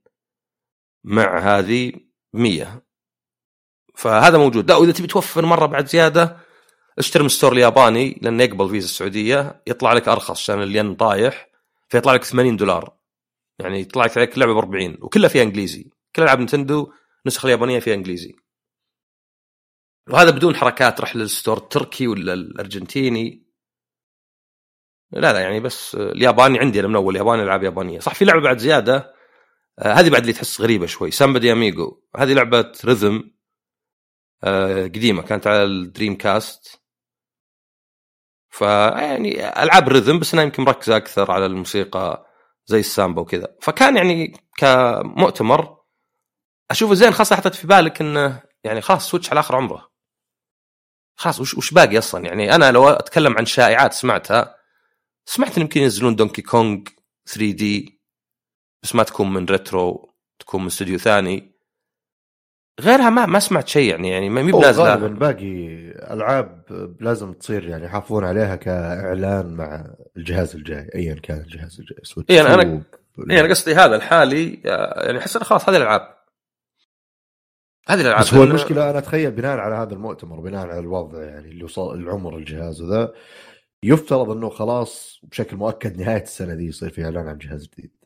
مع 1.03 1.39
هذه 1.39 1.93
100 2.33 2.83
فهذا 3.95 4.37
موجود. 4.37 4.71
لا 4.71 4.77
وإذا 4.77 4.91
تبي 4.91 5.07
توفر 5.07 5.45
مرة 5.45 5.65
بعد 5.65 5.87
زيادة 5.87 6.37
اشتري 6.97 7.23
من 7.23 7.25
ال 7.25 7.30
store 7.30 7.53
الياباني 7.53 8.19
لأنه 8.21 8.43
يقبل 8.43 8.69
فيزا 8.69 8.85
السعودية 8.85 9.63
يطلع 9.67 9.93
لك 9.93 10.07
أرخص 10.07 10.39
عشان 10.39 10.61
الين 10.63 10.95
طايح 10.95 11.49
فيطلع 11.89 12.13
لك 12.13 12.23
80 12.23 12.57
دولار. 12.57 12.97
يعني 13.59 13.79
يطلع 13.79 14.05
لك 14.05 14.37
لعبة 14.37 14.53
ب 14.53 14.57
40 14.57 14.97
وكلها 15.01 15.29
فيها 15.29 15.43
إنجليزي. 15.43 15.89
كل 16.15 16.23
ألعاب 16.23 16.39
Nintendo 16.39 16.91
النسخة 17.25 17.45
اليابانية 17.45 17.79
فيها 17.79 17.93
إنجليزي. 17.93 18.35
وهذا 20.09 20.29
بدون 20.31 20.55
حركات 20.55 21.01
رح 21.01 21.15
لل 21.15 21.27
store 21.27 21.57
التركي 21.57 22.07
ولا 22.07 22.33
الأرجنتيني. 22.33 23.49
لا 25.11 25.33
لا 25.33 25.39
يعني 25.39 25.59
بس 25.59 25.95
الياباني 25.95 26.59
عندي 26.59 26.79
أنا 26.79 26.87
من 26.87 26.95
أول 26.95 27.15
ياباني 27.15 27.43
ألعاب 27.43 27.63
يابانية. 27.63 27.99
صح 27.99 28.15
في 28.15 28.25
لعبة 28.25 28.41
بعد 28.41 28.57
زيادة 28.57 29.13
آه 29.79 29.93
هذه 29.93 30.09
بعد 30.09 30.21
اللي 30.21 30.33
تحس 30.33 30.61
غريبة 30.61 30.85
شوي 30.85 31.11
Samba 31.11 31.39
de 31.39 31.51
Amigo 31.51 32.01
هذه 32.17 32.33
لعبة 32.33 32.71
rhythm 32.85 33.31
آه 34.43 34.83
قديمة 34.83 35.21
كانت 35.21 35.47
على 35.47 35.63
ال 35.63 36.15
Dreamcast 36.17 36.81
فيعني 38.49 39.63
ألعاب 39.63 39.89
rhythm 39.89 40.19
بس 40.19 40.33
انها 40.33 40.43
يمكن 40.43 40.63
مركزة 40.63 40.97
أكثر 40.97 41.31
على 41.31 41.45
الموسيقى 41.45 42.25
زي 42.65 42.79
السامبا 42.79 43.21
وكذا. 43.21 43.55
فكان 43.61 43.97
يعني 43.97 44.33
كمؤتمر 44.57 45.77
أشوفه 46.71 46.93
زين 46.93 47.11
خاصة 47.11 47.35
حطيت 47.35 47.55
في 47.55 47.67
بالك 47.67 48.01
إنه 48.01 48.43
يعني 48.63 48.81
خلاص 48.81 49.09
Switch 49.11 49.29
على 49.31 49.39
آخر 49.39 49.55
عمره. 49.55 49.89
خلاص 51.19 51.39
وش, 51.39 51.57
وش 51.57 51.71
باقي 51.71 51.97
أصلا؟ 51.97 52.25
يعني 52.25 52.55
أنا 52.55 52.71
لو 52.71 52.89
أتكلم 52.89 53.37
عن 53.37 53.45
شائعات 53.45 53.93
سمعتها 53.93 54.55
سمعت 55.25 55.55
إن 55.57 55.61
يمكن 55.61 55.81
ينزلون 55.81 56.15
Donkey 56.15 56.41
Kong 56.41 56.87
3D 57.27 58.01
بس 58.83 58.95
ما 58.95 59.03
تكون 59.03 59.33
من 59.33 59.45
Retro 59.45 60.15
تكون 60.39 60.61
من 60.61 60.67
استوديو 60.67 60.97
ثاني. 60.97 61.51
غيرها 62.81 63.09
ما 63.09 63.25
ما 63.25 63.39
سمعت 63.39 63.67
شيء 63.67 63.89
يعني 63.89 64.09
يعني 64.09 64.29
ما 64.29 64.41
بنازله 64.41 64.89
غالبا 64.89 65.07
باقي 65.07 65.67
ألعاب 66.13 66.63
لازم 66.99 67.33
تصير 67.33 67.67
يعني 67.67 67.85
يحافظون 67.85 68.23
عليها 68.23 68.55
كإعلان 68.55 69.53
مع 69.53 69.85
الجهاز 70.17 70.55
الجاي 70.55 70.89
ايا 70.95 71.13
كان 71.13 71.37
الجهاز 71.37 71.79
الجاي 71.79 71.99
Switch 72.03 72.35
يعني 72.35 72.53
أنا 72.53 72.83
يعني 73.17 73.39
أنا 73.39 73.49
قصدي 73.49 73.75
هذا 73.75 73.95
الحالي 73.95 74.61
يعني 74.63 75.17
أحس 75.17 75.37
خلاص 75.37 75.69
هذه 75.69 75.77
الألعاب. 75.77 76.18
هذه 77.89 78.01
الألعاب 78.01 78.21
بس 78.21 78.33
هو 78.33 78.43
المشكلة 78.43 78.89
أنا 78.89 78.99
أتخيل 78.99 79.31
بناء 79.31 79.57
على 79.57 79.75
هذا 79.75 79.93
المؤتمر 79.93 80.39
بناء 80.39 80.67
على 80.67 80.79
الوضع 80.79 81.23
يعني 81.23 81.49
اللي 81.49 81.63
وصل 81.63 81.95
العمر 81.95 82.37
الجهاز 82.37 82.81
وذا 82.81 83.13
يفترض 83.83 84.29
إنه 84.29 84.49
خلاص 84.49 85.19
بشكل 85.23 85.57
مؤكد 85.57 85.97
نهاية 85.97 86.21
السنة 86.21 86.55
دي 86.55 86.65
يصير 86.65 86.89
في 86.89 87.05
إعلان 87.05 87.27
عن 87.27 87.37
جهاز 87.37 87.67
جديد. 87.67 87.97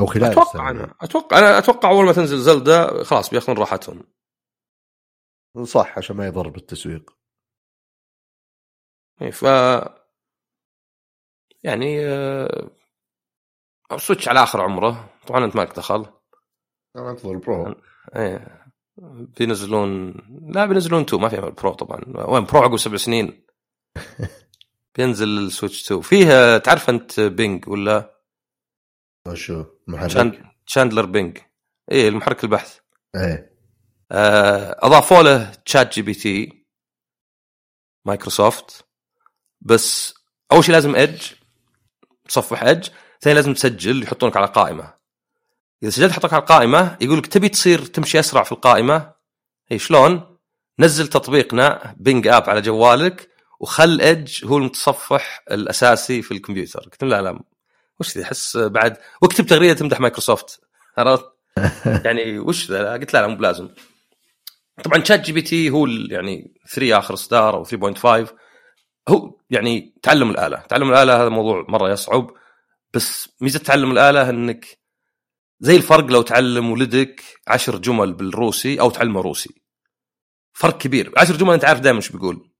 أو 0.00 0.06
خلال 0.06 0.24
أتوقع 0.24 0.70
السنة 0.70 0.70
أنا 0.70 0.94
أتوقع 1.00 1.38
أنا 1.38 1.58
أتوقع 1.58 1.90
أول 1.90 2.04
ما 2.04 2.12
تنزل 2.12 2.38
زلدة 2.38 3.02
خلاص 3.02 3.30
بيأخذون 3.30 3.58
راحتهم. 3.58 4.02
صح 5.64 5.98
عشان 5.98 6.16
ما 6.16 6.26
يضر 6.26 6.48
بالتسويق. 6.48 7.16
اي 9.22 9.32
ف 9.32 9.42
يعني 11.64 12.06
آه... 12.06 12.70
سويتش 13.96 14.28
على 14.28 14.42
آخر 14.42 14.60
عمره. 14.60 15.10
طبعا 15.26 15.44
أنت 15.44 15.56
مالك 15.56 15.76
دخل. 15.76 16.06
أنا 16.96 17.10
أنتظر 17.10 17.30
ال 17.32 17.40
Pro. 17.40 17.74
إيه. 18.16 18.65
بينزلون 19.38 20.14
لا 20.54 20.66
بينزلون 20.66 21.02
2 21.02 21.22
ما 21.22 21.28
في 21.28 21.40
Pro 21.40 21.72
طبعا. 21.72 22.00
وين؟ 22.28 22.44
Pro 22.44 22.58
عقب 22.60 22.76
سبع 22.76 22.96
سنين. 22.96 23.46
بينزل 24.96 25.28
ال 25.38 25.45
Switch 25.45 25.84
2 25.84 26.00
فيها 26.00 26.58
تعرف 26.58 26.90
انت 26.90 27.20
Bing 27.20 27.68
ولا؟ 27.68 28.20
شو 29.34 29.64
محرك. 29.86 30.10
Chand- 30.10 30.42
Chandler 30.66 31.06
Bing. 31.06 31.38
إيه 31.92 32.08
المحرك 32.08 32.44
البحث. 32.44 32.78
إيه. 33.16 33.56
آه، 34.12 34.76
أضافوا 34.86 35.22
له 35.22 35.50
ChatGPT 35.54 36.66
Microsoft. 38.06 38.84
بس 39.60 40.14
أول 40.52 40.64
شيء 40.64 40.74
لازم 40.74 40.94
Edge 40.94 41.32
تصفح 42.28 42.62
Edge 42.62 42.88
ثاني 43.20 43.34
لازم 43.34 43.54
تسجل 43.54 44.02
يحطونك 44.02 44.36
على 44.36 44.46
قائمة. 44.46 44.94
إذا 45.82 45.90
سجلت 45.90 46.10
يحطك 46.10 46.32
على 46.32 46.40
القائمة 46.40 46.96
يقول 47.00 47.18
لك 47.18 47.26
تبي 47.26 47.48
تصير 47.48 47.84
تمشي 47.84 48.18
أسرع 48.18 48.42
في 48.42 48.52
القائمة؟ 48.52 49.12
اي 49.72 49.78
شلون؟ 49.78 50.36
نزل 50.78 51.08
تطبيقنا 51.08 51.94
Bing 51.98 52.28
app 52.28 52.50
على 52.50 52.60
جوالك 52.60 53.30
وخل 53.60 54.00
Edge 54.00 54.44
هو 54.44 54.58
المتصفح 54.58 55.44
الأساسي 55.50 56.22
في 56.22 56.32
الكمبيوتر. 56.32 56.80
قلت 56.80 57.04
له 57.04 57.08
لا 57.08 57.22
لا 57.22 57.40
وش 58.00 58.18
ذي؟ 58.18 58.24
أحس 58.24 58.56
بعد. 58.56 58.96
واكتب 59.22 59.46
تغريدة 59.46 59.74
تمدح 59.74 60.00
مايكروسوفت. 60.00 60.60
عرفت؟ 60.98 61.24
يعني 62.04 62.38
وش 62.38 62.70
ذا؟ 62.70 62.92
قلت 62.92 63.14
لا 63.14 63.20
لا 63.20 63.26
مو 63.26 63.36
بلازم. 63.36 63.68
طبعا 64.84 65.04
ChatGPT 65.04 65.70
هو 65.70 65.86
يعني 65.86 66.54
3 66.74 66.98
آخر 66.98 67.14
اصدار 67.14 67.54
أو 67.54 67.64
3.5 67.64 68.32
هو 69.08 69.38
يعني 69.50 69.94
تعلم 70.02 70.30
الآلة. 70.30 70.56
تعلم 70.56 70.90
الآلة 70.90 71.22
هذا 71.22 71.28
موضوع 71.28 71.66
مرة 71.68 71.90
يصعب 71.90 72.30
بس 72.94 73.28
ميزة 73.40 73.58
تعلم 73.58 73.90
الآلة 73.90 74.30
إنك 74.30 74.78
زي 75.60 75.76
الفرق 75.76 76.04
لو 76.04 76.22
تعلم 76.22 76.70
ولدك 76.70 77.22
عشر 77.48 77.78
جمل 77.78 78.12
بالروسي 78.12 78.80
أو 78.80 78.90
تعلمه 78.90 79.20
روسي. 79.20 79.62
فرق 80.52 80.78
كبير. 80.78 81.12
عشر 81.16 81.36
جمل 81.36 81.54
أنت 81.54 81.64
عارف 81.64 81.80
دائما 81.80 81.98
إيش 81.98 82.12
بيقول. 82.12 82.52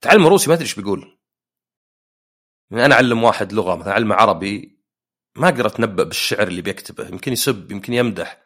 تعلمه 0.00 0.28
روسي 0.28 0.50
ما 0.50 0.56
تدري 0.56 0.66
إيش 0.68 0.74
بيقول. 0.74 1.18
يعني 2.70 2.84
أنا 2.84 2.94
أعلم 2.94 3.22
واحد 3.24 3.52
لغة 3.52 3.74
مثلا 3.76 3.92
أعلمه 3.92 4.14
عربي 4.14 4.80
ما 5.36 5.48
أقدر 5.48 5.66
أتنبأ 5.66 6.02
بالشعر 6.04 6.48
اللي 6.48 6.62
بيكتبه. 6.62 7.08
يمكن 7.08 7.32
يسب 7.32 7.72
يمكن 7.72 7.92
يمدح. 7.92 8.44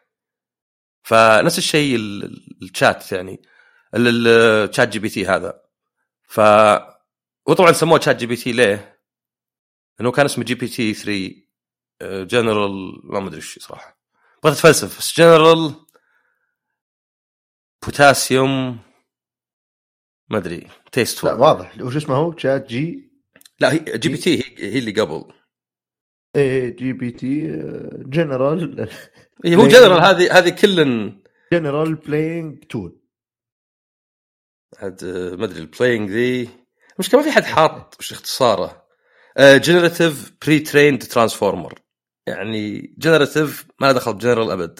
فنفس 1.03 1.57
الشيء 1.57 1.95
ال- 1.95 2.23
ال- 2.23 2.57
الشات 2.61 3.11
يعني 3.11 3.41
ال- 3.95 4.07
ال- 4.07 4.27
ال 4.69 4.87
ChatGPT 4.89 5.25
هذا. 5.27 5.61
ف 6.23 6.39
وطبعا 7.45 7.71
سموه 7.71 7.99
ChatGPT 7.99 8.51
ليه؟ 8.51 8.99
لأنه 9.99 10.11
كان 10.11 10.25
اسمه 10.25 10.43
GPT 10.43 10.93
3 10.93 11.48
جنرال 12.01 13.01
ما 13.03 13.27
ادري 13.27 13.35
إيش 13.35 13.59
صراحة. 13.59 13.99
بغيت 14.43 14.55
أتفلسف 14.55 14.97
بس 14.97 15.17
جنرال 15.17 15.73
بوتاسيوم 17.85 18.79
ما 20.29 20.37
أدري 20.37 20.67
test 20.91 21.23
لا 21.23 21.33
واضح. 21.33 21.81
وش 21.81 21.95
اسمه 21.95 22.15
هو؟ 22.15 22.37
Chat 22.37 22.67
G 22.67 23.11
لا 23.59 23.73
هي 23.73 23.79
GPT 23.79 24.39
هي, 24.39 24.73
هي 24.73 24.79
اللي 24.79 25.01
قبل. 25.01 25.33
إيه 26.35 26.75
GPT 26.75 27.41
general 27.93 28.89
هو 29.45 29.67
جنرال 29.67 30.01
هذه 30.01 30.37
هذه 30.37 30.49
كل 30.49 31.13
جنرال 31.53 31.95
بلاينج 31.95 32.63
تول 32.63 32.99
عاد 34.77 35.03
آه، 35.03 35.35
ما 35.35 35.45
أدري 35.45 35.59
البلاينج 35.59 36.09
ذي. 36.09 36.49
مش 36.99 37.13
ما 37.15 37.21
في 37.21 37.31
حد 37.31 37.43
حاط 37.43 37.95
وش 37.99 38.11
اختصاره. 38.11 38.87
آه، 39.37 39.57
جنراتيف 39.57 40.31
بري 40.45 40.59
تريند 40.59 41.03
ترانسفورمر 41.03 41.79
يعني 42.29 42.93
جنراتيف 42.97 43.65
ما 43.79 43.87
له 43.87 43.91
دخل 43.91 44.13
بجنرال 44.13 44.51
أبد. 44.51 44.79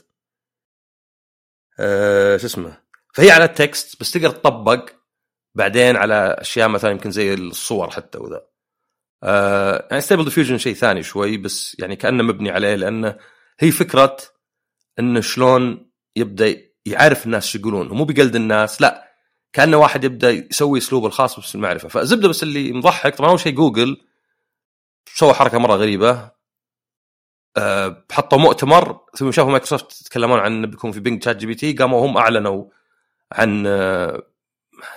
آه، 1.80 2.38
شو 2.38 2.46
اسمه؟ 2.46 2.78
فهي 3.14 3.32
على 3.32 3.44
التكست 3.44 4.00
بس 4.02 4.12
تقدر 4.12 4.30
تطبق 4.30 4.90
بعدين 5.56 5.96
على 5.96 6.36
أشياء 6.40 6.68
مثلا 6.70 6.92
يمكن 6.92 7.12
زي 7.12 7.34
الصور 7.34 7.90
حتى 7.90 8.18
وذا. 8.18 8.42
آه، 9.24 9.88
يعني 9.92 10.02
ستيبل 10.02 10.26
ديفيوجن 10.26 10.58
شيء 10.58 10.74
ثاني 10.74 11.04
شوي 11.04 11.38
بس 11.38 11.76
يعني 11.80 11.96
كأنه 11.96 12.24
مبني 12.24 12.52
عليه 12.52 12.76
لأنه 12.76 13.18
هي 13.60 13.72
فكرة 13.72 14.18
انه 15.00 15.22
شلون 15.22 15.92
يبدأ 16.16 16.56
يعرف 16.86 17.26
الناس 17.26 17.48
شو 17.48 17.60
يقولون. 17.60 17.92
ومو 17.92 18.06
بقلد 18.06 18.36
الناس 18.36 18.82
لا 18.82 19.10
كأنه 19.54 19.78
واحد 19.78 20.04
يبدأ 20.04 20.30
يسوي 20.30 20.80
أسلوبه 20.80 21.08
الخاص 21.08 21.40
بس 21.40 21.56
المعرفه 21.56 21.90
فزبده 21.90 22.30
بس 22.30 22.44
اللي 22.44 22.72
مضحك 22.74 23.16
طبعا 23.16 23.30
أول 23.30 23.40
شيء 23.40 23.54
جوجل 23.54 23.98
سوى 25.16 25.34
حركة 25.34 25.58
مرة 25.58 25.76
غريبة. 25.76 26.12
أه 26.12 26.39
حطوا 28.12 28.38
مؤتمر 28.38 29.00
ثم 29.18 29.32
شافوا 29.32 29.52
مايكروسوفت 29.52 30.02
يتكلمون 30.02 30.40
عن 30.40 30.66
بيكون 30.66 30.92
في 30.92 31.00
Bing 31.00 31.24
ChatGPT 31.24 31.74
قاموا 31.74 32.06
هم 32.06 32.18
أعلنوا 32.18 32.66
عن 33.32 33.68
أه 33.68 34.24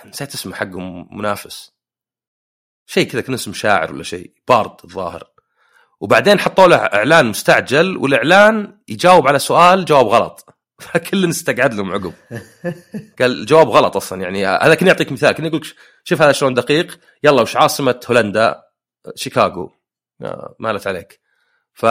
نسيت 0.05 0.33
اسمه 0.33 0.55
حقهم 0.55 1.17
منافس. 1.17 1.71
شيء 2.85 3.07
كذا 3.07 3.21
كان 3.21 3.33
اسم 3.33 3.53
شاعر 3.53 3.93
ولا 3.93 4.03
شيء 4.03 4.33
بارد 4.47 4.75
الظاهر. 4.83 5.23
وبعدين 5.99 6.39
حطوا 6.39 6.67
له 6.67 6.75
إعلان 6.75 7.25
مستعجل 7.25 7.97
والإعلان 7.97 8.79
يجاوب 8.87 9.27
على 9.27 9.39
سؤال 9.39 9.85
جواب 9.85 10.05
غلط. 10.05 10.45
فكل 10.81 11.29
استقعد 11.29 11.73
لهم 11.73 11.91
عقب. 11.91 12.13
قال 13.19 13.31
الجواب 13.31 13.69
غلط 13.69 13.95
أصلا 13.95 14.21
يعني 14.21 14.45
هذا 14.45 14.75
كني 14.75 14.89
أعطيك 14.89 15.11
مثال 15.11 15.31
كني 15.31 15.47
أقول 15.47 15.59
لك 15.59 15.75
شوف 16.03 16.21
هذا 16.21 16.31
شلون 16.31 16.53
دقيق. 16.53 16.99
يلا 17.23 17.41
وش 17.41 17.55
عاصمة 17.55 17.99
هولندا؟ 18.09 18.63
شيكاغو. 19.15 19.71
آه، 20.21 20.55
مالت 20.59 20.87
عليك. 20.87 21.21
ف 21.73 21.85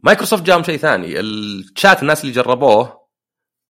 مايكروسوفت 0.00 0.42
جاهم 0.42 0.62
شيء 0.62 0.76
ثاني. 0.76 1.20
الشات 1.20 2.02
الناس 2.02 2.22
اللي 2.22 2.32
جربوه 2.32 3.08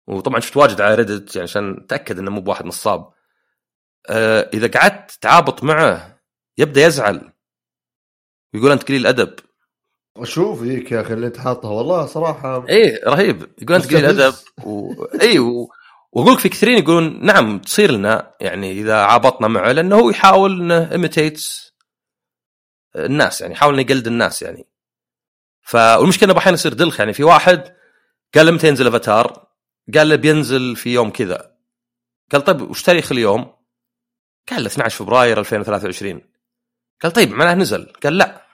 وطبعا 0.07 0.41
شفت 0.41 0.57
واجد 0.57 0.81
على 0.81 0.95
Reddit 0.95 1.37
يعني 1.37 1.49
عشان 1.49 1.77
اتاكد 1.85 2.19
إنه 2.19 2.31
مو 2.31 2.41
بواحد 2.41 2.67
نصاب. 2.67 3.13
آه، 4.09 4.51
إذا 4.55 4.81
قعدت 4.81 5.11
تعابط 5.11 5.65
معه 5.65 6.21
يبدأ 6.59 6.87
يزعل. 6.87 7.33
ويقول 8.55 8.73
أنت 8.73 8.89
قليل 8.89 9.07
ادب 9.07 9.35
شوف 10.23 10.63
ذيك 10.63 10.93
يا 10.93 11.01
أخي 11.01 11.15
اللي 11.15 11.27
أنت 11.27 11.39
حاطها 11.39 11.71
والله 11.71 12.07
صراحة 12.07 12.69
إيه 12.69 13.01
رهيب. 13.07 13.47
يقول 13.63 13.77
أنت 13.77 13.95
قليل 13.95 14.05
ادب. 14.05 14.35
و... 14.65 15.05
إي 15.05 15.39
و... 15.39 15.69
وأقول 16.13 16.33
لك 16.33 16.39
في 16.39 16.49
كثيرين 16.49 16.79
يقولون 16.79 17.27
نعم 17.27 17.59
تصير 17.59 17.91
لنا. 17.91 18.35
يعني 18.41 18.73
إذا 18.73 18.97
عابطنا 18.97 19.49
معه 19.49 19.73
لأنه 19.73 19.97
هو 19.97 20.11
يحاول 20.11 20.73
إنه 20.73 21.33
الناس 22.97 23.41
يعني 23.41 23.53
يحاول 23.53 23.75
إنه 23.75 23.83
يقلد 23.83 24.07
الناس 24.07 24.43
يعني. 24.43 24.67
ف 25.67 25.75
والمشكلة 25.75 26.31
إنه 26.31 26.39
أحيانا 26.39 26.55
يصير 26.55 26.73
دلخ 26.73 27.01
يعني 27.01 27.13
في 27.13 27.25
واحد 27.25 27.77
قال 28.35 28.47
له 28.47 28.53
متى 28.53 28.69
ينزل 28.69 28.87
أفاتار؟ 28.87 29.47
قال 29.95 30.09
له 30.09 30.17
بينزل 30.17 30.77
في 30.77 30.95
يوم 30.95 31.11
كذا 31.11 31.57
قال 32.33 32.45
طيب 32.45 32.71
وش 32.71 32.83
تاريخ 32.83 33.13
اليوم؟ 33.13 33.55
قال 34.51 34.63
له 34.63 34.67
12 34.67 35.05
فبراير 35.05 35.41
2023 35.41 36.21
قال 37.03 37.13
طيب 37.13 37.31
معناه 37.31 37.55
نزل 37.55 37.93
قال 38.03 38.19
لا 38.19 38.47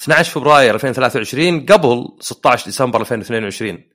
12 0.00 0.32
فبراير 0.32 0.74
2023 0.74 1.66
قبل 1.66 2.16
16 2.20 2.64
ديسمبر 2.64 3.00
2022 3.00 3.90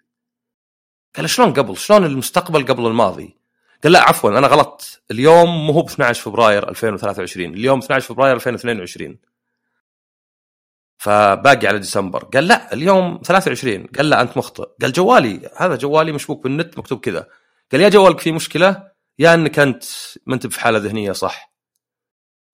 قال 1.16 1.30
شلون 1.30 1.54
قبل؟ 1.54 1.78
شلون 1.78 2.06
المستقبل 2.06 2.66
قبل 2.66 2.88
الماضي؟ 2.88 3.38
قال 3.84 3.92
لا 3.92 4.02
عفوا 4.02 4.38
أنا 4.38 4.48
غلطت 4.48 5.02
اليوم 5.12 5.68
مو 5.68 5.74
هو 5.74 5.82
ب 5.82 5.90
12 5.90 6.22
فبراير 6.22 6.70
2023 6.70 7.54
اليوم 7.54 7.80
12 7.80 8.08
فبراير 8.08 8.36
2022 8.36 9.18
فباقي 10.98 11.68
على 11.68 11.80
ديسمبر. 11.80 12.24
قال 12.24 12.48
لا 12.48 12.74
اليوم 12.74 13.20
23 13.24 13.86
قال 13.88 14.10
لا 14.10 14.22
أنت 14.22 14.38
مخطئ. 14.38 14.66
قال 14.82 14.92
جوالي 14.92 15.50
هذا 15.58 15.76
جوالي 15.76 16.12
مشبوك 16.12 16.44
بالنت 16.44 16.78
مكتوب 16.78 17.00
كذا. 17.00 17.28
قال 17.72 17.82
يا 17.82 17.90
جوالك 17.90 18.20
فيه 18.20 18.32
مشكلة؟ 18.32 18.92
يا 19.20 19.34
إنك 19.34 19.60
أنت 19.60 19.84
ما 20.26 20.36
أنت 20.36 20.48
في 20.48 20.60
حاله 20.60 20.78
ذهنية 20.78 21.12
صح. 21.12 21.54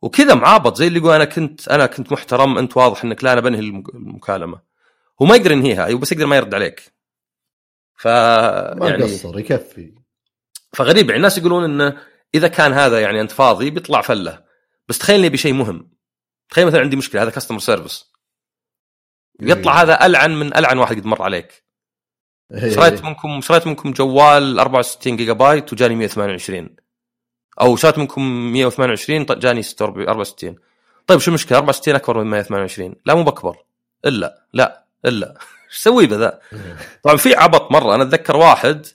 وكذا 0.02 0.34
معابط 0.36 0.78
زي 0.78 0.88
اللي 0.88 1.00
يقول 1.00 1.14
أنا 1.14 1.26
كنت 1.26 1.68
أنا 1.68 1.86
كنت 1.86 2.12
محترم 2.12 2.58
أنت 2.58 2.78
واضح 2.78 3.04
إنك 3.04 3.24
لا 3.24 3.34
أنا 3.34 3.42
بنهي 3.42 3.60
المك- 3.60 3.96
المكالمة. 3.96 4.62
هو 5.22 5.26
ما 5.26 5.36
يقدر 5.36 5.52
ينهيها 5.52 5.86
أيوه 5.86 6.00
بس 6.00 6.12
يقدر 6.12 6.26
ما 6.26 6.36
يرد 6.36 6.54
عليك. 6.54 6.94
ف 7.96 8.08
ما 8.08 8.78
يعني 8.89 9.04
قصر 9.04 9.39
يكفي. 9.39 9.94
فغريب 10.74 11.06
يعني 11.06 11.18
الناس 11.18 11.38
يقولون 11.38 11.64
إنه 11.64 11.98
إذا 12.36 12.48
كان 12.48 12.74
هذا 12.74 13.02
يعني 13.02 13.22
أنت 13.22 13.32
فاضي 13.32 13.70
بيطلع 13.70 14.02
فلة. 14.02 14.44
بس 14.88 14.98
تخيل 14.98 15.20
إني 15.20 15.30
بشيء 15.30 15.54
مهم. 15.54 15.92
تخيل 16.50 16.68
مثلا 16.68 16.82
عندي 16.82 16.96
مشكلة 16.96 17.22
هذا 17.22 17.30
كاستمر 17.30 17.60
سيرفيس 17.60 18.11
يطلع 19.42 19.82
هذا 19.82 20.06
ألعن 20.06 20.36
من 20.39 20.58
ألعن 20.58 20.78
واحد 20.78 20.96
قد 21.00 21.06
مر 21.06 21.22
عليك. 21.22 21.64
إيه. 22.52 22.76
شريت 22.76 23.04
منكم 23.04 23.42
شريت 23.42 23.68
منكم 23.68 23.92
جوال 23.92 24.60
64 24.60 25.16
جيجا 25.18 25.34
بايت 25.34 25.74
وجاني 25.74 25.96
128 25.96 26.70
أو 27.62 27.76
شريت 27.76 27.98
منكم 27.98 28.22
128 28.54 29.26
ط- 29.26 29.32
جاني 29.32 29.62
46 29.62 30.08
64 30.10 30.56
طيب 31.08 31.20
شو 31.20 31.32
المشكلة؟ 31.32 31.58
64 31.58 31.96
أكبر 31.96 32.18
من 32.24 32.30
128 32.30 32.96
لا 33.06 33.16
مو 33.16 33.24
بكبر 33.24 33.58
إلا. 34.06 34.46
لا. 34.54 34.86
إلا. 35.06 35.38
إيش 35.70 35.78
أسوي 35.80 36.06
بذا؟ 36.08 36.39
طبعا 37.04 37.18
في 37.18 37.36
عبط 37.36 37.72
مرة. 37.72 37.96
أنا 37.96 38.04
أتذكر 38.04 38.36
واحد 38.38 38.86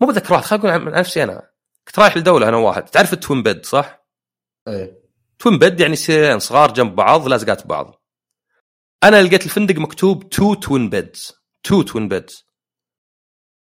مو 0.00 0.08
بتذكر 0.08 0.34
واحد 0.34 0.44
خليني 0.44 0.76
أقول 0.76 0.88
عن 0.88 0.98
نفسي 1.00 1.22
أنا. 1.22 1.42
كنت 1.86 1.98
رايح 1.98 2.16
لدولة 2.16 2.48
أنا 2.48 2.56
وواحد 2.56 2.84
تعرف 2.84 3.12
ال 3.12 3.18
twin 3.18 3.42
bed 3.42 3.66
صح؟ 3.66 4.02
إيه. 4.68 4.98
twin 5.38 5.58
bed 5.58 5.80
يعني 5.80 5.96
سريرين 5.96 6.38
صغار 6.38 6.72
جنب 6.72 6.94
بعض 6.96 7.28
لازقات 7.28 7.64
ببعض 7.66 8.02
أنا 9.04 9.22
لقيت 9.22 9.44
الفندق 9.44 9.76
مكتوب 9.76 10.28
two 10.28 10.54
twin 10.54 10.90
beds 10.90 11.32
two 11.62 11.82
twin 11.82 12.08
beds. 12.08 12.46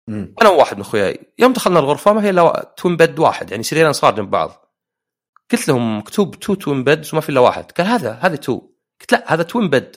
أنا 0.09 0.49
وواحد 0.49 0.77
من 0.77 0.83
أخوياي. 0.83 1.35
يوم 1.39 1.53
دخلنا 1.53 1.79
الغرفة 1.79 2.13
ما 2.13 2.23
هي 2.25 2.31
إلا 2.31 2.75
twin 2.77 2.97
bed 2.97 3.19
واحد. 3.19 3.51
يعني 3.51 3.63
سريرين 3.63 3.93
صغار 3.93 4.15
جنب 4.15 4.31
بعض. 4.31 4.51
قلت 5.51 5.69
لهم 5.69 5.99
مكتوب 5.99 6.41
two 6.41 6.55
twin 6.55 6.85
beds 6.85 7.15
وما 7.15 7.21
في 7.21 7.29
إلا 7.29 7.41
واحد. 7.41 7.73
قال 7.73 7.87
هذا 7.87 8.13
هذا 8.13 8.37
two 8.37 8.61
قلت 9.01 9.13
لا 9.13 9.35
هذا 9.35 9.43
twin 9.43 9.71
bed 9.71 9.97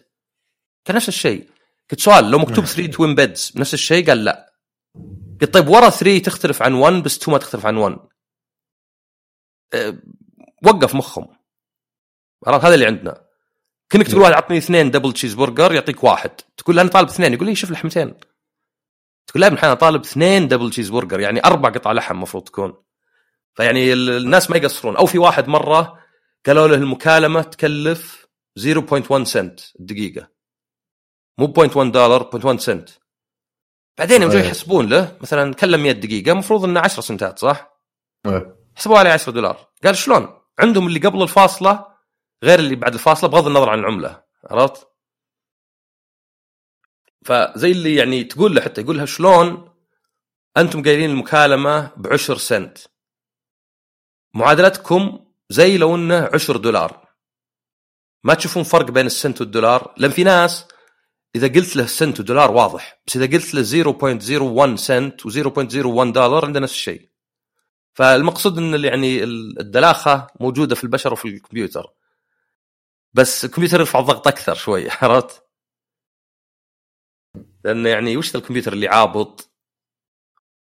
قال 0.88 0.96
نفس 0.96 1.08
الشيء. 1.08 1.50
قلت 1.92 2.00
سؤال 2.00 2.32
لو 2.32 2.38
مكتوب 2.40 2.66
3 2.66 2.92
twin 2.92 3.16
beds 3.16 3.54
نفس 3.56 3.74
الشيء؟ 3.74 4.08
قال 4.08 4.24
لا. 4.24 4.54
قلت 5.42 5.54
طيب 5.54 5.68
ورا 5.68 5.90
3 5.90 6.20
تختلف 6.20 6.62
عن 6.62 6.74
1 6.74 7.04
بس 7.04 7.18
2 7.18 7.34
ما 7.34 7.38
تختلف 7.40 7.66
عن 7.66 7.78
1 7.78 7.98
أه، 9.74 9.98
وقف 10.64 10.96
مخهم. 10.96 11.28
هذا 12.48 12.74
اللي 12.74 12.86
عندنا. 12.86 13.27
كأنك 13.90 14.08
تقول 14.08 14.22
واحد 14.22 14.34
عطني 14.34 14.58
اثنين 14.58 14.92
double 14.92 15.14
cheeseburger 15.14 15.74
يعطيك 15.74 16.04
واحد 16.04 16.32
تقول 16.58 16.76
له 16.76 16.82
أنا 16.82 16.90
طالب 16.90 17.08
اثنين 17.10 17.34
يقول 17.34 17.48
لي 17.48 17.56
شوف 17.56 17.72
لحمتين 17.72 18.14
تقول 19.28 19.42
لا 19.42 19.48
ابن 19.48 19.58
أنا 19.58 19.74
طالب 19.74 20.02
اثنين 20.04 20.48
double 20.48 20.70
cheeseburger 20.70 21.20
يعني 21.20 21.46
أربع 21.46 21.70
قطع 21.70 21.92
لحم 21.92 22.16
المفروض 22.16 22.44
تكون 22.44 22.84
فيعني 23.56 23.94
ال- 23.94 24.10
الناس 24.18 24.50
ما 24.50 24.58
يقصرون 24.58 24.98
أو 24.98 25.06
في 25.06 25.18
واحد 25.18 25.48
مرة 25.48 26.00
قالوا 26.46 26.68
له 26.68 26.76
المكالمة 26.76 27.42
تكلف 27.42 28.28
0.1 28.60 29.24
سنت 29.24 29.60
الدقيقه 29.80 30.28
مو 31.38 31.54
0.1 31.54 31.78
دولار 31.92 32.30
0.1 32.56 32.56
سنت 32.60 32.90
بعدين 33.98 34.22
يوم 34.22 34.32
جاي. 34.32 34.48
يحسبون 34.48 34.90
له 34.90 35.18
مثلا 35.22 35.54
كلم 35.54 35.84
100 35.84 35.92
دقيقة 35.92 36.32
المفروض 36.32 36.64
إنه 36.64 36.80
10 36.80 37.02
سنتات 37.02 37.40
صح؟ 37.40 37.80
إيه. 38.26 38.56
حسبوا 38.76 38.98
عليه 39.00 39.10
10 39.12 39.32
دولار 39.32 39.68
قال 39.84 39.98
شلون؟ 39.98 40.28
عندهم 40.60 40.88
اللي 40.88 41.00
قبل 41.00 41.22
الفاصلة 41.24 41.87
غير 42.44 42.60
اللي 42.60 42.76
بعد 42.76 42.94
الفاصلة 42.94 43.30
بغض 43.30 43.48
النظر 43.48 43.70
عن 43.70 43.80
العملة. 43.80 44.24
عرفت؟ 44.46 44.88
فزي 47.26 47.72
اللي 47.72 47.96
يعني 47.96 48.24
تقول 48.24 48.56
له 48.56 48.62
حتى 48.62 48.82
يقول 48.82 48.98
لها 48.98 49.06
شلون 49.06 49.70
أنتم 50.58 50.84
قايلين 50.84 51.10
المكالمة 51.10 51.92
بعشر 51.98 52.38
سنت؟ 52.38 52.78
معادلتكم 54.34 55.26
زي 55.50 55.78
لو 55.78 55.96
إنه 55.96 56.30
عشر 56.34 56.58
دولار. 56.58 57.08
ما 58.24 58.34
تشوفون 58.34 58.64
فرق 58.64 58.92
بين 58.92 59.06
السنت 59.06 59.42
والدولار؟ 59.42 59.94
لأن 59.98 60.12
في 60.12 60.24
ناس 60.24 60.66
إذا 61.36 61.48
قلت 61.48 61.76
له 61.76 61.86
سنت 61.86 62.20
ودولار 62.20 62.52
واضح 62.52 63.02
بس 63.08 63.18
إذا 63.18 63.26
قلت 63.38 63.54
له 63.54 63.64
0.01 64.74 64.76
سنت 64.76 65.22
و0.01 65.22 66.14
دولار 66.14 66.46
عنده 66.46 66.60
نفس 66.60 66.74
الشيء. 66.74 67.10
فالمقصود 67.94 68.58
إن 68.58 68.86
يعني 68.86 69.24
الدلاخة 69.24 70.28
موجودة 70.40 70.76
في 70.76 70.84
البشر 70.84 71.14
وفي 71.14 71.28
الكمبيوتر. 71.28 71.94
بس 73.14 73.46
الكمبيوتر 73.46 73.80
يرفع 73.80 74.00
الضغط 74.00 74.28
أكثر 74.28 74.54
شوي 74.54 74.90
عرفت؟ 75.02 75.44
لأنه 77.64 77.90
يعني 77.90 78.18
وش 78.18 78.36
الكمبيوتر 78.36 78.74
اللي 78.74 78.88
عابط 78.88 79.52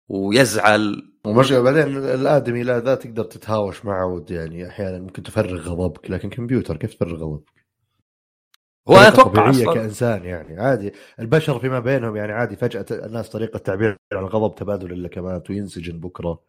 ويزعل 0.07 1.15
ومش 1.25 1.51
بعدين 1.51 1.97
الآدمي 1.97 2.63
لا 2.63 2.79
ذا 2.79 2.95
تقدر 2.95 3.23
تتهاوش 3.23 3.85
معه 3.85 4.25
يعني 4.29 4.67
أحيانا 4.67 4.99
ممكن 4.99 5.23
تفرغ 5.23 5.69
غضبك 5.69 6.11
لكن 6.11 6.29
كمبيوتر 6.29 6.77
كيف 6.77 6.93
تفرغ 6.93 7.15
غضبك؟ 7.15 7.65
هو 8.89 8.95
أنا 8.95 9.07
أتوقع 9.07 9.29
طبيعية 9.29 9.49
أصلا 9.49 9.73
كإنسان 9.73 10.25
يعني 10.25 10.59
عادي 10.61 10.93
البشر 11.19 11.59
فيما 11.59 11.79
بينهم 11.79 12.15
يعني 12.15 12.31
عادي 12.31 12.55
فجأة 12.55 12.85
الناس 12.91 13.29
طريقة 13.29 13.59
تعبير 13.59 13.97
عن 14.13 14.19
الغضب 14.23 14.55
تبادل 14.55 14.93
اللكمات 14.93 15.49
وينسجن 15.49 15.99
بكرة 15.99 16.43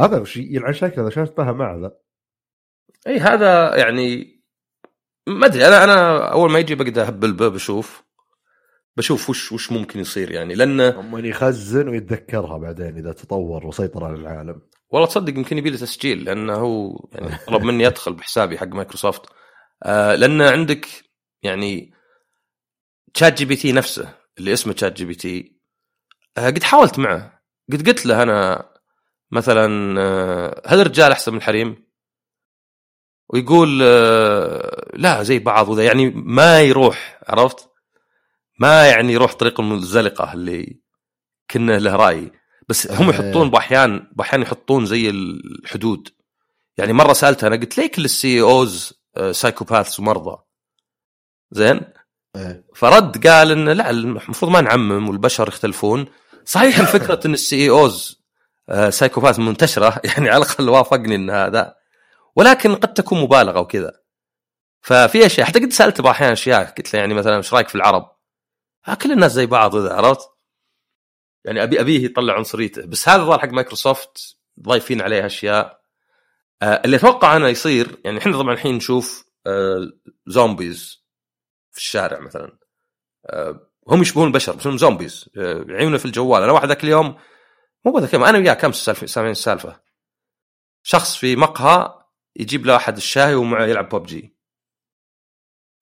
هذا 0.00 0.20
وش 0.20 0.36
يلعن 0.36 0.72
شكله 0.72 1.06
عشان 1.06 1.22
اتفاهم 1.22 1.56
مع 1.56 1.76
ذا 1.76 1.96
إي 3.06 3.18
هذا 3.18 3.76
يعني 3.76 4.33
ما 5.26 5.46
أدري 5.46 5.68
أنا 5.68 5.84
أنا 5.84 6.18
أول 6.32 6.50
ما 6.50 6.58
يجي 6.58 6.74
بقدر 6.74 7.02
أهب 7.02 7.24
الباب 7.24 7.54
أشوف. 7.54 8.04
بشوف 8.96 9.30
وش 9.30 9.52
وش 9.52 9.72
ممكن 9.72 10.00
يصير 10.00 10.30
يعني 10.30 10.54
لأنه 10.54 11.02
من 11.02 11.24
يخزن 11.24 11.88
ويتذكرها 11.88 12.58
بعدين 12.58 12.96
إذا 12.96 13.12
تطور 13.12 13.66
وسيطر 13.66 14.04
على 14.04 14.14
العالم. 14.14 14.62
والله 14.90 15.08
تصدق 15.08 15.34
يمكن 15.34 15.58
يبي 15.58 15.70
له 15.70 15.76
تسجيل 15.76 16.24
لأنه 16.24 16.54
هو 16.54 17.08
يعني 17.12 17.38
طلب 17.46 17.62
مني 17.62 17.86
أدخل 17.86 18.12
بحسابي 18.12 18.58
حق 18.58 18.66
مايكروسوفت. 18.66 19.22
آه 19.82 20.14
لأن 20.14 20.42
عندك 20.42 20.88
يعني 21.42 21.92
ChatGPT 23.14 23.72
نفسه 23.72 24.14
اللي 24.38 24.52
اسمه 24.52 24.72
ChatGPT 24.72 25.56
آه 26.38 26.46
قد 26.46 26.62
حاولت 26.62 26.98
معه. 26.98 27.42
قد 27.72 27.88
قلت 27.88 28.06
له 28.06 28.22
أنا 28.22 28.68
مثلا 29.30 30.00
آه 30.00 30.62
هل 30.66 30.80
الرجال 30.80 31.12
أحسن 31.12 31.32
من 31.32 31.38
الحريم؟ 31.38 31.84
ويقول 33.28 33.80
آه 33.82 34.90
لا 34.94 35.22
زي 35.22 35.38
بعض 35.38 35.68
وذا 35.68 35.84
يعني 35.84 36.10
ما 36.10 36.60
يروح 36.60 37.20
عرفت؟ 37.28 37.68
ما 38.58 38.86
يعني 38.86 39.12
يروح 39.12 39.34
طريق 39.34 39.60
المنزلقه 39.60 40.32
اللي 40.32 40.80
كنا 41.50 41.78
له 41.78 41.96
رأي. 41.96 42.32
بس 42.68 42.90
هم 42.90 43.10
آه. 43.10 43.10
يحطون 43.10 43.50
بأحيان 43.50 44.06
بأحيان 44.12 44.42
يحطون 44.42 44.86
زي 44.86 45.10
الحدود. 45.10 46.08
يعني 46.76 46.92
مرة 46.92 47.12
سألته 47.12 47.46
أنا 47.46 47.56
قلت 47.56 47.78
ليه 47.78 47.86
كل 47.86 48.04
ال 48.04 48.40
CEOs 48.40 48.92
psychopaths 49.30 49.98
ومرضى. 49.98 50.36
زين. 51.50 51.80
فرد 52.74 53.26
قال 53.26 53.50
إنه 53.50 53.72
لا 53.72 53.90
المفروض 53.90 54.52
ما 54.52 54.60
نعمم 54.60 55.08
والبشر 55.08 55.48
يختلفون. 55.48 56.06
صحيح 56.44 56.78
الفكرة 56.78 57.20
إن 57.26 57.34
ال 57.34 57.70
CEOs 57.70 58.24
psychopath 58.88 59.38
منتشرة. 59.38 60.00
يعني 60.04 60.28
على 60.30 60.44
الأقل 60.44 60.68
وافقني 60.68 61.14
إن 61.14 61.30
هذا. 61.30 61.74
ولكن 62.36 62.74
قد 62.74 62.94
تكون 62.94 63.20
مبالغة 63.20 63.60
وكذا. 63.60 64.00
ففي 64.80 65.26
أشياء 65.26 65.46
حتى 65.46 65.58
قد 65.58 65.72
سالته 65.72 66.02
بعض 66.02 66.14
احيان 66.14 66.32
اشياء 66.32 66.64
قلت 66.64 66.94
له 66.94 67.00
يعني 67.00 67.14
مثلا 67.14 67.36
إيش 67.36 67.54
رأيك 67.54 67.68
في 67.68 67.74
العرب؟ 67.74 68.16
آه 68.88 68.94
كل 68.94 69.12
الناس 69.12 69.32
زي 69.32 69.46
بعض 69.46 69.76
اذا 69.76 69.94
عرفت؟ 69.94 70.28
يعني 71.44 71.62
ابي 71.62 71.80
أبيه 71.80 72.04
يطلع 72.04 72.34
عنصريته. 72.34 72.86
بس 72.86 73.08
هذا 73.08 73.24
ظهر 73.24 73.38
حق 73.38 73.48
مايكروسوفت 73.48 74.36
ضايفين 74.60 75.00
عليه 75.00 75.26
أشياء. 75.26 75.80
آه 76.62 76.82
اللي 76.84 76.96
أتوقع 76.96 77.36
أنا 77.36 77.48
يصير 77.48 78.00
يعني 78.04 78.18
إحنا 78.18 78.38
طبعا 78.38 78.54
الحين 78.54 78.74
نشوف 78.74 79.24
آه 79.46 79.92
zombies 80.26 81.04
في 81.70 81.78
الشارع 81.78 82.20
مثلا. 82.20 82.58
آه 83.26 83.70
هم 83.88 84.02
يشبهون 84.02 84.26
البشر 84.26 84.56
بس 84.56 84.66
هم 84.66 84.78
zombies 84.78 85.28
آه 85.36 85.96
في 85.96 86.04
الجوال. 86.04 86.42
أنا 86.42 86.52
واحد 86.52 86.68
ذاك 86.68 86.84
اليوم 86.84 87.16
مو 87.84 87.98
ذاك 87.98 88.14
اليوم 88.14 88.24
أنا 88.24 88.38
وياه 88.38 88.54
كم 88.54 88.72
سامعين 88.72 89.32
السالفه 89.32 89.80
شخص 90.82 91.16
في 91.16 91.36
مقهى 91.36 92.03
يجيب 92.36 92.66
له 92.66 92.72
واحد 92.72 92.96
الشاهي 92.96 93.34
ومعه 93.34 93.64
يلعب 93.64 93.88
ببجي. 93.88 94.34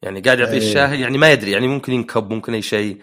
يعني 0.02 0.20
قاعد 0.20 0.38
يعطيه 0.38 0.52
إيه. 0.52 0.58
الشاهي 0.58 1.00
يعني 1.00 1.18
ما 1.18 1.32
يدري 1.32 1.50
يعني 1.50 1.68
ممكن 1.68 1.92
ينكب 1.92 2.32
ممكن 2.32 2.54
أي 2.54 2.62
شيء. 2.62 3.02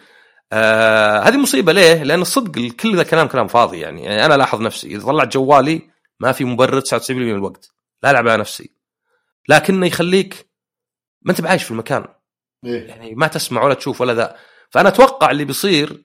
آه 0.53 1.19
هذه 1.19 1.37
مصيبة 1.37 1.73
ليه؟ 1.73 2.03
لأن 2.03 2.21
الصدق 2.21 2.71
كل 2.71 2.97
ذا 2.97 3.03
كلام 3.03 3.27
كلام 3.27 3.47
فاضي 3.47 3.79
يعني, 3.79 4.03
يعني 4.03 4.25
أنا 4.25 4.33
لاحظ 4.33 4.61
نفسي 4.61 4.87
إذا 4.87 5.05
طلعت 5.05 5.33
جوالي 5.33 5.89
ما 6.19 6.31
في 6.31 6.45
مبرر 6.45 6.81
99% 6.81 7.11
من 7.11 7.31
الوقت. 7.31 7.71
لا 8.03 8.11
العب 8.11 8.27
على 8.27 8.41
نفسي. 8.41 8.71
لكنه 9.49 9.87
يخليك 9.87 10.49
ما 11.21 11.31
أنت 11.31 11.41
بعايش 11.41 11.63
في 11.63 11.71
المكان. 11.71 12.05
إيه. 12.65 12.87
يعني 12.87 13.15
ما 13.15 13.27
تسمع 13.27 13.63
ولا 13.63 13.73
تشوف 13.73 14.01
ولا 14.01 14.13
ذا. 14.13 14.35
فأنا 14.69 14.89
أتوقع 14.89 15.31
اللي 15.31 15.45
بيصير 15.45 16.03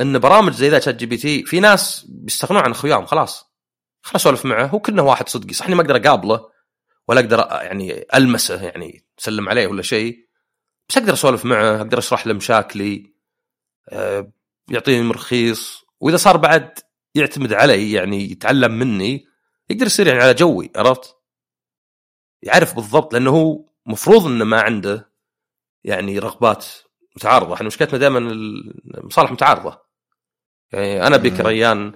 إن 0.00 0.18
برامج 0.18 0.52
زي 0.52 0.68
ذا 0.68 0.80
ChatGPT 0.80 1.44
في 1.44 1.60
ناس 1.60 2.06
بيستغنون 2.08 2.62
عن 2.62 2.70
أخوياهم 2.70 3.06
خلاص. 3.06 3.54
خلاص 4.02 4.26
أسولف 4.26 4.44
معه 4.44 4.66
هو 4.66 4.80
كانه 4.80 5.02
واحد 5.02 5.28
صدقي 5.28 5.54
صح 5.54 5.66
إني 5.66 5.74
ما 5.74 5.82
أقدر 5.82 5.96
أقابله؟ 5.96 6.53
ولا 7.08 7.20
أقدر 7.20 7.38
يعني 7.50 8.04
ألمسه 8.14 8.62
يعني 8.62 9.04
اسلم 9.18 9.48
عليه 9.48 9.66
ولا 9.66 9.82
شيء 9.82 10.28
بس 10.88 10.98
أقدر 10.98 11.12
أسولف 11.12 11.44
معه 11.44 11.76
أقدر 11.76 11.98
أشرح 11.98 12.26
له 12.26 12.34
مشاكلي 12.34 13.14
آه، 13.88 14.32
يعطيني 14.70 15.02
مرخيص 15.02 15.84
وإذا 16.00 16.16
صار 16.16 16.36
بعد 16.36 16.78
يعتمد 17.14 17.52
علي 17.52 17.92
يعني 17.92 18.30
يتعلم 18.30 18.72
مني 18.72 19.26
يقدر 19.70 19.86
يصير 19.86 20.06
يعني 20.06 20.20
على 20.20 20.34
جوي 20.34 20.70
عرفت؟ 20.76 21.16
يعرف 22.42 22.74
بالضبط 22.74 23.12
لأنه 23.12 23.30
هو 23.30 23.64
مفروض 23.86 24.26
إنه 24.26 24.44
ما 24.44 24.60
عنده 24.60 25.12
يعني 25.84 26.18
رغبات 26.18 26.66
متعارضة. 27.16 27.54
إحنا 27.54 27.66
مشكلتنا 27.66 27.98
دائما 27.98 28.18
المصالح 28.18 29.32
متعارضة. 29.32 29.80
يعني 30.72 31.06
أنا 31.06 31.16
بك. 31.16 31.40
ريان 31.40 31.92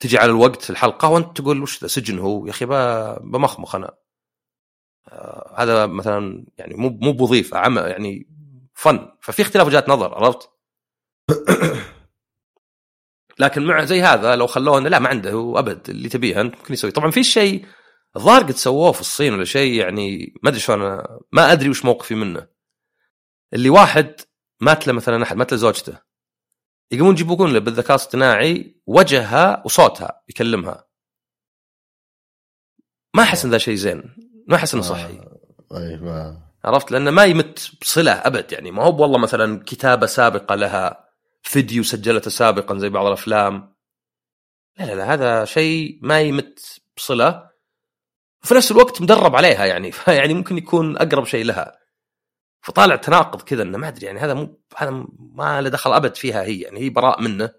تجي 0.00 0.18
على 0.18 0.30
الوقت 0.30 0.70
الحلقة 0.70 1.08
وأنت 1.08 1.36
تقول 1.36 1.62
وش 1.62 1.82
ذا؟ 1.82 1.88
سجن 1.88 2.18
هو. 2.18 2.46
يا 2.46 2.50
أخي 2.50 2.66
بمخمخ 3.20 3.74
أنا. 3.74 3.94
هذا 5.56 5.86
مثلا 5.86 6.46
يعني 6.58 6.74
مو 6.74 6.88
مو 6.88 7.12
بوظيفة 7.12 7.58
عمل 7.58 7.82
يعني 7.82 8.28
فن. 8.74 9.08
ففي 9.20 9.42
اختلاف 9.42 9.66
وجهات 9.66 9.88
نظر 9.88 10.14
عرفت؟ 10.14 10.50
لكن 13.38 13.66
مع 13.66 13.84
زي 13.84 14.02
هذا 14.02 14.36
لو 14.36 14.46
خلوه 14.46 14.78
إنه 14.78 14.88
لا 14.88 14.98
ما 14.98 15.08
عنده 15.08 15.32
هو 15.32 15.58
أبد 15.58 15.90
اللي 15.90 16.08
تبيه 16.08 16.40
أنت 16.40 16.56
ممكن 16.56 16.74
يسوي. 16.74 16.90
طبعا 16.90 17.10
في 17.10 17.24
شيء 17.24 17.66
الظاهر 18.16 18.42
قد 18.42 18.50
سووه 18.50 18.92
في 18.92 19.00
الصين 19.00 19.34
ولا 19.34 19.44
شيء 19.44 19.80
يعني 19.80 20.34
ما 20.42 20.50
أدري 20.50 20.60
شلون 20.60 20.80
ما 21.32 21.52
أدري 21.52 21.68
وش 21.68 21.84
موقفي 21.84 22.14
منه. 22.14 22.48
اللي 23.54 23.70
واحد 23.70 24.20
مات 24.60 24.86
له 24.86 24.92
مثلا 24.92 25.22
أحد 25.22 25.36
مات 25.36 25.52
له 25.52 25.58
زوجته. 25.58 25.98
يقومون 26.90 27.14
يجيبون 27.14 27.52
له 27.52 27.58
بالذكاء 27.58 27.90
الاصطناعي 27.90 28.82
وجهها 28.86 29.62
وصوتها 29.64 30.22
يكلمها. 30.28 30.88
ما 33.14 33.22
أحس 33.22 33.44
إن 33.44 33.50
ذا 33.50 33.58
شيء 33.58 33.74
زين. 33.74 34.29
ما 34.50 34.56
احس 34.56 34.74
إنه 34.74 34.82
صحي. 34.82 35.20
اي 35.76 35.96
ما 35.96 36.42
عرفت؟ 36.64 36.90
لأنه 36.90 37.10
ما 37.10 37.24
يمت 37.24 37.70
بصلة 37.80 38.12
أبد 38.12 38.52
يعني. 38.52 38.70
ما 38.70 38.82
هو 38.82 39.02
والله 39.02 39.18
مثلا 39.18 39.62
كتابة 39.66 40.06
سابقة 40.06 40.54
لها 40.54 41.08
فيديو 41.42 41.82
سجلته 41.82 42.30
سابقا 42.30 42.78
زي 42.78 42.88
بعض 42.88 43.06
الأفلام. 43.06 43.74
لا 44.78 44.84
لا 44.84 44.94
لا 44.94 45.14
هذا 45.14 45.44
شيء 45.44 45.98
ما 46.02 46.20
يمت 46.20 46.80
بصلة. 46.96 47.50
وفي 48.42 48.54
نفس 48.54 48.70
الوقت 48.70 49.02
مدرب 49.02 49.36
عليها 49.36 49.66
يعني. 49.66 49.92
فيعني 49.92 50.34
ممكن 50.38 50.58
يكون 50.58 50.96
أقرب 50.96 51.24
شيء 51.24 51.44
لها. 51.44 51.78
فطالع 52.62 52.96
تناقض 52.96 53.42
كذا 53.42 53.62
إنه 53.62 53.78
ما 53.78 53.88
أدري 53.88 54.06
يعني. 54.06 54.18
هذا 54.18 54.34
مو 54.34 54.60
هذا 54.76 55.06
ما 55.18 55.60
له 55.60 55.68
دخل 55.68 55.92
أبد 55.92 56.16
فيها 56.16 56.42
هي 56.42 56.60
يعني. 56.60 56.80
هي 56.80 56.90
براء 56.90 57.20
منه. 57.20 57.50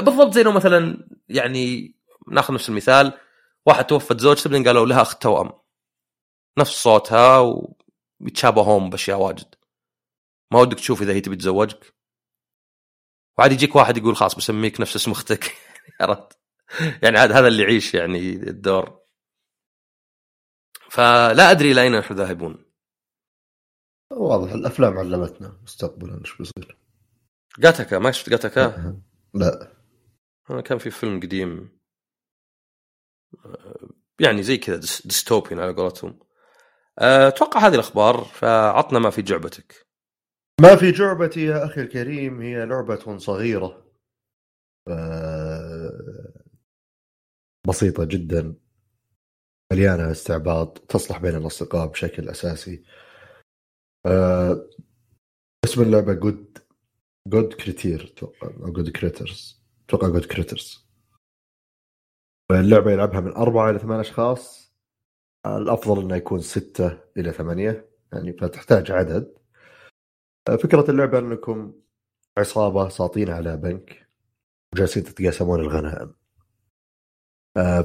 بالضبط 0.00 0.34
زي 0.34 0.42
لو 0.42 0.52
مثلا 0.52 1.08
يعني 1.28 1.94
ناخذ 2.28 2.54
نفس 2.54 2.68
المثال. 2.68 3.12
واحد 3.66 3.84
توفت 3.84 4.20
زوجته 4.20 4.50
بعدين 4.50 4.66
قالوا 4.66 4.86
لها 4.86 5.02
اخت 5.02 5.22
توأم. 5.22 5.63
نفس 6.58 6.82
صوتها 6.82 7.38
ويتشابهون 8.20 8.90
بأشياء 8.90 9.18
واجد. 9.18 9.54
ما 10.52 10.60
ودك 10.60 10.78
تشوف 10.78 11.02
إذا 11.02 11.12
هي 11.12 11.20
تبي 11.20 11.36
تتزوجك. 11.36 11.94
وعاد 13.38 13.52
يجيك 13.52 13.76
واحد 13.76 13.96
يقول 13.96 14.16
خلاص 14.16 14.34
بسميك 14.34 14.80
نفس 14.80 14.96
اسم 14.96 15.10
أختك. 15.10 15.54
عرفت؟ 16.00 16.38
يعني 17.02 17.18
عاد 17.18 17.32
هذا 17.32 17.48
اللي 17.48 17.62
يعيش 17.62 17.94
يعني 17.94 18.32
الدور. 18.32 19.04
فلا 20.90 21.50
أدري 21.50 21.72
إلى 21.72 21.82
أين 21.82 21.98
نحن 21.98 22.14
ذاهبون. 22.14 22.64
واضح 24.10 24.52
الأفلام 24.52 24.98
علمتنا 24.98 25.60
مستقبلا 25.62 26.20
إيش 26.20 26.36
بيصير. 26.36 26.78
جاتكا 27.58 27.98
ما 27.98 28.10
شفت 28.10 28.30
جاتكا؟ 28.30 28.96
لا. 29.34 29.72
كان 30.64 30.78
في 30.78 30.90
فيلم 30.90 31.20
قديم. 31.20 31.78
يعني 34.20 34.42
زي 34.42 34.56
كذا 34.56 34.76
ديستوبيان 35.04 35.60
على 35.60 35.72
قولتهم. 35.72 36.18
أتوقع 36.98 37.66
هذه 37.66 37.74
الأخبار 37.74 38.24
فعطنا 38.24 38.98
ما 38.98 39.10
في 39.10 39.22
جعبتك. 39.22 39.86
ما 40.60 40.76
في 40.76 40.90
جعبتي 40.90 41.44
يا 41.44 41.64
أخي 41.64 41.80
الكريم 41.80 42.40
هي 42.40 42.66
لعبة 42.66 43.18
صغيرة. 43.18 43.84
بسيطة 47.68 48.04
جدا. 48.04 48.54
مليانة 49.72 50.10
استعباط 50.10 50.78
تصلح 50.78 51.18
بين 51.18 51.36
الأصدقاء 51.36 51.86
بشكل 51.86 52.28
أساسي. 52.28 52.84
اسم 55.64 55.82
اللعبة 55.82 56.12
Good 56.12 56.58
Good 57.28 57.52
Critter 57.52 58.12
أتوقع 58.16 58.48
أو 58.48 58.72
Good 58.72 58.90
Critters 58.90 59.62
أتوقع 59.88 60.08
Good 60.08 60.24
Critters 60.24 60.88
اللعبة 62.50 62.90
يلعبها 62.90 63.20
من 63.20 63.32
أربعة 63.32 63.70
إلى 63.70 63.78
ثمان 63.78 64.00
أشخاص. 64.00 64.63
الأفضل 65.46 66.02
إنه 66.02 66.16
يكون 66.16 66.40
ستة 66.40 66.98
إلى 67.16 67.32
ثمانية 67.32 67.88
يعني 68.12 68.32
فتحتاج 68.32 68.90
عدد. 68.90 69.34
فكرة 70.46 70.90
اللعبة 70.90 71.18
أنكم 71.18 71.72
عصابة 72.38 72.88
ساطين 72.88 73.30
على 73.30 73.56
بنك 73.56 74.08
وجالسين 74.74 75.04
تتقاسمون 75.04 75.60
الغنائم. 75.60 76.14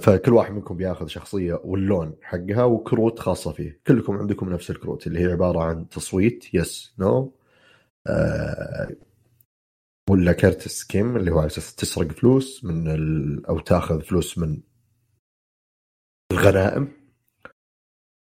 فكل 0.01 0.33
واحد 0.33 0.53
منكم 0.53 0.77
بياخذ 0.77 1.07
شخصية 1.07 1.61
واللون 1.63 2.15
حقها 2.21 2.63
وكروت 2.63 3.19
خاصة 3.19 3.51
فيه. 3.51 3.81
كلكم 3.87 4.17
عندكم 4.17 4.53
نفس 4.53 4.69
الكروت 4.69 5.07
اللي 5.07 5.19
هي 5.19 5.31
عبارة 5.31 5.63
عن 5.63 5.89
تصويت 5.89 6.53
yes 6.53 6.95
no 6.99 7.33
ولا 10.09 10.33
كرت 10.33 10.67
سكيم 10.67 11.17
اللي 11.17 11.31
هو 11.31 11.39
على 11.39 11.47
أساس 11.47 11.75
تسرق 11.75 12.11
فلوس 12.11 12.63
من 12.63 12.87
ال... 12.87 13.45
أو 13.45 13.59
تاخذ 13.59 14.01
فلوس 14.01 14.37
من 14.37 14.61
الغنائم. 16.33 16.98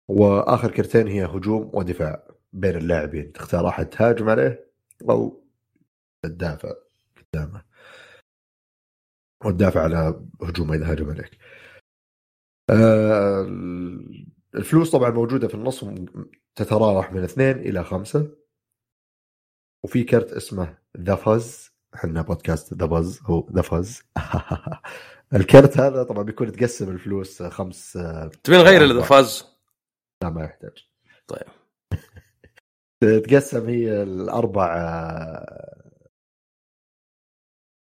وآخر 0.09 0.71
كرتين 0.71 1.09
هي 1.09 1.25
هجوم 1.25 1.71
ودفاع 1.75 2.29
بين 2.53 2.77
اللاعبين. 2.77 3.33
تختار 3.33 3.69
أحد 3.69 3.87
تهاجم 3.87 4.29
عليه 4.29 4.71
أو 5.11 5.45
تدافع 6.23 6.73
قدامه. 7.17 7.65
وتدافع 9.45 9.83
على 9.83 10.25
هجومه 10.43 10.75
إذا 10.75 10.91
هاجم 10.91 11.11
عليك. 11.11 11.39
آه 12.71 13.47
الفلوس 14.55 14.91
طبعا 14.91 15.11
موجودة 15.11 15.49
في 15.49 15.55
النص 15.55 15.85
تتراوح 16.55 17.13
من 17.13 17.23
اثنين 17.25 17.59
إلى 17.59 17.85
خمسة. 17.85 18.37
وفي 19.85 20.05
كرت 20.05 20.33
اسمه 20.33 20.79
The 20.99 21.14
Fuzz 21.14 21.70
إحنا 21.95 22.23
بودكاست 22.23 22.75
The 22.74 22.87
Buzz 22.87 23.20
هو 23.23 23.49
The 23.53 23.62
Fuzz 23.62 24.03
الكرت 25.35 25.79
هذا 25.79 26.03
طبعا 26.03 26.23
بيكون 26.23 26.53
تقسم 26.53 26.91
الفلوس 26.91 27.43
خمس 27.43 27.93
تبي 28.43 28.57
نغير 28.57 28.93
The 28.93 29.03
Fuzz؟ 29.03 29.56
لا 30.23 30.31
ما 30.31 30.45
يحتاج. 30.45 30.89
طيب. 31.27 31.47
تقسم 33.25 33.69
هي 33.69 34.03
الأربع 34.03 34.77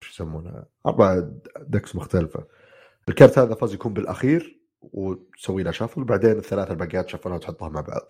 شو 0.01 0.11
يسمونها 0.11 0.67
أربع 0.87 1.19
decks 1.59 1.97
مختلفة. 1.97 2.49
الكرت 3.09 3.39
هذا 3.39 3.55
Fuzz 3.55 3.75
يكون 3.75 3.93
بالأخير 3.95 4.61
وتسوي 4.81 5.63
له 5.63 5.71
shuffle 5.71 6.05
بعدين 6.05 6.31
الثلاثة 6.31 6.73
الباقيات 6.73 7.05
تشفلها 7.05 7.37
وتحطها 7.37 7.69
مع 7.69 7.81
بعض. 7.81 8.03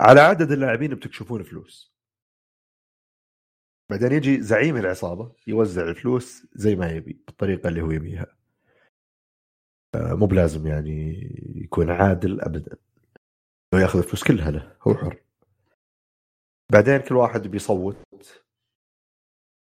على 0.00 0.20
عدد 0.20 0.52
اللاعبين 0.52 0.94
بتكشفون 0.94 1.42
فلوس. 1.42 1.94
بعدين 3.90 4.12
يجي 4.12 4.42
زعيم 4.42 4.76
العصابة 4.76 5.32
يوزع 5.46 5.82
الفلوس 5.82 6.46
زي 6.54 6.76
ما 6.76 6.90
يبي 6.90 7.22
بالطريقة 7.26 7.68
اللي 7.68 7.82
هو 7.82 7.90
يبيها. 7.90 8.26
مو 9.96 10.26
بلازم 10.26 10.66
يعني 10.66 11.12
يكون 11.56 11.90
عادل 11.90 12.40
ابدا. 12.40 12.76
لو 13.72 13.78
يأخذ 13.78 13.98
الفلوس 13.98 14.24
كلها 14.24 14.50
له 14.50 14.76
هو 14.82 14.94
حر. 14.94 15.22
بعدين 16.72 16.98
كل 16.98 17.16
واحد 17.16 17.48
بيصوت. 17.48 17.96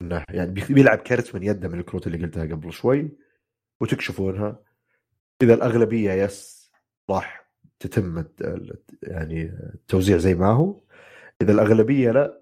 إنه 0.01 0.23
يعني 0.29 0.51
بيلعب 0.69 0.97
كرت 0.97 1.35
من 1.35 1.43
يده 1.43 1.67
من 1.67 1.79
الكروت 1.79 2.07
اللي 2.07 2.17
قلتها 2.17 2.43
قبل 2.43 2.73
شوي 2.73 3.11
وتكشفونها. 3.81 4.63
إذا 5.41 5.53
الأغلبية 5.53 6.11
yes 6.11 6.71
راح 7.09 7.51
تتم 7.79 8.25
يعني 9.03 9.43
التوزيع 9.73 10.17
زي 10.17 10.33
ما 10.33 10.47
هو. 10.47 10.81
إذا 11.41 11.51
الأغلبية 11.51 12.11
لا 12.11 12.41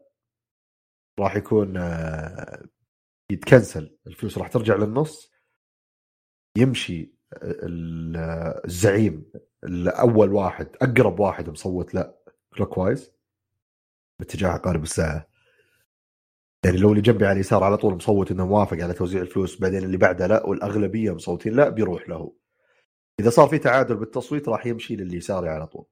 راح 1.20 1.36
يكون 1.36 1.78
آه، 1.78 2.66
يتكنسل. 3.32 3.98
الفلوس 4.08 4.38
راح 4.38 4.48
ترجع 4.48 4.76
للنص. 4.76 5.32
يمشي 6.58 7.14
الزعيم. 8.66 9.32
الأول 9.68 10.34
واحد 10.34 10.68
أقرب 10.82 11.20
واحد 11.20 11.50
مصوت 11.50 11.94
لا 11.94 12.16
clockwise 12.56 13.12
باتجاه 14.20 14.50
عقارب 14.50 14.84
الساعة. 14.84 15.28
يعني 16.66 16.78
لو 16.78 16.90
اللي 16.90 17.02
جنبي 17.02 17.26
على 17.26 17.34
اليسار 17.34 17.64
على 17.64 17.78
طول 17.78 17.96
مصوت 17.96 18.32
إنه 18.32 18.46
موافق 18.46 18.78
على 18.78 18.94
توزيع 18.94 19.22
الفلوس 19.22 19.62
بعدين 19.62 19.84
اللي 19.84 19.98
بعده 19.98 20.28
لا 20.28 20.46
والأغلبية 20.46 21.12
مصوتين 21.12 21.54
لا 21.54 21.70
بيروح 21.70 22.10
له. 22.10 22.34
إذا 23.20 23.30
صار 23.30 23.48
في 23.48 23.58
تعادل 23.58 23.96
بالتصويت 23.96 24.50
راح 24.50 24.66
يمشي 24.66 24.96
للي 24.96 25.18
يساري 25.18 25.50
على 25.50 25.68
طول. 25.68 25.86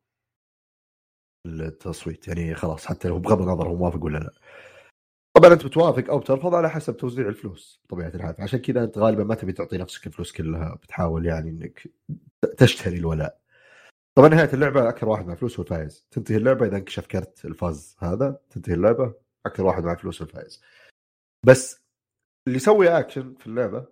التصويت 1.45 2.27
يعني 2.27 2.55
خلاص 2.55 2.85
حتى 2.85 3.07
لو 3.07 3.19
بغض 3.19 3.41
النظر 3.41 3.67
هو 3.67 3.75
موافق 3.75 4.03
ولا 4.03 4.17
لا. 4.17 4.33
طبعا 5.33 5.53
أنت 5.53 5.65
بتوافق 5.65 6.09
أو 6.09 6.19
بترفض 6.19 6.55
على 6.55 6.69
حسب 6.69 6.97
توزيع 6.97 7.27
الفلوس 7.27 7.81
بطبيعه 7.85 8.07
الحال. 8.15 8.35
عشان 8.39 8.59
كذا 8.59 8.83
أنت 8.83 8.97
غالبا 8.97 9.23
ما 9.23 9.35
تبي 9.35 9.53
تعطي 9.53 9.77
نفسك 9.77 10.07
الفلوس 10.07 10.31
كلها 10.31 10.75
بتحاول 10.75 11.25
يعني 11.25 11.49
إنك 11.49 11.87
تشتري 12.57 12.97
الولاء. 12.97 13.44
طبعا 14.17 14.29
نهاية 14.29 14.53
اللعبة 14.53 14.89
أكثر 14.89 15.09
واحد 15.09 15.25
مع 15.27 15.35
فلوس 15.35 15.59
هو 15.59 15.63
الفايز 15.63 16.07
تنتهي 16.11 16.37
اللعبة 16.37 16.65
إذا 16.65 16.77
انكشف 16.77 17.07
كرت 17.07 17.45
ال 17.45 17.55
Fuzz 17.55 17.97
هذا. 17.99 18.39
تنتهي 18.49 18.73
اللعبة 18.73 19.13
أكثر 19.45 19.65
واحد 19.65 19.83
مع 19.83 19.95
فلوس 19.95 20.21
الفايز 20.21 20.61
بس 21.45 21.81
اللي 22.47 22.57
يسوي 22.57 22.99
اكشن 22.99 23.33
في 23.33 23.47
اللعبة 23.47 23.85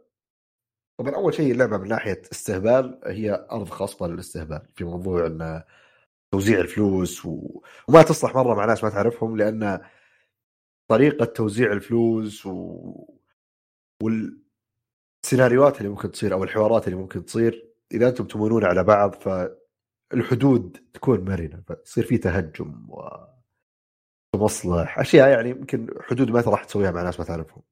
طبعا 0.99 1.15
أول 1.15 1.34
شيء 1.34 1.51
اللعبة 1.51 1.78
من 1.78 1.88
ناحية 1.88 2.21
استهبال 2.32 2.99
هي 3.05 3.47
أرض 3.51 3.69
خصبه 3.69 4.07
للاستهبال. 4.07 4.67
في 4.76 4.84
موضوع 4.84 5.26
إن 5.26 5.63
توزيع 6.34 6.59
الفلوس 6.59 7.26
و... 7.26 7.61
وما 7.88 8.01
تصلح 8.01 8.36
مرة 8.36 8.55
مع 8.55 8.65
ناس 8.65 8.84
ما 8.84 8.89
تعرفهم 8.89 9.38
لأن 9.38 9.80
طريقة 10.91 11.26
توزيع 11.26 11.71
الفلوس 11.71 12.45
و... 12.45 12.82
والسيناريوهات 14.03 15.78
اللي 15.78 15.89
ممكن 15.89 16.11
تصير 16.11 16.34
أو 16.34 16.43
الحوارات 16.43 16.88
اللي 16.88 16.99
ممكن 16.99 17.26
تصير 17.26 17.74
إذا 17.91 18.09
أنتم 18.09 18.28
تمونون 18.28 18.65
على 18.65 18.84
بعض 18.84 19.15
فالحدود 20.14 20.78
تكون 20.93 21.26
مرنة 21.26 21.64
فيصير 21.68 22.05
في 22.05 22.18
تهجم 22.18 22.89
و 22.89 23.09
مصلح 24.36 24.99
أشياء 24.99 25.30
يعني 25.30 25.49
يمكن 25.49 25.88
حدود 26.01 26.30
ما 26.32 26.41
راح 26.41 26.64
تسويها 26.64 26.91
مع 26.91 27.03
ناس 27.03 27.20
ما 27.20 27.26
تعرفهم. 27.26 27.64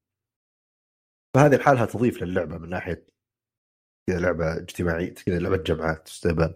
فهذه 1.35 1.55
لحالها 1.55 1.85
تضيف 1.85 2.23
للعبة 2.23 2.57
من 2.57 2.69
ناحية 2.69 3.07
كذا 4.09 4.19
لعبة 4.19 4.57
اجتماعية 4.57 5.13
كذا 5.13 5.39
لعبة 5.39 5.57
جمعات 5.57 6.07
استهبال. 6.07 6.55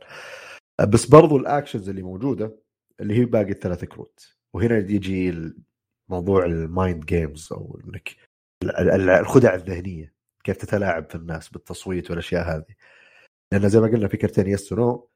بس 0.89 1.05
برضو 1.05 1.37
ال 1.37 1.44
actions 1.44 1.89
اللي 1.89 2.01
موجودة 2.01 2.57
اللي 2.99 3.19
هي 3.19 3.25
باقي 3.25 3.51
الثلاث 3.51 3.85
كروت. 3.85 4.37
وهنا 4.53 4.77
يجي 4.77 5.33
موضوع 6.09 6.45
ال 6.45 6.57
mind 6.57 7.05
games 7.05 7.49
أو 7.53 7.81
إنك 7.85 8.15
الخدع 9.19 9.53
الذهنية 9.53 10.13
كيف 10.43 10.57
تتلاعب 10.57 11.09
في 11.09 11.15
الناس 11.15 11.49
بالتصويت 11.49 12.09
والأشياء 12.09 12.55
هذه. 12.55 12.75
لأن 13.53 13.69
زي 13.69 13.79
ما 13.79 13.87
قلنا 13.87 14.07
في 14.07 14.17
كرتين 14.17 14.47
yes 14.47 14.73
no 14.73 15.09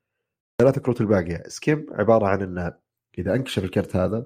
ثلاث 0.60 0.80
كروت 0.80 1.02
الباقية. 1.02 1.44
skim 1.48 1.86
عبارة 1.92 2.28
عن 2.28 2.42
إنه 2.42 2.80
إذا 3.18 3.36
أنكشف 3.36 3.64
الكرت 3.64 3.96
هذا 3.96 4.26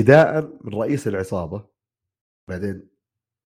ابتداء 0.00 0.58
من 0.64 0.74
رئيس 0.74 1.08
العصابة 1.08 1.66
بعدين 2.48 2.88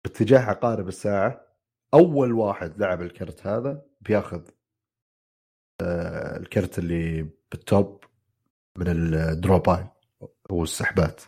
باتجاه 0.04 0.40
عقارب 0.40 0.88
الساعة 0.88 1.48
أول 1.94 2.32
واحد 2.32 2.78
لعب 2.78 3.02
الكرت 3.02 3.46
هذا 3.46 3.82
بياخذ 4.00 4.48
آه، 5.82 6.36
الكرت 6.36 6.78
اللي 6.78 7.22
بال 7.50 7.72
top 7.72 8.04
من 8.78 8.88
ال 8.88 8.99
draw 8.99 9.42
pile 9.42 9.86
هو 10.50 10.62
السحبات. 10.62 11.22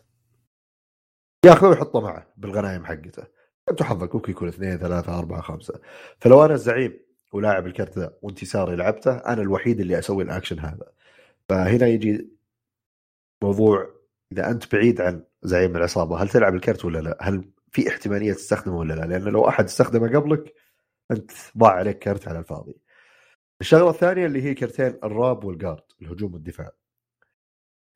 ياخذه 1.46 1.68
ويحطه 1.68 2.00
معه 2.00 2.32
بالغنايم 2.36 2.84
حقته. 2.84 3.26
انت 3.70 3.82
حظك 3.82 4.14
ممكن 4.14 4.32
يكون 4.32 4.48
اثنين 4.48 4.76
ثلاثة 4.76 5.18
أربعة 5.18 5.40
خمسة. 5.40 5.80
فلو 6.18 6.44
أنا 6.44 6.54
الزعيم 6.54 7.09
ولاعب 7.32 7.66
الكرت 7.66 7.98
ذا 7.98 8.16
وأنت 8.22 8.49
يساري 8.49 8.76
لعبته 8.76 9.16
أنا 9.16 9.42
الوحيد 9.42 9.80
اللي 9.80 9.98
أسوي 9.98 10.22
الأكشن 10.24 10.58
هذا. 10.58 10.92
فهنا 11.48 11.86
يجي 11.86 12.30
موضوع 13.42 13.90
إذا 14.32 14.50
أنت 14.50 14.74
بعيد 14.74 15.00
عن 15.00 15.24
زعيم 15.42 15.76
العصابة 15.76 16.22
هل 16.22 16.28
تلعب 16.28 16.54
الكرت 16.54 16.84
ولا 16.84 16.98
لا؟ 16.98 17.18
هل 17.20 17.50
في 17.72 17.88
احتمالية 17.88 18.32
تستخدمه 18.32 18.78
ولا 18.78 18.94
لا؟ 18.94 19.06
لأن 19.06 19.22
لو 19.22 19.48
أحد 19.48 19.64
استخدمه 19.64 20.08
قبلك 20.18 20.54
أنت 21.10 21.30
ضاع 21.58 21.70
عليك 21.72 21.98
كرت 21.98 22.28
على 22.28 22.38
الفاضي. 22.38 22.76
الشغلة 23.60 23.90
الثانية 23.90 24.26
اللي 24.26 24.42
هي 24.42 24.54
كرتين 24.54 24.98
ال 25.04 25.14
rob 25.14 25.44
وال 25.44 25.55
guard 25.55 25.82
الهجوم 26.02 26.34
والدفاع. 26.34 26.70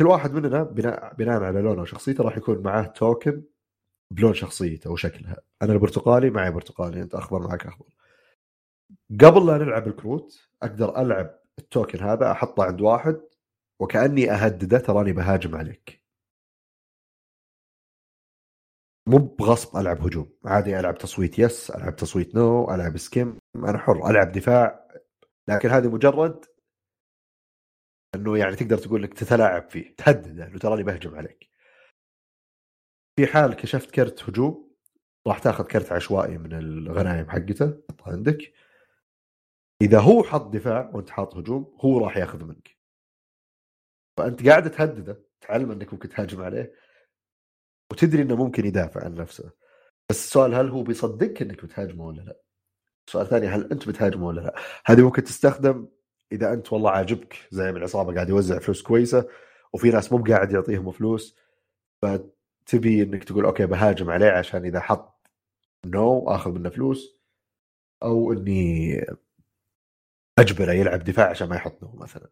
كل 0.00 0.06
واحد 0.06 0.32
مننا 0.32 0.62
بناء 0.62 1.14
بناء 1.14 1.42
على 1.42 1.60
لونه 1.60 1.82
وشخصيته 1.82 2.24
راح 2.24 2.36
يكون 2.36 2.62
معاه 2.62 2.82
token 2.82 3.42
بلون 4.10 4.34
شخصيته 4.34 4.90
وشكلها. 4.90 5.36
أنا 5.62 5.72
البرتقالي 5.72 6.30
معي 6.30 6.50
برتقالي 6.50 7.02
أنت 7.02 7.14
اخضر 7.14 7.48
معك 7.48 7.66
اخضر 7.66 7.93
قبل 9.20 9.46
لا 9.46 9.58
نلعب 9.58 9.88
الكروت 9.88 10.48
أقدر 10.62 11.02
ألعب 11.02 11.40
ال 11.58 11.65
token 11.65 11.98
هذا 11.98 12.32
أحطه 12.32 12.64
عند 12.64 12.80
واحد 12.80 13.20
وكأني 13.80 14.30
أهدده 14.30 14.78
تراني 14.78 15.12
بهاجم 15.12 15.56
عليك. 15.56 16.04
مو 19.08 19.18
بغصب 19.18 19.76
ألعب 19.76 20.00
هجوم 20.00 20.32
عادي 20.44 20.80
ألعب 20.80 20.98
تصويت 20.98 21.38
yes 21.38 21.70
ألعب 21.70 21.96
تصويت 21.96 22.34
no 22.34 22.74
ألعب 22.74 22.96
skim 22.96 23.38
أنا 23.56 23.78
حر 23.78 24.10
ألعب 24.10 24.32
دفاع 24.32 24.88
لكن 25.48 25.68
هذه 25.68 25.88
مجرد 25.88 26.44
إنه 28.14 28.38
يعني 28.38 28.56
تقدر 28.56 28.78
تقول 28.78 29.02
لك 29.02 29.14
تتلاعب 29.14 29.70
فيه 29.70 29.94
تهدد 29.96 30.40
انه 30.40 30.58
تراني 30.58 30.82
بهجم 30.82 31.14
عليك. 31.14 31.50
في 33.16 33.26
حال 33.26 33.54
كشفت 33.56 33.90
كرت 33.90 34.22
هجوم 34.28 34.74
راح 35.26 35.38
تاخذ 35.38 35.64
كرت 35.64 35.92
عشوائي 35.92 36.38
من 36.38 36.52
الغنايم 36.52 37.30
حقته 37.30 37.82
عندك. 38.06 38.52
إذا 39.82 40.00
هو 40.00 40.22
حط 40.22 40.48
دفاع 40.52 40.90
وأنت 40.94 41.10
حاط 41.10 41.36
هجوم 41.36 41.76
هو 41.80 41.98
راح 41.98 42.16
ياخذ 42.16 42.44
منك 42.44 42.76
فأنت 44.16 44.48
قاعد 44.48 44.70
تهدده 44.70 45.24
تعلم 45.40 45.70
إنك 45.70 45.92
ممكن 45.92 46.08
تهاجم 46.08 46.42
عليه 46.42 46.74
وتدري 47.90 48.22
إنه 48.22 48.36
ممكن 48.36 48.66
يدافع 48.66 49.04
عن 49.04 49.14
نفسه 49.14 49.52
بس 50.10 50.24
السؤال 50.24 50.54
هل 50.54 50.68
هو 50.68 50.82
بيصدقك 50.82 51.42
إنك 51.42 51.64
بتهاجمه 51.64 52.06
ولا 52.06 52.22
لا؟ 52.22 52.36
السؤال 53.08 53.24
الثاني 53.24 53.46
هل 53.46 53.72
أنت 53.72 53.88
بتهاجمه 53.88 54.26
ولا 54.26 54.40
لا؟ 54.40 54.54
هذه 54.86 55.02
ممكن 55.02 55.24
تستخدم 55.24 55.88
إذا 56.32 56.52
أنت 56.52 56.72
والله 56.72 56.90
عاجبك 56.90 57.36
زي 57.50 57.72
من 57.72 57.76
العصابة 57.76 58.14
قاعد 58.14 58.28
يوزع 58.28 58.58
فلوس 58.58 58.82
كويسة 58.82 59.28
وفي 59.72 59.90
ناس 59.90 60.12
مو 60.12 60.24
قاعد 60.24 60.52
يعطيهم 60.52 60.90
فلوس 60.90 61.36
فتبي 62.02 63.02
إنك 63.02 63.24
تقول 63.24 63.44
okay 63.44 63.66
بهاجم 63.66 64.10
عليه 64.10 64.30
عشان 64.30 64.64
إذا 64.64 64.80
حط 64.80 65.30
no 65.86 66.28
آخذ 66.28 66.50
منه 66.52 66.70
فلوس 66.70 67.20
أو 68.02 68.32
إني 68.32 69.06
أجبره 70.38 70.72
يلعب 70.72 71.04
دفاع 71.04 71.30
عشان 71.30 71.48
ما 71.48 71.56
يحط 71.56 71.82
no 71.82 71.92
مثلا. 71.92 72.30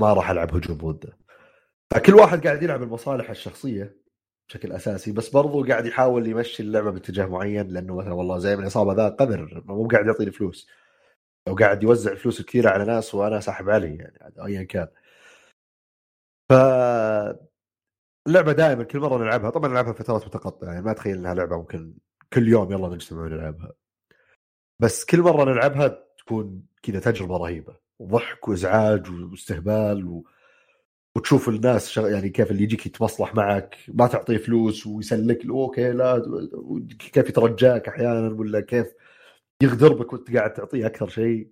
ما 0.00 0.12
راح 0.12 0.30
ألعب 0.30 0.54
هجوم 0.54 0.78
ضده. 0.78 1.18
فكل 1.92 2.14
واحد 2.14 2.46
قاعد 2.46 2.62
يلعب 2.62 2.82
المصالح 2.82 3.30
الشخصية 3.30 4.02
بشكل 4.48 4.72
أساسي 4.72 5.12
بس 5.12 5.28
برضو 5.30 5.64
قاعد 5.64 5.86
يحاول 5.86 6.26
يمشي 6.26 6.62
اللعبة 6.62 6.90
باتجاه 6.90 7.26
معين 7.26 7.68
لأنه 7.68 7.96
مثلا 7.96 8.12
والله 8.12 8.38
زعيم 8.38 8.62
العصابه 8.62 8.92
ذا 8.94 9.08
قذر 9.08 9.62
مو 9.66 9.88
قاعد 9.88 10.06
يعطيني 10.06 10.30
فلوس. 10.30 10.68
أو 11.48 11.54
قاعد 11.54 11.82
يوزع 11.82 12.14
فلوس 12.14 12.42
كثيرة 12.42 12.70
على 12.70 12.84
ناس 12.84 13.14
وأنا 13.14 13.40
ساحب 13.40 13.70
عليه 13.70 13.98
يعني 13.98 14.34
ايا 14.46 14.62
كان. 14.62 14.88
ف 16.50 16.52
اللعبة 18.28 18.52
دائما 18.52 18.84
كل 18.84 18.98
مرة 18.98 19.18
نلعبها 19.24 19.50
طبعا 19.50 19.68
نلعبها 19.70 19.92
فترات 19.92 20.26
متقطعة 20.26 20.68
يعني 20.68 20.82
ما 20.82 20.90
اتخيل 20.90 21.16
إنها 21.16 21.34
لعبة 21.34 21.56
ممكن 21.56 21.94
كل 22.32 22.48
يوم 22.48 22.72
يلا 22.72 22.88
نجتمع 22.88 23.22
ونلعبها. 23.22 23.72
بس 24.80 25.04
كل 25.04 25.20
مرة 25.20 25.44
نلعبها 25.44 26.04
تكون 26.26 26.62
كذا 26.82 27.00
تجربة 27.00 27.36
رهيبة 27.36 27.76
وضحك 27.98 28.48
وإزعاج 28.48 29.10
واستهبال 29.10 30.06
و... 30.06 30.26
وتشوف 31.16 31.48
الناس 31.48 31.88
شغ... 31.90 32.08
يعني 32.08 32.28
كيف 32.30 32.50
اللي 32.50 32.62
يجيك 32.62 32.86
يتمصلح 32.86 33.34
معك 33.34 33.76
ما 33.88 34.06
تعطيه 34.06 34.36
فلوس 34.36 34.86
ويسلك 34.86 35.46
أوكي 35.46 35.92
لا 35.92 36.22
كيف 36.98 37.28
يترجاك 37.28 37.88
أحيانا 37.88 38.28
ولا 38.34 38.60
كيف 38.60 38.94
يغدر 39.62 39.92
بك 39.92 40.12
وأنت 40.12 40.36
قاعد 40.36 40.52
تعطيه 40.52 40.86
أكثر 40.86 41.08
شيء؟ 41.08 41.50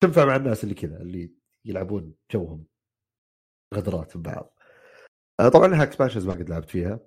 تنفع 0.00 0.24
مع 0.24 0.36
الناس 0.36 0.64
اللي 0.64 0.74
كذا 0.74 1.02
اللي 1.02 1.32
يلعبون 1.64 2.14
جوهم 2.32 2.64
غدرات 3.74 4.16
ببعض 4.16 4.58
آه، 5.40 5.48
طبعا 5.48 5.68
لها 5.68 5.82
expansions 5.82 6.26
ما 6.26 6.32
قد 6.32 6.50
لعبت 6.50 6.70
فيها 6.70 7.00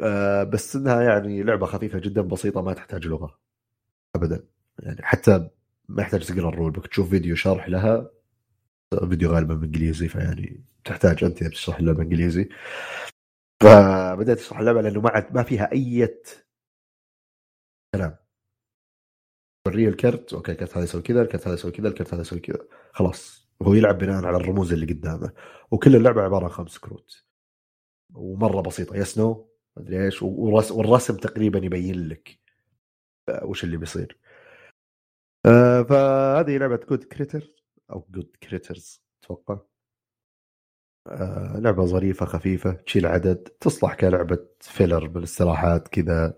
آه، 0.00 0.44
بس 0.44 0.76
إنها 0.76 1.02
يعني 1.02 1.42
لعبة 1.42 1.66
خفيفة 1.66 1.98
جدا 1.98 2.22
بسيطة 2.22 2.62
ما 2.62 2.74
تحتاج 2.74 3.06
لغة 3.06 3.38
ابدا. 4.16 4.51
يعني 4.82 5.02
حتى 5.02 5.50
ما 5.88 6.02
يحتاج 6.02 6.26
تقرأ 6.26 6.48
ال 6.48 6.53
rule 6.53 6.72
book 6.72 6.86
تشوف 6.86 7.10
فيديو 7.10 7.36
شرح 7.36 7.68
لها 7.68 8.10
فيديو 9.08 9.30
غالبا 9.30 9.54
بالانجليزي 9.54 10.08
فيعني 10.08 10.64
تحتاج 10.84 11.24
أنت 11.24 11.44
تشرح 11.44 11.78
اللعبة 11.78 12.02
إنجليزي. 12.02 12.48
فبدأت 13.62 14.38
اشرح 14.38 14.58
اللعبة 14.58 14.82
لأنه 14.82 15.00
ما 15.00 15.30
ما 15.30 15.42
فيها 15.42 15.72
أي 15.72 16.22
كلام. 17.94 18.16
وريه 19.66 19.88
الكرت 19.88 20.32
okay 20.34 20.52
الكرت 20.52 20.76
هذا 20.76 20.84
يسوي 20.84 21.02
كذا 21.02 21.22
الكرت 21.22 21.46
هذا 21.46 21.54
يسوي 21.54 21.70
كذا 21.72 21.88
الكرت 21.88 22.14
هذا 22.14 22.20
يسوي 22.22 22.40
كذا. 22.40 22.66
خلاص 22.92 23.48
هو 23.62 23.74
يلعب 23.74 23.98
بناء 23.98 24.24
على 24.24 24.36
الرموز 24.36 24.72
اللي 24.72 24.86
قدامه. 24.86 25.32
وكل 25.70 25.96
اللعبة 25.96 26.22
عبارة 26.22 26.44
عن 26.44 26.50
خمس 26.50 26.78
كروت. 26.78 27.24
ومرة 28.14 28.60
بسيطة 28.60 28.96
yes 28.96 29.18
no 29.18 29.50
مدري 29.76 30.04
إيش. 30.04 30.22
والرسم 30.22 31.16
تقريبا 31.16 31.58
يبين 31.58 32.08
لك 32.08 32.38
وش 33.42 33.64
اللي 33.64 33.76
بيصير. 33.76 34.18
آه 35.46 35.82
فهذه 35.82 36.56
لعبة 36.58 36.76
Good 36.90 37.04
Critter 37.04 37.52
أو 37.90 38.06
Good 38.10 38.36
Critters 38.42 39.02
أتوقع. 39.24 39.58
آه 41.06 41.58
لعبة 41.60 41.84
ظريفة 41.84 42.26
خفيفة 42.26 42.72
تشيل 42.72 43.06
عدد 43.06 43.36
تصلح 43.36 43.94
كلعبة 43.94 44.38
فيلر 44.60 45.06
بالاستراحات 45.06 45.88
كذا. 45.88 46.36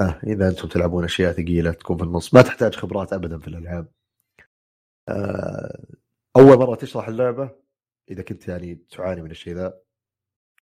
آه 0.00 0.20
إذا 0.26 0.48
أنتم 0.48 0.68
تلعبون 0.68 1.04
أشياء 1.04 1.32
ثقيلة 1.32 1.72
تكون 1.72 1.96
في 1.96 2.02
النص. 2.04 2.34
ما 2.34 2.42
تحتاج 2.42 2.74
خبرات 2.74 3.12
ابدا 3.12 3.38
في 3.38 3.48
الألعاب. 3.48 3.92
آه 5.08 5.86
أول 6.36 6.58
مرة 6.58 6.74
تشرح 6.74 7.08
اللعبة 7.08 7.50
إذا 8.10 8.22
كنت 8.22 8.48
يعني 8.48 8.74
تعاني 8.90 9.22
من 9.22 9.30
الشيء 9.30 9.54
ذا 9.54 9.80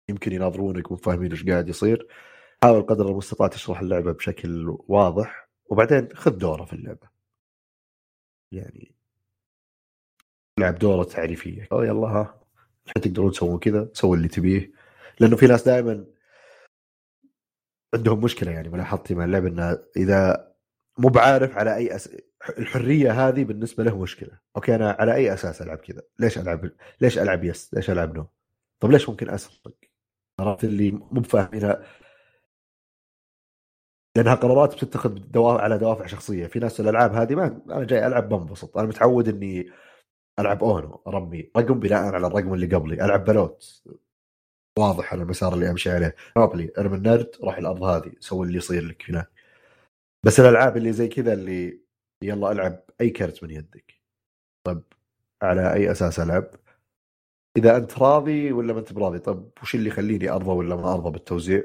يمكن 0.09 0.31
يناظرونك 0.31 0.91
مو 0.91 0.97
فاهمين 0.97 1.31
إيش 1.31 1.45
قاعد 1.45 1.69
يصير. 1.69 2.07
حاول 2.63 2.81
قدر 2.81 3.09
المستطاع 3.09 3.47
تشرح 3.47 3.79
اللعبة 3.79 4.11
بشكل 4.11 4.77
واضح 4.87 5.49
وبعدين 5.65 6.09
خذ 6.15 6.31
دوره 6.37 6.65
في 6.65 6.73
اللعبة. 6.73 7.14
يعني 8.55 8.95
لعب 10.59 10.79
دورة 10.79 11.03
تعريفية. 11.03 11.67
أو 11.71 11.83
يلا 11.83 12.07
ها 12.07 12.41
تقدرون 12.95 13.31
تسوون 13.31 13.59
كذا 13.59 13.89
سووا 13.93 14.15
اللي 14.15 14.27
تبيه. 14.27 14.71
لأنه 15.19 15.35
في 15.35 15.47
ناس 15.47 15.63
دائما 15.63 16.05
عندهم 17.93 18.23
مشكلة 18.23 18.51
يعني 18.51 18.69
ملاحظتي 18.69 19.15
مع 19.15 19.25
اللعبة 19.25 19.47
إنه 19.47 19.79
إذا 19.97 20.51
مو 20.97 21.09
بعارف 21.09 21.57
على 21.57 21.75
أي 21.75 21.95
أس... 21.95 22.17
الحرية 22.57 23.27
هذه 23.27 23.43
بالنسبة 23.43 23.83
له 23.83 24.01
مشكلة. 24.01 24.39
okay 24.55 24.75
أنا 24.75 24.91
على 24.99 25.15
أي 25.15 25.33
أساس 25.33 25.61
ألعب 25.61 25.77
كذا؟ 25.77 26.01
ليش 26.19 26.37
ألعب 26.37 26.71
ليش 27.01 27.17
ألعب 27.19 27.43
yes؟ 27.43 27.73
ليش 27.73 27.89
ألعب 27.89 28.15
no؟ 28.15 28.27
طب 28.79 28.91
ليش 28.91 29.09
ممكن 29.09 29.29
أسرق؟ 29.29 29.75
قرارات 30.39 30.63
اللي 30.63 30.91
مو 30.91 31.21
بفاهمينها 31.21 31.83
لأنها 34.17 34.35
قرارات 34.35 34.75
بتتخذ 34.75 35.09
دوا... 35.09 35.61
على 35.61 35.77
دوافع 35.77 36.05
شخصية. 36.05 36.47
في 36.47 36.59
ناس 36.59 36.79
الألعاب 36.79 37.13
هذه 37.13 37.35
ما 37.35 37.61
أنا 37.69 37.83
جاي 37.83 38.07
ألعب 38.07 38.29
بنبسط 38.29 38.77
أنا 38.77 38.87
متعود 38.87 39.29
إني 39.29 39.71
ألعب 40.39 40.63
UNO 40.63 41.01
ارمي 41.07 41.51
رقم 41.57 41.79
بناء 41.79 42.03
على 42.13 42.27
الرقم 42.27 42.53
اللي 42.53 42.75
قبلي. 42.75 43.05
ألعب 43.05 43.25
بلوت. 43.25 43.83
واضح 44.79 45.13
على 45.13 45.23
المسار 45.23 45.53
اللي 45.53 45.69
أمشي 45.71 45.91
عليه. 45.91 46.15
Monopoly 46.37 46.71
ارمي 46.77 46.97
النرد 46.97 47.35
روح 47.43 47.57
الأرض 47.57 47.83
هذه. 47.83 48.11
سوي 48.19 48.47
اللي 48.47 48.57
يصير 48.57 48.83
لك 48.85 49.09
هناك. 49.09 49.29
بس 50.25 50.39
الألعاب 50.39 50.77
اللي 50.77 50.93
زي 50.93 51.07
كذا 51.07 51.33
اللي 51.33 51.81
يلا 52.23 52.51
ألعب 52.51 52.83
أي 53.01 53.09
كرت 53.09 53.43
من 53.43 53.51
يدك. 53.51 53.93
طب 54.63 54.83
على 55.43 55.73
أي 55.73 55.91
أساس 55.91 56.19
ألعب؟ 56.19 56.51
إذا 57.57 57.77
أنت 57.77 57.99
راضي 57.99 58.51
ولا 58.51 58.73
ما 58.73 58.79
أنت 58.79 58.93
براضي؟ 58.93 59.19
طب 59.19 59.49
وش 59.61 59.75
اللي 59.75 59.89
يخليني 59.89 60.29
أرضى 60.29 60.51
ولا 60.51 60.75
ما 60.75 60.93
أرضى 60.93 61.11
بالتوزيع؟ 61.11 61.63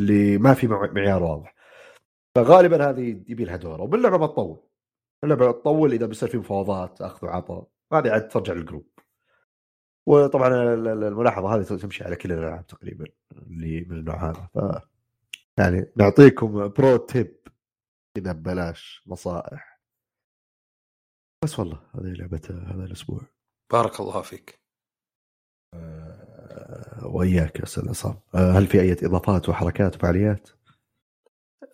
اللي 0.00 0.38
ما 0.38 0.54
في 0.54 0.66
معيار 0.66 1.22
واضح. 1.22 1.54
فغالبا 2.36 2.90
هذه 2.90 3.08
يبي 3.28 3.44
لها 3.44 3.56
دوره 3.56 3.82
وباللعبة 3.82 4.18
ما 4.18 4.26
تطول 4.26 4.62
اللعبة 5.24 5.52
تطول 5.52 5.92
إذا 5.92 6.06
بيصير 6.06 6.28
في 6.28 6.38
مفاوضات 6.38 7.00
أخذ 7.00 7.26
وعطاء. 7.26 7.68
هذه 7.92 8.10
عاد 8.10 8.28
ترجع 8.28 8.52
لل 8.52 8.61
group. 8.61 8.88
وطبعا 10.08 10.48
الملاحظة 10.74 11.54
هذه 11.54 11.62
تمشي 11.62 12.04
على 12.04 12.16
كل 12.16 12.32
الألعاب 12.32 12.66
تقريبا 12.66 13.04
اللي 13.32 13.80
من 13.80 13.98
النوع 13.98 14.30
هذا. 14.30 14.48
ف 14.54 14.58
يعني 15.58 15.92
نعطيكم 15.96 16.68
pro 16.68 16.96
tip 16.96 17.40
كذا 18.16 18.32
ببلاش 18.32 19.02
نصائح. 19.06 19.80
بس 21.44 21.58
والله 21.58 21.80
هذه 21.94 22.12
لعبة 22.12 22.40
هذا 22.50 22.84
الأسبوع. 22.84 23.20
بارك 23.72 24.00
الله 24.00 24.22
فيك. 24.22 24.59
وإياك 27.02 27.58
يا 27.58 27.64
أستاذ 27.64 27.88
عصام 27.88 28.14
أه 28.34 28.52
هل 28.52 28.66
في 28.66 28.80
أي 28.80 28.92
إضافات 28.92 29.48
وحركات 29.48 29.96
وفعاليات؟ 29.96 30.48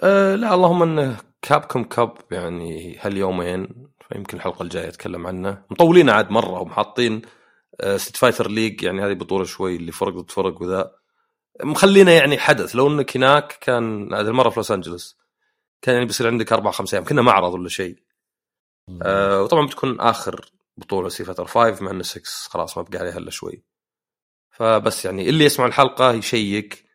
أه 0.02 0.34
لا 0.34 0.54
اللهم 0.54 0.82
انه 0.82 1.16
Capcom 1.42 1.84
Cup 1.84 2.14
يعني 2.30 2.98
هاليومين 3.00 3.86
فيمكن 4.08 4.36
الحلقة 4.36 4.62
الجاية 4.62 4.88
أتكلم 4.88 5.26
عنه. 5.26 5.62
مطولين 5.70 6.10
عاد 6.10 6.30
مرة 6.30 6.60
وحاطين 6.60 7.22
Street 7.96 8.16
Fighter 8.16 8.50
League 8.50 8.82
يعني 8.82 9.02
هذه 9.02 9.12
بطولة 9.12 9.44
شوي 9.44 9.76
اللي 9.76 9.92
فرق 9.92 10.12
ضد 10.12 10.30
فرق 10.30 10.62
وذا. 10.62 10.90
مخلينا 11.62 12.12
يعني 12.12 12.38
حدث. 12.38 12.76
لو 12.76 12.88
إنك 12.88 13.16
هناك 13.16 13.58
كان 13.60 14.14
هذه 14.14 14.26
المرة 14.28 14.50
في 14.50 14.56
لوس 14.56 14.70
انجلوس 14.70 15.18
كان 15.82 15.94
يعني 15.94 16.06
بيصير 16.06 16.26
عندك 16.26 16.52
أربع 16.52 16.70
خمس 16.70 16.94
أيام. 16.94 17.04
كنه 17.04 17.22
معرض 17.22 17.52
ولا 17.54 17.68
شيء. 17.68 17.96
آه 19.02 19.42
وطبعا 19.42 19.66
بتكون 19.66 20.00
آخر 20.00 20.50
بطولة 20.76 21.08
Street 21.08 21.24
Fighter 21.24 21.46
5 21.46 21.84
مع 21.84 21.90
إنه 21.90 22.02
6 22.02 22.22
خلاص 22.48 22.78
ما 22.78 22.84
بقى 22.84 22.98
عليها 22.98 23.18
إلا 23.18 23.30
شوي. 23.30 23.62
فبس 24.56 25.04
يعني 25.04 25.28
اللي 25.28 25.44
يسمع 25.44 25.66
الحلقة 25.66 26.12
يشيك. 26.12 26.86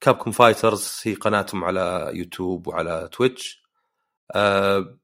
Capcom 0.00 0.30
Fighters 0.30 1.00
هي 1.04 1.14
قناتهم 1.14 1.64
على 1.64 2.10
يوتيوب 2.14 2.66
وعلى 2.66 3.08
Twitch. 3.12 3.62
آه 4.34 4.98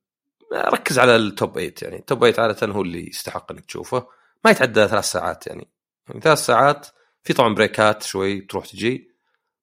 ركز 0.55 0.98
على 0.98 1.16
ال 1.16 1.25
top 1.25 1.53
8 1.53 1.74
يعني. 1.82 1.96
ال 1.96 2.05
top 2.05 2.30
8 2.30 2.40
عادة 2.40 2.72
هو 2.72 2.82
اللي 2.82 3.09
يستحق 3.09 3.53
إنك 3.53 3.64
تشوفه. 3.64 4.07
ما 4.44 4.50
يتعدى 4.50 4.88
ثلاث 4.88 5.05
ساعات 5.05 5.46
يعني. 5.46 5.70
يعني 6.09 6.20
ثلاث 6.20 6.38
ساعات 6.38 6.86
في 7.22 7.32
طبعا 7.32 7.55
بريكات 7.55 8.03
شوي 8.03 8.40
تروح 8.40 8.66
تجي. 8.66 9.12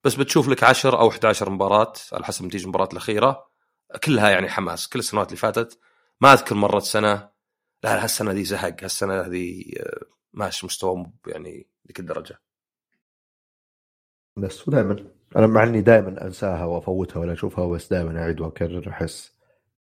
بس 0.04 0.16
بتشوف 0.16 0.50
لك 0.50 0.64
10 0.64 1.00
أو 1.00 1.10
11 1.10 1.50
مباراة 1.50 1.94
على 2.14 2.26
حسب 2.26 2.46
نتيجة 2.46 2.64
المباراة 2.64 2.90
الأخيرة. 2.92 3.50
كلها 4.04 4.30
يعني 4.30 4.50
حماس. 4.50 4.88
كل 4.88 5.00
السنوات 5.00 5.28
اللي 5.28 5.38
فاتت 5.38 5.80
ما 6.22 6.34
أذكر 6.34 6.56
مرت 6.56 6.84
سنه 6.84 7.30
لا 7.84 8.04
هالسنة 8.04 8.32
ذي 8.32 8.44
زهق. 8.44 8.84
هالسنة 8.84 9.22
هذه 9.22 9.64
ماشي 10.34 10.66
مستوى 10.66 11.12
يعني 11.28 11.69
ذيك 11.90 12.00
الدرجه 12.00 12.42
بس 14.38 14.68
ودائما 14.68 15.06
أنا 15.36 15.48
مع 15.48 15.64
إني 15.64 15.82
دائما 15.82 16.26
أنساها 16.26 16.66
وأفوتها 16.66 17.20
ولا 17.20 17.34
أشوفها 17.34 17.68
بس 17.68 17.90
دائما 17.90 18.20
اعيد 18.20 18.40
واكرر 18.40 18.90
أحس 18.90 19.40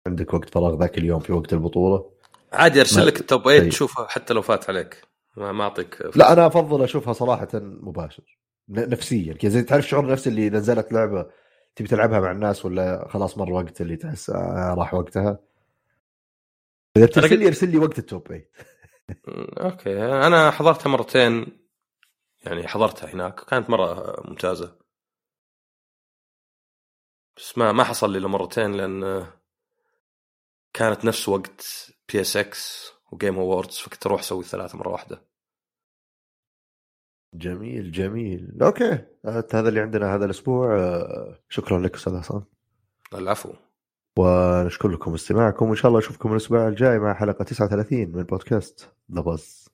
عندك 0.07 0.33
وقت 0.33 0.49
فراغ 0.49 0.79
ذاك 0.79 0.97
اليوم 0.97 1.19
في 1.19 1.33
وقت 1.33 1.53
البطولة. 1.53 2.11
عادي 2.53 2.79
أرسل 2.79 3.07
لك 3.07 3.19
التوب 3.19 3.43
8 3.43 3.69
تشوفها 3.69 4.07
حتى 4.07 4.33
لو 4.33 4.41
فات 4.41 4.69
عليك. 4.69 5.01
ما 5.37 5.51
ما 5.51 5.63
أعطيك 5.63 6.01
لا 6.15 6.33
أنا 6.33 6.47
أفضل 6.47 6.83
أشوفها 6.83 7.13
صراحة 7.13 7.47
مباشر. 7.53 8.39
نفسيا 8.69 9.33
كذا. 9.33 9.51
زي 9.51 9.63
تعرف 9.63 9.87
شعور 9.87 10.11
نفس 10.11 10.27
اللي 10.27 10.49
نزلت 10.49 10.93
لعبة 10.93 11.29
تبي 11.75 11.87
تلعبها 11.87 12.19
مع 12.19 12.31
الناس 12.31 12.65
ولا 12.65 13.07
خلاص 13.09 13.37
مر 13.37 13.51
وقت 13.51 13.81
اللي 13.81 13.95
تحس 13.95 14.29
آه 14.29 14.75
راح 14.77 14.93
وقتها. 14.93 15.39
إذا 16.97 17.05
بترسل 17.05 17.39
لي 17.39 17.47
ارسل 17.47 17.69
لي 17.69 17.77
وقت 17.77 17.99
ال 17.99 18.06
top 18.06 18.27
8 18.27 18.49
okay. 19.57 20.03
أنا 20.03 20.51
حضرتها 20.51 20.89
مرتين. 20.89 21.64
يعني 22.45 22.67
حضرتها 22.67 23.13
هناك 23.13 23.39
كانت 23.39 23.69
مرة 23.69 24.21
ممتازة. 24.27 24.75
بس 27.37 27.57
ما 27.57 27.71
ما 27.71 27.83
حصل 27.83 28.11
لي 28.11 28.17
إلا 28.17 28.27
مرتين 28.27 28.71
لأن 28.71 29.27
كانت 30.73 31.05
نفس 31.05 31.29
وقت 31.29 31.91
PSX 32.13 32.21
و 32.21 32.37
Game 32.37 33.39
Awards 33.39 33.77
فكنت 33.77 34.05
أروح 34.05 34.19
أسوي 34.19 34.39
الثلاثة 34.39 34.77
مرة 34.77 34.89
واحدة. 34.89 35.21
جميل 37.33 37.91
جميل. 37.91 38.63
okay. 38.63 39.05
هذا 39.25 39.69
اللي 39.69 39.79
عندنا 39.79 40.15
هذا 40.15 40.25
الأسبوع. 40.25 40.77
شكرا 41.49 41.79
لك 41.79 41.95
أستاذ 41.95 42.15
عصام 42.15 42.45
العفو. 43.13 43.53
ونشكر 44.19 44.89
لكم 44.89 45.13
استماعكم 45.13 45.65
وإن 45.69 45.75
شاء 45.75 45.87
الله 45.87 45.99
أشوفكم 45.99 46.31
الأسبوع 46.31 46.67
الجاي 46.67 46.99
مع 46.99 47.13
حلقة 47.13 47.43
39 47.43 47.99
من 48.11 48.23
بودكاست 48.23 48.89
The 49.11 49.21
Buzz 49.21 49.64